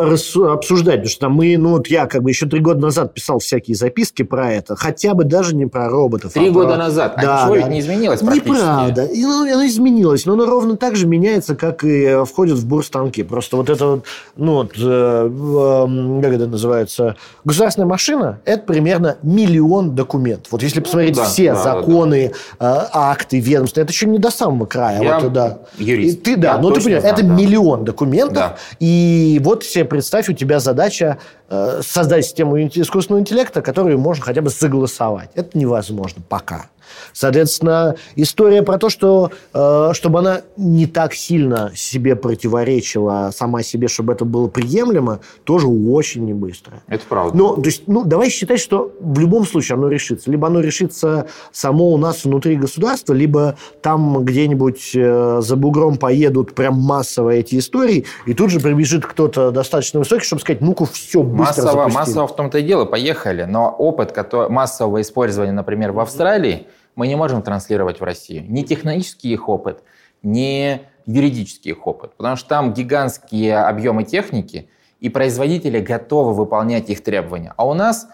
обсуждать, 0.52 0.96
потому 0.96 1.08
что 1.08 1.28
мы, 1.30 1.56
ну 1.56 1.70
вот 1.70 1.86
я 1.86 2.04
как 2.06 2.22
бы 2.22 2.28
еще 2.28 2.46
три 2.46 2.60
года 2.60 2.80
назад 2.80 3.14
писал 3.14 3.38
всякие 3.38 3.74
записки 3.74 4.22
про 4.22 4.52
это, 4.52 4.76
хотя 4.76 5.14
бы 5.14 5.24
даже 5.24 5.56
не 5.56 5.64
про 5.64 5.88
роботов. 5.88 6.34
Три 6.34 6.48
а 6.48 6.50
года 6.50 6.74
про... 6.74 6.76
назад, 6.76 7.14
а 7.16 7.22
да, 7.22 7.40
ничего 7.40 7.54
да. 7.54 7.60
ведь 7.60 7.68
не 7.68 7.80
изменилось 7.80 8.20
практически. 8.20 8.50
Неправда, 8.50 9.04
и, 9.06 9.22
ну, 9.22 9.42
оно 9.50 9.66
изменилось, 9.66 10.26
но 10.26 10.34
оно 10.34 10.44
ровно 10.44 10.76
так 10.76 10.94
же 10.94 11.06
меняется, 11.06 11.56
как 11.56 11.84
и 11.84 12.22
входит 12.26 12.58
в 12.58 12.66
бурстанки. 12.66 13.22
Просто 13.22 13.56
вот 13.56 13.70
это 13.70 13.86
вот, 13.86 14.04
ну 14.36 14.52
вот, 14.56 14.72
э, 14.76 16.20
как 16.22 16.32
это 16.34 16.46
называется, 16.46 17.16
государственная 17.44 17.88
машина, 17.88 18.40
это 18.44 18.62
примерно 18.62 19.16
миллион 19.22 19.94
документов. 19.94 20.52
Вот 20.52 20.62
если 20.62 20.80
посмотреть 20.80 21.16
да, 21.16 21.24
все 21.24 21.54
да, 21.54 21.62
законы, 21.62 22.32
да, 22.60 22.74
да. 22.74 22.90
акты, 22.92 23.40
ведомства, 23.46 23.80
это 23.80 23.92
еще 23.92 24.06
не 24.06 24.18
до 24.18 24.30
самого 24.30 24.66
края. 24.66 25.02
Я 25.02 25.18
вот, 25.18 25.32
да. 25.32 25.58
юрист. 25.78 26.22
Ты, 26.22 26.36
да, 26.36 26.58
ну 26.58 26.70
ты 26.70 26.80
понимаешь, 26.80 27.04
это 27.04 27.22
да. 27.22 27.34
миллион 27.34 27.84
документов, 27.84 28.34
да. 28.34 28.56
и 28.80 29.40
вот 29.42 29.64
себе 29.64 29.84
представь, 29.84 30.28
у 30.28 30.32
тебя 30.32 30.60
задача 30.60 31.18
э, 31.48 31.80
создать 31.84 32.24
систему 32.24 32.58
искусственного 32.66 33.20
интеллекта, 33.20 33.62
которую 33.62 33.98
можно 33.98 34.24
хотя 34.24 34.42
бы 34.42 34.50
согласовать. 34.50 35.30
Это 35.34 35.56
невозможно 35.56 36.22
пока. 36.28 36.66
Соответственно, 37.12 37.96
история 38.14 38.62
про 38.62 38.78
то, 38.78 38.88
что 38.88 39.30
э, 39.52 39.90
чтобы 39.92 40.18
она 40.20 40.42
не 40.56 40.86
так 40.86 41.14
сильно 41.14 41.72
себе 41.74 42.16
противоречила 42.16 43.30
сама 43.34 43.62
себе, 43.62 43.88
чтобы 43.88 44.12
это 44.12 44.24
было 44.24 44.48
приемлемо, 44.48 45.20
тоже 45.44 45.66
очень 45.66 46.24
не 46.24 46.34
быстро. 46.34 46.82
Это 46.88 47.04
правда. 47.08 47.36
Но, 47.36 47.54
то 47.56 47.66
есть, 47.66 47.84
ну, 47.86 48.04
давай 48.04 48.30
считать, 48.30 48.60
что 48.60 48.92
в 49.00 49.18
любом 49.18 49.46
случае 49.46 49.76
оно 49.76 49.88
решится. 49.88 50.30
Либо 50.30 50.46
оно 50.46 50.60
решится 50.60 51.26
само 51.52 51.92
у 51.92 51.96
нас 51.96 52.24
внутри 52.24 52.56
государства, 52.56 53.12
либо 53.12 53.56
там 53.82 54.24
где-нибудь 54.24 54.92
э, 54.94 55.40
за 55.40 55.56
бугром 55.56 55.96
поедут 55.96 56.54
прям 56.54 56.74
массово 56.74 57.30
эти 57.30 57.58
истории, 57.58 58.04
и 58.26 58.34
тут 58.34 58.50
же 58.50 58.60
прибежит 58.60 59.06
кто-то 59.06 59.50
достаточно 59.50 60.00
высокий, 60.00 60.24
чтобы 60.24 60.40
сказать, 60.40 60.60
ну-ка, 60.60 60.84
все 60.86 61.22
быстро 61.22 61.44
массово, 61.44 61.72
запустили. 61.72 61.98
Массово 61.98 62.26
в 62.26 62.36
том-то 62.36 62.58
и 62.58 62.62
дело, 62.62 62.84
поехали. 62.84 63.44
Но 63.44 63.70
опыт 63.70 64.12
который, 64.12 64.50
массового 64.50 65.00
использования, 65.00 65.52
например, 65.52 65.92
в 65.92 66.00
Австралии, 66.00 66.66
мы 66.96 67.06
не 67.06 67.14
можем 67.14 67.42
транслировать 67.42 68.00
в 68.00 68.04
Россию. 68.04 68.44
Ни 68.48 68.62
технический 68.62 69.32
их 69.32 69.48
опыт, 69.48 69.84
ни 70.22 70.80
юридический 71.06 71.70
их 71.70 71.86
опыт. 71.86 72.16
Потому 72.16 72.36
что 72.36 72.48
там 72.48 72.74
гигантские 72.74 73.58
объемы 73.58 74.02
техники, 74.02 74.68
и 74.98 75.08
производители 75.08 75.78
готовы 75.80 76.34
выполнять 76.34 76.90
их 76.90 77.02
требования. 77.02 77.52
А 77.56 77.66
у 77.66 77.74
нас, 77.74 78.08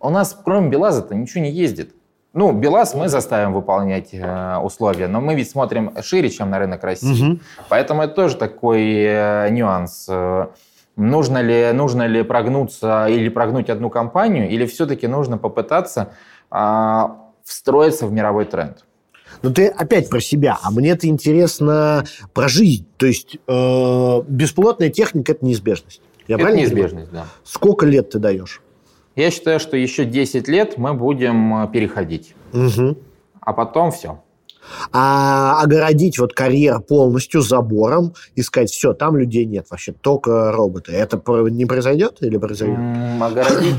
у 0.00 0.10
нас 0.10 0.38
кроме 0.44 0.68
БелАЗа-то 0.68 1.14
ничего 1.14 1.44
не 1.44 1.50
ездит. 1.50 1.94
Ну, 2.34 2.52
БелАЗ 2.52 2.94
мы 2.94 3.08
заставим 3.08 3.52
выполнять 3.52 4.08
э, 4.12 4.56
условия, 4.56 5.06
но 5.06 5.20
мы 5.20 5.34
ведь 5.34 5.50
смотрим 5.50 5.92
шире, 6.02 6.30
чем 6.30 6.50
на 6.50 6.58
рынок 6.58 6.82
России. 6.82 7.32
Угу. 7.32 7.40
Поэтому 7.68 8.02
это 8.02 8.14
тоже 8.14 8.36
такой 8.36 8.82
э, 8.84 9.48
нюанс. 9.50 10.06
Э, 10.08 10.46
нужно 10.96 11.42
ли, 11.42 11.72
нужно 11.72 12.06
ли 12.06 12.22
прогнуться 12.22 13.06
или 13.06 13.28
прогнуть 13.28 13.68
одну 13.68 13.90
компанию, 13.90 14.48
или 14.48 14.64
все-таки 14.64 15.06
нужно 15.06 15.36
попытаться 15.36 16.14
э, 16.50 17.02
встроиться 17.44 18.06
в 18.06 18.12
мировой 18.12 18.44
тренд. 18.44 18.84
Но 19.42 19.50
ты 19.50 19.66
опять 19.66 20.08
про 20.08 20.20
себя, 20.20 20.58
а 20.62 20.70
мне 20.70 20.90
это 20.90 21.06
интересно 21.06 22.04
про 22.34 22.48
жизнь. 22.48 22.86
То 22.96 23.06
есть 23.06 23.36
э, 23.46 24.22
бесплотная 24.28 24.90
техника– 24.90 25.32
это 25.32 25.44
неизбежность. 25.44 26.02
Я 26.28 26.36
это 26.36 26.54
неизбежность, 26.54 27.08
понимаю? 27.08 27.28
да. 27.28 27.40
Сколько 27.44 27.86
лет 27.86 28.10
ты 28.10 28.18
даешь? 28.18 28.60
Я 29.16 29.30
считаю, 29.30 29.60
что 29.60 29.76
еще 29.76 30.04
10 30.04 30.48
лет 30.48 30.78
мы 30.78 30.94
будем 30.94 31.64
э, 31.64 31.68
переходить. 31.72 32.34
Угу. 32.52 32.96
А 33.40 33.52
потом 33.52 33.90
все. 33.90 34.22
А 34.92 35.60
огородить 35.60 36.18
вот 36.18 36.34
карьер 36.34 36.80
полностью 36.80 37.42
забором 37.42 38.14
и 38.36 38.42
сказать, 38.42 38.70
все, 38.70 38.92
там 38.92 39.16
людей 39.16 39.44
нет 39.44 39.66
вообще, 39.70 39.92
только 39.92 40.52
роботы. 40.52 40.92
Это 40.92 41.20
не 41.50 41.66
произойдет 41.66 42.18
или 42.20 42.36
произойдет? 42.36 42.78
огородить? 43.20 43.74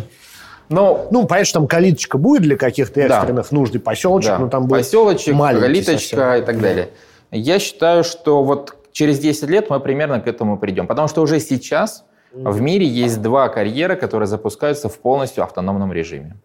Но, 0.69 1.07
ну, 1.11 1.25
понятно, 1.27 1.45
что 1.45 1.59
там 1.59 1.67
калиточка 1.67 2.17
будет 2.17 2.41
для 2.41 2.57
каких-то 2.57 3.01
экстренных 3.01 3.49
да. 3.49 3.55
нужд, 3.55 3.75
и 3.75 3.79
поселочек, 3.79 4.31
да. 4.31 4.39
но 4.39 4.49
там 4.49 4.67
будет 4.67 4.79
Поселочек, 4.79 5.37
калиточка 5.37 6.17
совсем. 6.17 6.43
и 6.43 6.45
так 6.45 6.61
далее. 6.61 6.89
Я 7.31 7.59
считаю, 7.59 8.03
что 8.03 8.43
вот 8.43 8.75
через 8.91 9.19
10 9.19 9.49
лет 9.49 9.69
мы 9.69 9.79
примерно 9.79 10.21
к 10.21 10.27
этому 10.27 10.57
придем. 10.57 10.87
Потому 10.87 11.07
что 11.07 11.21
уже 11.21 11.39
сейчас 11.39 12.05
в 12.33 12.61
мире 12.61 12.87
есть 12.87 13.21
два 13.21 13.49
карьера, 13.49 13.95
которые 13.95 14.27
запускаются 14.27 14.89
в 14.89 14.97
полностью 14.99 15.43
автономном 15.43 15.91
режиме. 15.91 16.37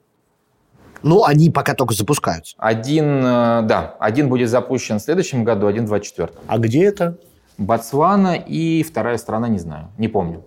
Ну, 1.03 1.25
они 1.25 1.51
пока 1.51 1.75
только 1.75 1.95
запускаются. 1.95 2.57
Один, 2.59 3.25
э, 3.25 3.63
да, 3.63 3.95
один 4.01 4.29
будет 4.29 4.51
запущен 4.51 4.99
в 4.99 5.03
следующем 5.03 5.45
году, 5.45 5.69
один 5.69 5.85
в 5.85 5.91
2024. 5.91 6.31
А 6.49 6.59
где 6.59 6.85
это? 6.85 7.19
Ботсвана 7.57 8.35
и 8.35 8.83
вторая 8.83 9.17
страна, 9.17 9.49
не 9.49 9.59
знаю, 9.59 9.91
не 9.97 10.09
помню. 10.09 10.45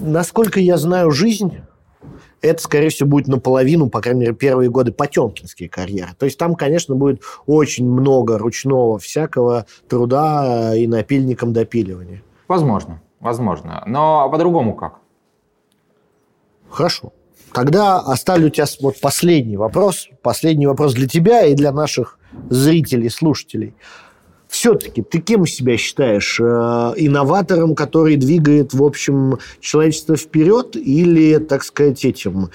Насколько 0.00 0.60
я 0.60 0.76
знаю 0.76 1.10
жизнь, 1.10 1.60
это, 2.42 2.62
скорее 2.62 2.90
всего, 2.90 3.08
будет 3.08 3.28
наполовину, 3.28 3.88
по 3.88 4.00
крайней 4.00 4.20
мере, 4.20 4.34
первые 4.34 4.68
годы 4.68 4.92
потемкинские 4.92 5.68
карьеры. 5.68 6.10
То 6.18 6.26
есть 6.26 6.38
там, 6.38 6.54
конечно, 6.54 6.94
будет 6.94 7.22
очень 7.46 7.88
много 7.88 8.36
ручного 8.36 8.98
всякого 8.98 9.66
труда 9.88 10.76
и 10.76 10.86
напильником 10.86 11.52
допиливания. 11.52 12.22
Возможно, 12.48 13.00
возможно. 13.20 13.82
Но 13.86 14.28
по-другому 14.28 14.74
как? 14.74 14.98
Хорошо. 16.68 17.12
Тогда 17.52 17.98
оставлю 17.98 18.50
тебя 18.50 18.64
вот 18.80 19.00
последний 19.00 19.56
вопрос. 19.56 20.08
Последний 20.22 20.66
вопрос 20.66 20.94
для 20.94 21.06
тебя 21.06 21.44
и 21.44 21.54
для 21.54 21.70
наших 21.70 22.18
зрителей, 22.48 23.10
слушателей 23.10 23.74
все-таки 24.52 25.02
ты 25.02 25.18
кем 25.18 25.46
себя 25.46 25.78
считаешь? 25.78 26.38
Э, 26.38 26.92
инноватором, 26.96 27.74
который 27.74 28.16
двигает, 28.16 28.74
в 28.74 28.84
общем, 28.84 29.38
человечество 29.60 30.14
вперед 30.14 30.76
или, 30.76 31.38
так 31.38 31.64
сказать, 31.64 32.04
этим 32.04 32.50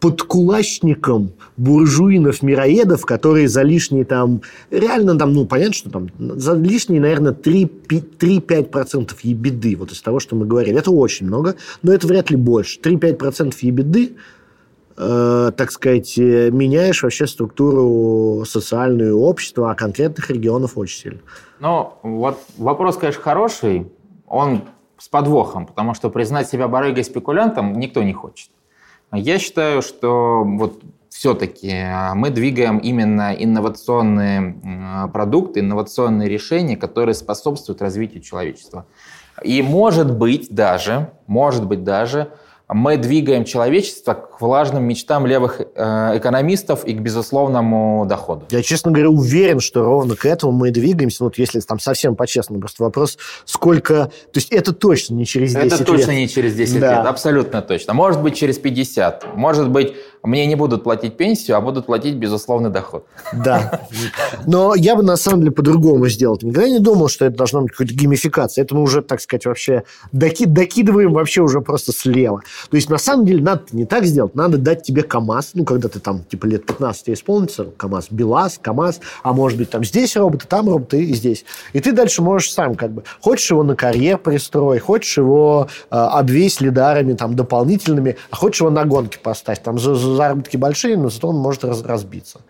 подкулачником 0.00 1.32
буржуинов-мироедов, 1.58 3.04
которые 3.04 3.48
за 3.48 3.62
лишние 3.62 4.06
там, 4.06 4.40
реально 4.70 5.18
там, 5.18 5.34
ну, 5.34 5.44
понятно, 5.44 5.74
что 5.74 5.90
там, 5.90 6.08
за 6.18 6.54
лишние, 6.54 7.02
наверное, 7.02 7.32
3-5% 7.32 9.10
ебеды, 9.22 9.76
вот 9.76 9.92
из 9.92 10.00
того, 10.00 10.20
что 10.20 10.36
мы 10.36 10.46
говорили. 10.46 10.78
Это 10.78 10.90
очень 10.90 11.26
много, 11.26 11.56
но 11.82 11.92
это 11.92 12.06
вряд 12.06 12.30
ли 12.30 12.36
больше. 12.36 12.80
3-5% 12.80 13.54
ебеды 13.60 14.16
э, 14.96 15.50
так 15.56 15.70
сказать, 15.70 16.18
э, 16.18 16.50
меняешь 16.50 17.02
вообще 17.02 17.26
структуру 17.26 18.44
социальную 18.44 19.18
общества, 19.18 19.70
а 19.70 19.74
конкретных 19.74 20.30
регионов 20.30 20.76
очень 20.76 20.98
сильно. 20.98 21.20
Ну, 21.60 21.94
вот 22.02 22.38
вопрос, 22.56 22.96
конечно, 22.96 23.22
хороший. 23.22 23.92
Он 24.26 24.62
с 24.98 25.08
подвохом, 25.08 25.66
потому 25.66 25.94
что 25.94 26.10
признать 26.10 26.48
себя 26.48 26.68
барыгой-спекулянтом 26.68 27.74
никто 27.78 28.02
не 28.02 28.12
хочет. 28.12 28.50
Я 29.12 29.38
считаю, 29.38 29.82
что 29.82 30.42
вот 30.44 30.82
все-таки 31.08 31.70
а, 31.72 32.14
мы 32.14 32.30
двигаем 32.30 32.78
именно 32.78 33.32
инновационные 33.32 35.08
продукты, 35.12 35.60
инновационные 35.60 36.28
решения, 36.28 36.76
которые 36.76 37.14
способствуют 37.14 37.80
развитию 37.80 38.22
человечества. 38.22 38.86
И 39.42 39.62
может 39.62 40.16
быть 40.16 40.48
даже, 40.50 41.10
может 41.26 41.66
быть 41.66 41.84
даже, 41.84 42.32
мы 42.68 42.96
двигаем 42.96 43.44
человечество 43.44 44.14
к 44.14 44.40
влажным 44.40 44.84
мечтам 44.84 45.26
левых 45.26 45.60
э, 45.60 46.18
экономистов 46.18 46.84
и 46.84 46.94
к 46.94 47.00
безусловному 47.00 48.06
доходу. 48.08 48.46
Я, 48.50 48.62
честно 48.62 48.90
говоря, 48.90 49.10
уверен, 49.10 49.60
что 49.60 49.84
ровно 49.84 50.16
к 50.16 50.24
этому 50.24 50.52
мы 50.52 50.70
двигаемся. 50.70 51.18
Ну, 51.20 51.26
вот 51.26 51.36
если 51.36 51.60
там 51.60 51.78
совсем 51.78 52.16
по-честному, 52.16 52.60
просто 52.60 52.82
вопрос, 52.82 53.18
сколько... 53.44 54.06
То 54.06 54.36
есть 54.36 54.50
это 54.50 54.72
точно 54.72 55.14
не 55.14 55.26
через 55.26 55.52
10 55.52 55.58
это 55.58 55.64
лет. 55.66 55.80
Это 55.80 55.84
точно 55.84 56.10
не 56.12 56.28
через 56.28 56.54
10 56.54 56.80
да. 56.80 56.98
лет, 56.98 57.06
абсолютно 57.06 57.60
точно. 57.60 57.92
Может 57.92 58.22
быть, 58.22 58.34
через 58.34 58.58
50. 58.58 59.36
Может 59.36 59.68
быть, 59.68 59.94
мне 60.24 60.46
не 60.46 60.54
будут 60.54 60.84
платить 60.84 61.16
пенсию, 61.16 61.56
а 61.56 61.60
будут 61.60 61.86
платить 61.86 62.16
безусловный 62.16 62.70
доход. 62.70 63.06
Да. 63.32 63.82
Но 64.46 64.74
я 64.74 64.96
бы 64.96 65.02
на 65.02 65.16
самом 65.16 65.40
деле 65.40 65.52
по-другому 65.52 66.08
сделал. 66.08 66.38
Никогда 66.40 66.68
не 66.68 66.78
думал, 66.78 67.08
что 67.08 67.26
это 67.26 67.36
должна 67.36 67.60
быть 67.60 67.72
какая-то 67.72 67.94
геймификация. 67.94 68.64
Это 68.64 68.74
мы 68.74 68.82
уже, 68.82 69.02
так 69.02 69.20
сказать, 69.20 69.44
вообще 69.44 69.84
доки 70.12 70.46
докидываем 70.46 71.12
вообще 71.12 71.42
уже 71.42 71.60
просто 71.60 71.92
слева. 71.92 72.40
То 72.70 72.76
есть, 72.76 72.88
на 72.88 72.98
самом 72.98 73.26
деле, 73.26 73.42
надо 73.42 73.64
не 73.72 73.84
так 73.84 74.04
сделать. 74.06 74.34
Надо 74.34 74.56
дать 74.56 74.82
тебе 74.82 75.02
КАМАЗ. 75.02 75.50
Ну, 75.54 75.64
когда 75.64 75.88
ты 75.88 76.00
там, 76.00 76.24
типа, 76.24 76.46
лет 76.46 76.64
15 76.64 77.10
исполнится, 77.10 77.64
КАМАЗ, 77.76 78.06
БелАЗ, 78.10 78.58
КАМАЗ, 78.62 79.00
а 79.22 79.32
может 79.34 79.58
быть, 79.58 79.70
там 79.70 79.84
здесь 79.84 80.16
роботы, 80.16 80.46
там 80.48 80.70
роботы 80.70 81.04
и 81.04 81.14
здесь. 81.14 81.44
И 81.74 81.80
ты 81.80 81.92
дальше 81.92 82.22
можешь 82.22 82.50
сам 82.50 82.74
как 82.76 82.92
бы... 82.92 83.04
Хочешь 83.20 83.50
его 83.50 83.62
на 83.62 83.76
карьер 83.76 84.16
пристрой, 84.16 84.78
хочешь 84.78 85.18
его 85.18 85.68
э, 85.90 85.94
обвесь 85.94 86.62
лидарами 86.62 87.12
там 87.12 87.36
дополнительными, 87.36 88.16
а 88.30 88.36
хочешь 88.36 88.60
его 88.60 88.70
на 88.70 88.84
гонки 88.84 89.18
поставь. 89.22 89.62
Там 89.62 89.78
за, 89.78 89.94
за 89.94 90.13
заработки 90.14 90.56
большие, 90.56 90.96
но 90.96 91.10
зато 91.10 91.28
он 91.28 91.36
может 91.36 91.64
раз, 91.64 91.82
разбиться. 91.82 92.40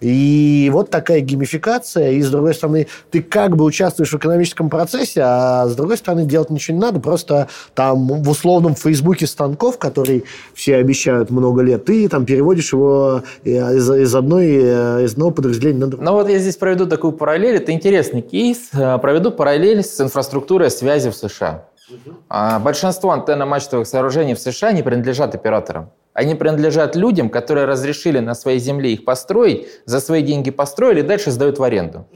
И 0.00 0.68
вот 0.72 0.90
такая 0.90 1.20
геймификация, 1.20 2.10
и 2.10 2.20
с 2.20 2.28
другой 2.28 2.54
стороны, 2.54 2.88
ты 3.10 3.22
как 3.22 3.56
бы 3.56 3.64
участвуешь 3.64 4.10
в 4.10 4.16
экономическом 4.16 4.68
процессе, 4.68 5.22
а 5.24 5.66
с 5.66 5.74
другой 5.74 5.96
стороны, 5.96 6.26
делать 6.26 6.50
ничего 6.50 6.76
не 6.76 6.80
надо, 6.80 7.00
просто 7.00 7.48
там 7.74 8.08
в 8.08 8.28
условном 8.28 8.74
Фейсбуке 8.74 9.26
станков, 9.26 9.78
который 9.78 10.24
все 10.52 10.76
обещают 10.76 11.30
много 11.30 11.62
лет, 11.62 11.86
ты 11.86 12.08
там 12.08 12.26
переводишь 12.26 12.72
его 12.72 13.22
из, 13.44 13.90
из, 13.90 14.14
одной, 14.14 15.04
из 15.04 15.12
одного 15.12 15.30
подразделения 15.30 15.80
на 15.80 15.86
другое. 15.86 16.06
Ну 16.06 16.12
вот 16.16 16.28
я 16.28 16.38
здесь 16.38 16.56
проведу 16.56 16.86
такую 16.86 17.12
параллель, 17.12 17.56
это 17.56 17.72
интересный 17.72 18.20
кейс, 18.20 18.70
проведу 19.00 19.30
параллель 19.30 19.82
с 19.82 19.98
инфраструктурой 20.00 20.70
связи 20.70 21.08
в 21.08 21.14
США. 21.14 21.66
Угу. 21.88 22.60
Большинство 22.60 23.12
антенно-мачтовых 23.12 23.86
сооружений 23.86 24.34
в 24.34 24.38
США 24.38 24.72
не 24.72 24.82
принадлежат 24.82 25.34
операторам. 25.34 25.90
Они 26.14 26.36
принадлежат 26.36 26.94
людям, 26.94 27.28
которые 27.28 27.66
разрешили 27.66 28.20
на 28.20 28.34
своей 28.34 28.60
земле 28.60 28.92
их 28.92 29.04
построить, 29.04 29.66
за 29.84 30.00
свои 30.00 30.22
деньги 30.22 30.50
построили 30.50 31.02
дальше 31.02 31.32
сдают 31.32 31.58
в 31.58 31.62
аренду. 31.62 32.06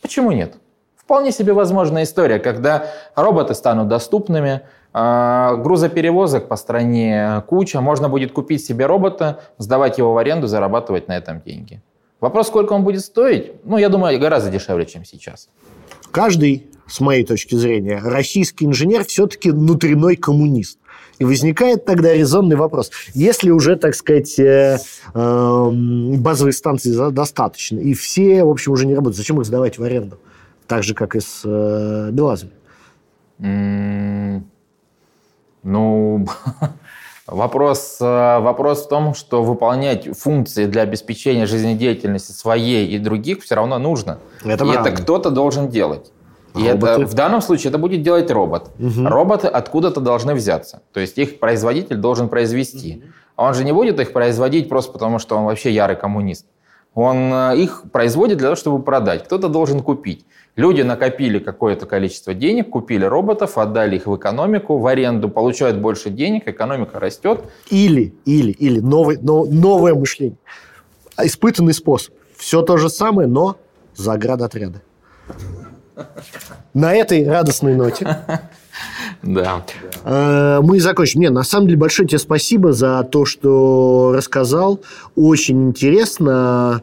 Почему 0.00 0.32
нет? 0.32 0.54
Вполне 0.96 1.30
себе 1.30 1.52
возможная 1.52 2.04
история, 2.04 2.38
когда 2.38 2.86
роботы 3.14 3.54
станут 3.54 3.88
доступными, 3.88 4.62
а, 4.94 5.56
грузоперевозок 5.56 6.48
по 6.48 6.56
стране 6.56 7.42
куча, 7.46 7.82
можно 7.82 8.08
будет 8.08 8.32
купить 8.32 8.64
себе 8.64 8.86
робота, 8.86 9.40
сдавать 9.58 9.98
его 9.98 10.14
в 10.14 10.18
аренду, 10.18 10.46
зарабатывать 10.46 11.08
на 11.08 11.16
этом 11.16 11.42
деньги. 11.42 11.82
Вопрос, 12.20 12.46
сколько 12.46 12.72
он 12.72 12.84
будет 12.84 13.02
стоить, 13.02 13.52
ну, 13.64 13.76
я 13.76 13.90
думаю, 13.90 14.18
гораздо 14.18 14.50
дешевле, 14.50 14.86
чем 14.86 15.04
сейчас. 15.04 15.50
Каждый, 16.10 16.70
с 16.86 17.00
моей 17.00 17.24
точки 17.24 17.54
зрения, 17.54 18.00
российский 18.02 18.64
инженер 18.64 19.04
все-таки 19.04 19.50
внутренной 19.50 20.16
коммунист. 20.16 20.78
И 21.18 21.24
возникает 21.24 21.84
тогда 21.84 22.12
резонный 22.12 22.56
вопрос. 22.56 22.90
Если 23.14 23.50
уже, 23.50 23.76
так 23.76 23.94
сказать, 23.94 24.38
э, 24.38 24.78
э, 25.14 25.70
базовые 26.18 26.52
станции 26.52 27.10
достаточно, 27.10 27.78
и 27.78 27.94
все, 27.94 28.44
в 28.44 28.50
общем, 28.50 28.72
уже 28.72 28.86
не 28.86 28.94
работают, 28.94 29.16
зачем 29.16 29.40
их 29.40 29.46
сдавать 29.46 29.78
в 29.78 29.82
аренду? 29.82 30.18
Так 30.66 30.82
же, 30.82 30.94
как 30.94 31.14
и 31.14 31.20
с 31.20 31.42
э, 31.44 32.10
Белазами. 32.10 32.52
Mm, 33.38 34.42
ну, 35.62 36.26
вопрос, 37.26 37.96
вопрос 38.00 38.84
в 38.84 38.88
том, 38.88 39.14
что 39.14 39.42
выполнять 39.42 40.16
функции 40.18 40.66
для 40.66 40.82
обеспечения 40.82 41.46
жизнедеятельности 41.46 42.32
своей 42.32 42.88
и 42.88 42.98
других 42.98 43.42
все 43.42 43.54
равно 43.54 43.78
нужно. 43.78 44.18
Это 44.42 44.64
и 44.64 44.72
правда. 44.72 44.90
это 44.90 45.02
кто-то 45.02 45.30
должен 45.30 45.68
делать. 45.68 46.10
И 46.54 46.62
это, 46.62 47.06
в 47.06 47.14
данном 47.14 47.40
случае 47.40 47.70
это 47.70 47.78
будет 47.78 48.02
делать 48.02 48.30
робот. 48.30 48.70
Угу. 48.78 49.08
Роботы 49.08 49.48
откуда-то 49.48 50.00
должны 50.00 50.34
взяться. 50.34 50.82
То 50.92 51.00
есть 51.00 51.18
их 51.18 51.40
производитель 51.40 51.96
должен 51.96 52.28
произвести. 52.28 52.96
Угу. 52.96 53.12
Он 53.36 53.54
же 53.54 53.64
не 53.64 53.72
будет 53.72 53.98
их 53.98 54.12
производить 54.12 54.68
просто 54.68 54.92
потому, 54.92 55.18
что 55.18 55.36
он 55.36 55.44
вообще 55.44 55.72
ярый 55.72 55.96
коммунист. 55.96 56.46
Он 56.94 57.32
э, 57.32 57.56
их 57.56 57.82
производит 57.90 58.38
для 58.38 58.46
того, 58.46 58.56
чтобы 58.56 58.82
продать. 58.82 59.24
Кто-то 59.24 59.48
должен 59.48 59.82
купить. 59.82 60.24
Люди 60.54 60.82
накопили 60.82 61.40
какое-то 61.40 61.86
количество 61.86 62.32
денег, 62.32 62.70
купили 62.70 63.04
роботов, 63.04 63.58
отдали 63.58 63.96
их 63.96 64.06
в 64.06 64.16
экономику, 64.16 64.78
в 64.78 64.86
аренду, 64.86 65.28
получают 65.28 65.78
больше 65.78 66.10
денег, 66.10 66.46
экономика 66.46 67.00
растет. 67.00 67.40
Или, 67.70 68.14
или, 68.24 68.52
или 68.52 68.78
новый, 68.78 69.18
но, 69.20 69.44
новое 69.44 69.94
мышление. 69.94 70.38
Испытанный 71.20 71.74
способ. 71.74 72.14
Все 72.36 72.62
то 72.62 72.76
же 72.76 72.88
самое, 72.88 73.26
но 73.26 73.56
заградотряды. 73.96 74.80
На 76.74 76.94
этой 76.94 77.28
радостной 77.28 77.74
ноте 77.76 78.20
да. 79.22 79.64
Э, 80.04 80.60
мы 80.62 80.80
закончим. 80.80 81.20
Нет, 81.20 81.32
на 81.32 81.42
самом 81.42 81.66
деле 81.66 81.78
большое 81.78 82.08
тебе 82.08 82.18
спасибо 82.18 82.72
за 82.72 83.02
то, 83.04 83.24
что 83.24 84.12
рассказал. 84.14 84.80
Очень 85.16 85.68
интересно. 85.68 86.82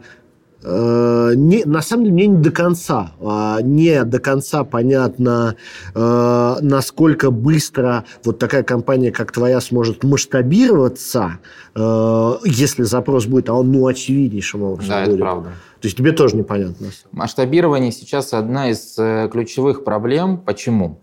Э, 0.64 1.32
не, 1.36 1.64
на 1.66 1.82
самом 1.82 2.04
деле 2.04 2.14
мне 2.14 2.28
не 2.28 2.38
до 2.38 2.52
конца, 2.52 3.14
а, 3.20 3.62
не 3.62 4.04
до 4.04 4.20
конца 4.20 4.64
понятно, 4.64 5.56
э, 5.96 6.56
насколько 6.62 7.32
быстро 7.32 8.06
вот 8.24 8.38
такая 8.38 8.62
компания, 8.62 9.12
как 9.12 9.32
твоя, 9.32 9.60
сможет 9.60 10.04
масштабироваться, 10.04 11.40
если 11.74 12.84
запрос 12.84 13.26
будет, 13.26 13.50
а 13.50 13.54
он 13.54 13.72
ну 13.72 13.88
очевиднейшим 13.88 14.62
образом 14.62 14.90
да, 14.90 15.06
будет. 15.06 15.16
это 15.16 15.24
правда. 15.24 15.50
То 15.82 15.88
есть 15.88 15.98
тебе 15.98 16.12
тоже 16.12 16.36
непонятно. 16.36 16.90
Масштабирование 17.12 17.92
сейчас 17.92 18.34
одна 18.34 18.70
из 18.70 18.94
ключевых 19.32 19.84
проблем. 19.84 20.38
Почему? 20.38 21.00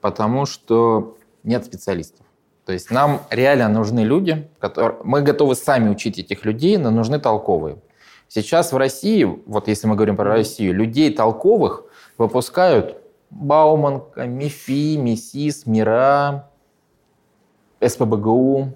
Потому 0.00 0.46
что 0.46 1.16
нет 1.42 1.64
специалистов. 1.64 2.24
То 2.64 2.72
есть 2.72 2.90
нам 2.92 3.22
реально 3.30 3.68
нужны 3.68 4.00
люди, 4.00 4.48
которые... 4.60 5.00
Мы 5.02 5.22
готовы 5.22 5.56
сами 5.56 5.88
учить 5.88 6.18
этих 6.18 6.44
людей, 6.44 6.76
но 6.76 6.90
нужны 6.90 7.18
толковые. 7.18 7.78
Сейчас 8.28 8.72
в 8.72 8.76
России, 8.76 9.24
вот 9.46 9.66
если 9.66 9.88
мы 9.88 9.96
говорим 9.96 10.16
про 10.16 10.26
Россию, 10.26 10.74
людей 10.74 11.12
толковых 11.12 11.84
выпускают 12.18 12.98
Бауманка, 13.30 14.26
МИФИ, 14.26 14.96
МИСИС, 14.98 15.66
МИРА, 15.66 16.48
СПБГУ. 17.84 18.74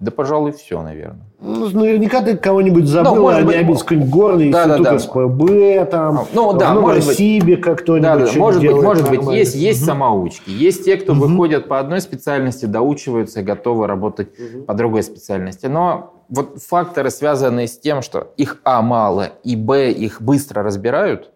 Да, 0.00 0.10
пожалуй, 0.10 0.52
все, 0.52 0.80
наверное. 0.82 1.26
Ну, 1.40 1.68
наверняка 1.68 2.22
ты 2.22 2.34
кого-нибудь 2.34 2.86
забыл, 2.86 3.16
ну, 3.16 3.20
может 3.20 3.42
а 3.42 3.44
быть, 3.44 3.54
не 3.54 3.60
обидеть 3.60 3.82
какой-нибудь 3.82 4.10
горный 4.10 4.50
да, 4.50 4.64
институт 4.64 4.84
да, 4.84 4.92
да. 4.92 4.98
СПБ, 4.98 5.90
там, 5.90 6.26
ну, 6.32 6.52
да, 6.54 6.74
в 6.74 6.80
может 6.80 7.06
быть, 7.06 7.60
как 7.60 7.80
кто-нибудь 7.80 8.02
да, 8.02 8.32
да, 8.32 8.38
Может 8.38 8.62
быть, 8.62 8.72
может 8.72 9.10
быть, 9.10 9.22
есть, 9.36 9.54
есть 9.54 9.82
угу. 9.82 9.86
самоучки, 9.86 10.48
есть 10.48 10.86
те, 10.86 10.96
кто 10.96 11.12
угу. 11.12 11.26
выходят 11.26 11.68
по 11.68 11.78
одной 11.78 12.00
специальности, 12.00 12.64
доучиваются 12.64 13.40
и 13.40 13.42
готовы 13.42 13.86
работать 13.86 14.28
угу. 14.38 14.62
по 14.62 14.72
другой 14.72 15.02
специальности. 15.02 15.66
Но 15.66 16.14
вот 16.30 16.62
факторы, 16.62 17.10
связанные 17.10 17.68
с 17.68 17.78
тем, 17.78 18.00
что 18.00 18.32
их 18.38 18.56
А 18.64 18.80
мало 18.80 19.32
и 19.44 19.54
Б 19.54 19.90
их 19.90 20.22
быстро 20.22 20.62
разбирают, 20.62 21.30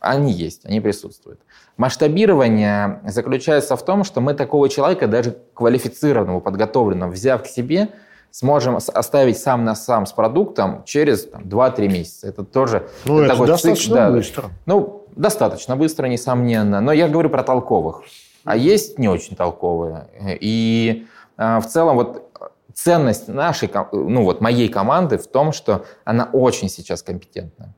они 0.00 0.32
есть, 0.32 0.66
они 0.66 0.80
присутствуют. 0.80 1.38
Масштабирование 1.76 3.00
заключается 3.04 3.76
в 3.76 3.84
том, 3.84 4.02
что 4.04 4.20
мы 4.20 4.32
такого 4.34 4.68
человека, 4.68 5.06
даже 5.06 5.36
квалифицированного, 5.54 6.40
подготовленного, 6.40 7.10
взяв 7.10 7.42
к 7.42 7.46
себе, 7.46 7.90
сможем 8.30 8.76
оставить 8.76 9.38
сам 9.38 9.64
на 9.64 9.74
сам 9.74 10.06
с 10.06 10.12
продуктом 10.12 10.84
через 10.84 11.24
там, 11.24 11.42
2-3 11.42 11.88
месяца. 11.88 12.28
Это 12.28 12.44
тоже 12.44 12.88
ну, 13.04 13.20
это 13.20 13.32
такой 13.32 13.46
достаточно 13.46 13.96
цикл, 13.96 14.12
быстро. 14.12 14.42
Да, 14.42 14.48
ну, 14.66 15.06
достаточно 15.16 15.76
быстро, 15.76 16.06
несомненно. 16.06 16.80
Но 16.80 16.92
я 16.92 17.08
говорю 17.08 17.30
про 17.30 17.42
толковых. 17.42 18.02
А 18.44 18.56
есть 18.56 18.98
не 18.98 19.08
очень 19.08 19.36
толковые. 19.36 20.08
И 20.40 21.06
э, 21.36 21.58
в 21.58 21.66
целом 21.66 21.96
вот 21.96 22.30
ценность 22.72 23.28
нашей, 23.28 23.70
ну 23.92 24.22
вот 24.22 24.40
моей 24.40 24.68
команды 24.68 25.18
в 25.18 25.26
том, 25.26 25.52
что 25.52 25.84
она 26.04 26.28
очень 26.32 26.68
сейчас 26.68 27.02
компетентна. 27.02 27.74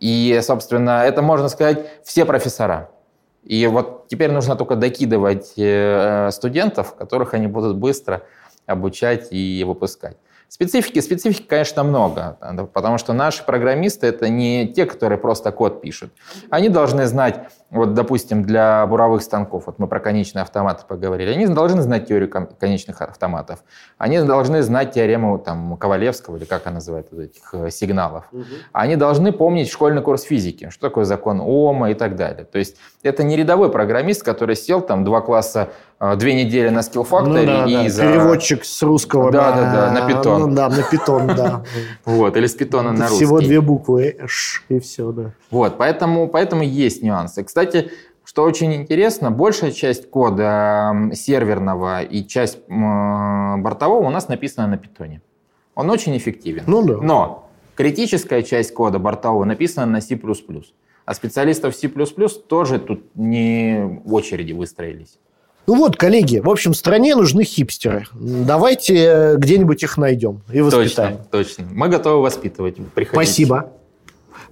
И, 0.00 0.38
собственно, 0.42 1.04
это 1.04 1.22
можно 1.22 1.48
сказать 1.48 1.86
все 2.04 2.24
профессора. 2.24 2.90
И 3.42 3.66
вот 3.66 4.08
теперь 4.08 4.32
нужно 4.32 4.56
только 4.56 4.74
докидывать 4.74 5.52
э, 5.56 6.30
студентов, 6.32 6.94
которых 6.96 7.32
они 7.34 7.46
будут 7.46 7.76
быстро 7.76 8.22
обучать 8.66 9.28
и 9.30 9.64
выпускать. 9.64 10.16
Специфики, 10.48 11.00
специфики, 11.00 11.46
конечно, 11.46 11.82
много, 11.82 12.38
потому 12.72 12.98
что 12.98 13.12
наши 13.12 13.44
программисты 13.44 14.06
это 14.06 14.28
не 14.28 14.68
те, 14.68 14.86
которые 14.86 15.18
просто 15.18 15.50
код 15.50 15.80
пишут. 15.80 16.12
Они 16.50 16.68
должны 16.68 17.06
знать, 17.06 17.40
вот, 17.70 17.94
допустим, 17.94 18.44
для 18.44 18.86
буровых 18.86 19.22
станков, 19.22 19.66
вот 19.66 19.80
мы 19.80 19.88
про 19.88 19.98
конечные 19.98 20.42
автоматы 20.42 20.84
поговорили, 20.86 21.30
они 21.30 21.46
должны 21.46 21.82
знать 21.82 22.06
теорию 22.06 22.30
конечных 22.30 23.02
автоматов, 23.02 23.64
они 23.98 24.20
должны 24.20 24.62
знать 24.62 24.92
теорему 24.92 25.38
там, 25.38 25.76
Ковалевского, 25.76 26.36
или 26.36 26.44
как 26.44 26.66
она 26.66 26.76
называет, 26.76 27.08
вот 27.10 27.22
этих 27.22 27.52
э, 27.52 27.70
сигналов. 27.70 28.26
Угу. 28.30 28.44
Они 28.72 28.94
должны 28.94 29.32
помнить 29.32 29.68
школьный 29.68 30.02
курс 30.02 30.22
физики, 30.22 30.70
что 30.70 30.88
такое 30.88 31.04
закон 31.04 31.40
Ома 31.40 31.90
и 31.90 31.94
так 31.94 32.14
далее. 32.14 32.44
То 32.44 32.58
есть 32.58 32.76
это 33.02 33.24
не 33.24 33.36
рядовой 33.36 33.70
программист, 33.70 34.22
который 34.22 34.54
сел 34.54 34.80
там 34.80 35.04
два 35.04 35.20
класса 35.20 35.70
две 36.16 36.34
недели 36.34 36.68
на 36.68 36.80
Skill 36.80 37.08
Factory 37.08 37.26
ну, 37.26 37.46
да, 37.46 37.64
и 37.64 37.72
да. 37.74 37.88
за... 37.88 38.02
Переводчик 38.02 38.64
с 38.64 38.82
русского 38.82 39.30
да, 39.30 39.50
на... 39.50 39.56
Да, 39.56 39.72
да, 39.72 39.92
на 39.92 40.08
питон. 40.08 40.40
Ну, 40.40 40.54
да, 40.54 40.68
на 40.68 40.82
питон, 40.82 41.26
да. 41.28 41.64
Вот, 42.04 42.36
или 42.36 42.46
с 42.46 42.54
питона 42.54 42.92
на 42.92 43.08
русский. 43.08 43.24
Всего 43.24 43.40
две 43.40 43.60
буквы, 43.60 44.16
ш, 44.26 44.62
и 44.68 44.78
все, 44.78 45.10
да. 45.12 45.32
Вот, 45.50 45.78
поэтому, 45.78 46.28
поэтому 46.28 46.62
есть 46.62 47.02
нюансы. 47.02 47.44
Кстати, 47.44 47.90
что 48.24 48.42
очень 48.42 48.74
интересно, 48.74 49.30
большая 49.30 49.70
часть 49.70 50.10
кода 50.10 51.10
серверного 51.14 52.02
и 52.02 52.26
часть 52.26 52.58
бортового 52.68 54.06
у 54.06 54.10
нас 54.10 54.28
написана 54.28 54.66
на 54.68 54.76
питоне. 54.76 55.22
Он 55.74 55.88
очень 55.90 56.16
эффективен. 56.16 56.64
Ну 56.66 56.82
да. 56.82 56.98
Но 57.00 57.48
критическая 57.74 58.42
часть 58.42 58.74
кода 58.74 58.98
бортового 58.98 59.44
написана 59.44 59.86
на 59.86 60.00
C++. 60.00 60.18
А 61.04 61.14
специалистов 61.14 61.76
C++ 61.76 61.88
тоже 61.88 62.80
тут 62.80 63.14
не 63.14 64.00
в 64.04 64.12
очереди 64.12 64.52
выстроились. 64.52 65.18
Ну 65.66 65.74
вот, 65.74 65.96
коллеги, 65.96 66.38
в 66.38 66.48
общем, 66.48 66.74
стране 66.74 67.16
нужны 67.16 67.42
хипстеры. 67.42 68.06
Давайте 68.14 68.94
э, 68.94 69.36
где-нибудь 69.36 69.82
их 69.82 69.96
найдем 69.96 70.42
и 70.52 70.60
воспитаем. 70.60 71.18
Точно, 71.30 71.64
точно. 71.64 71.66
Мы 71.72 71.88
готовы 71.88 72.22
воспитывать. 72.22 72.76
Приходите. 72.94 73.12
Спасибо. 73.12 73.72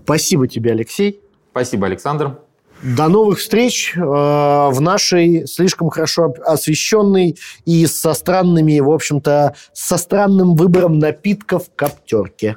Спасибо 0.05 0.49
тебе, 0.49 0.73
Алексей. 0.73 1.21
Спасибо, 1.53 1.87
Александр. 1.87 2.39
До 2.83 3.09
новых 3.09 3.39
встреч 3.39 3.95
э, 3.97 4.01
в 4.01 4.81
нашей 4.81 5.47
слишком 5.47 5.89
хорошо 5.89 6.35
освещенной 6.45 7.39
и 7.65 7.87
со 7.87 8.13
странными, 8.13 8.81
в 8.81 8.91
общем-то, 8.91 9.55
со 9.73 9.97
странным 9.97 10.57
выбором 10.57 10.99
напитков 10.99 11.71
коптерке. 11.77 12.57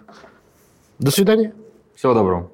До 0.99 1.11
свидания. 1.11 1.53
Всего 1.95 2.13
доброго. 2.13 2.51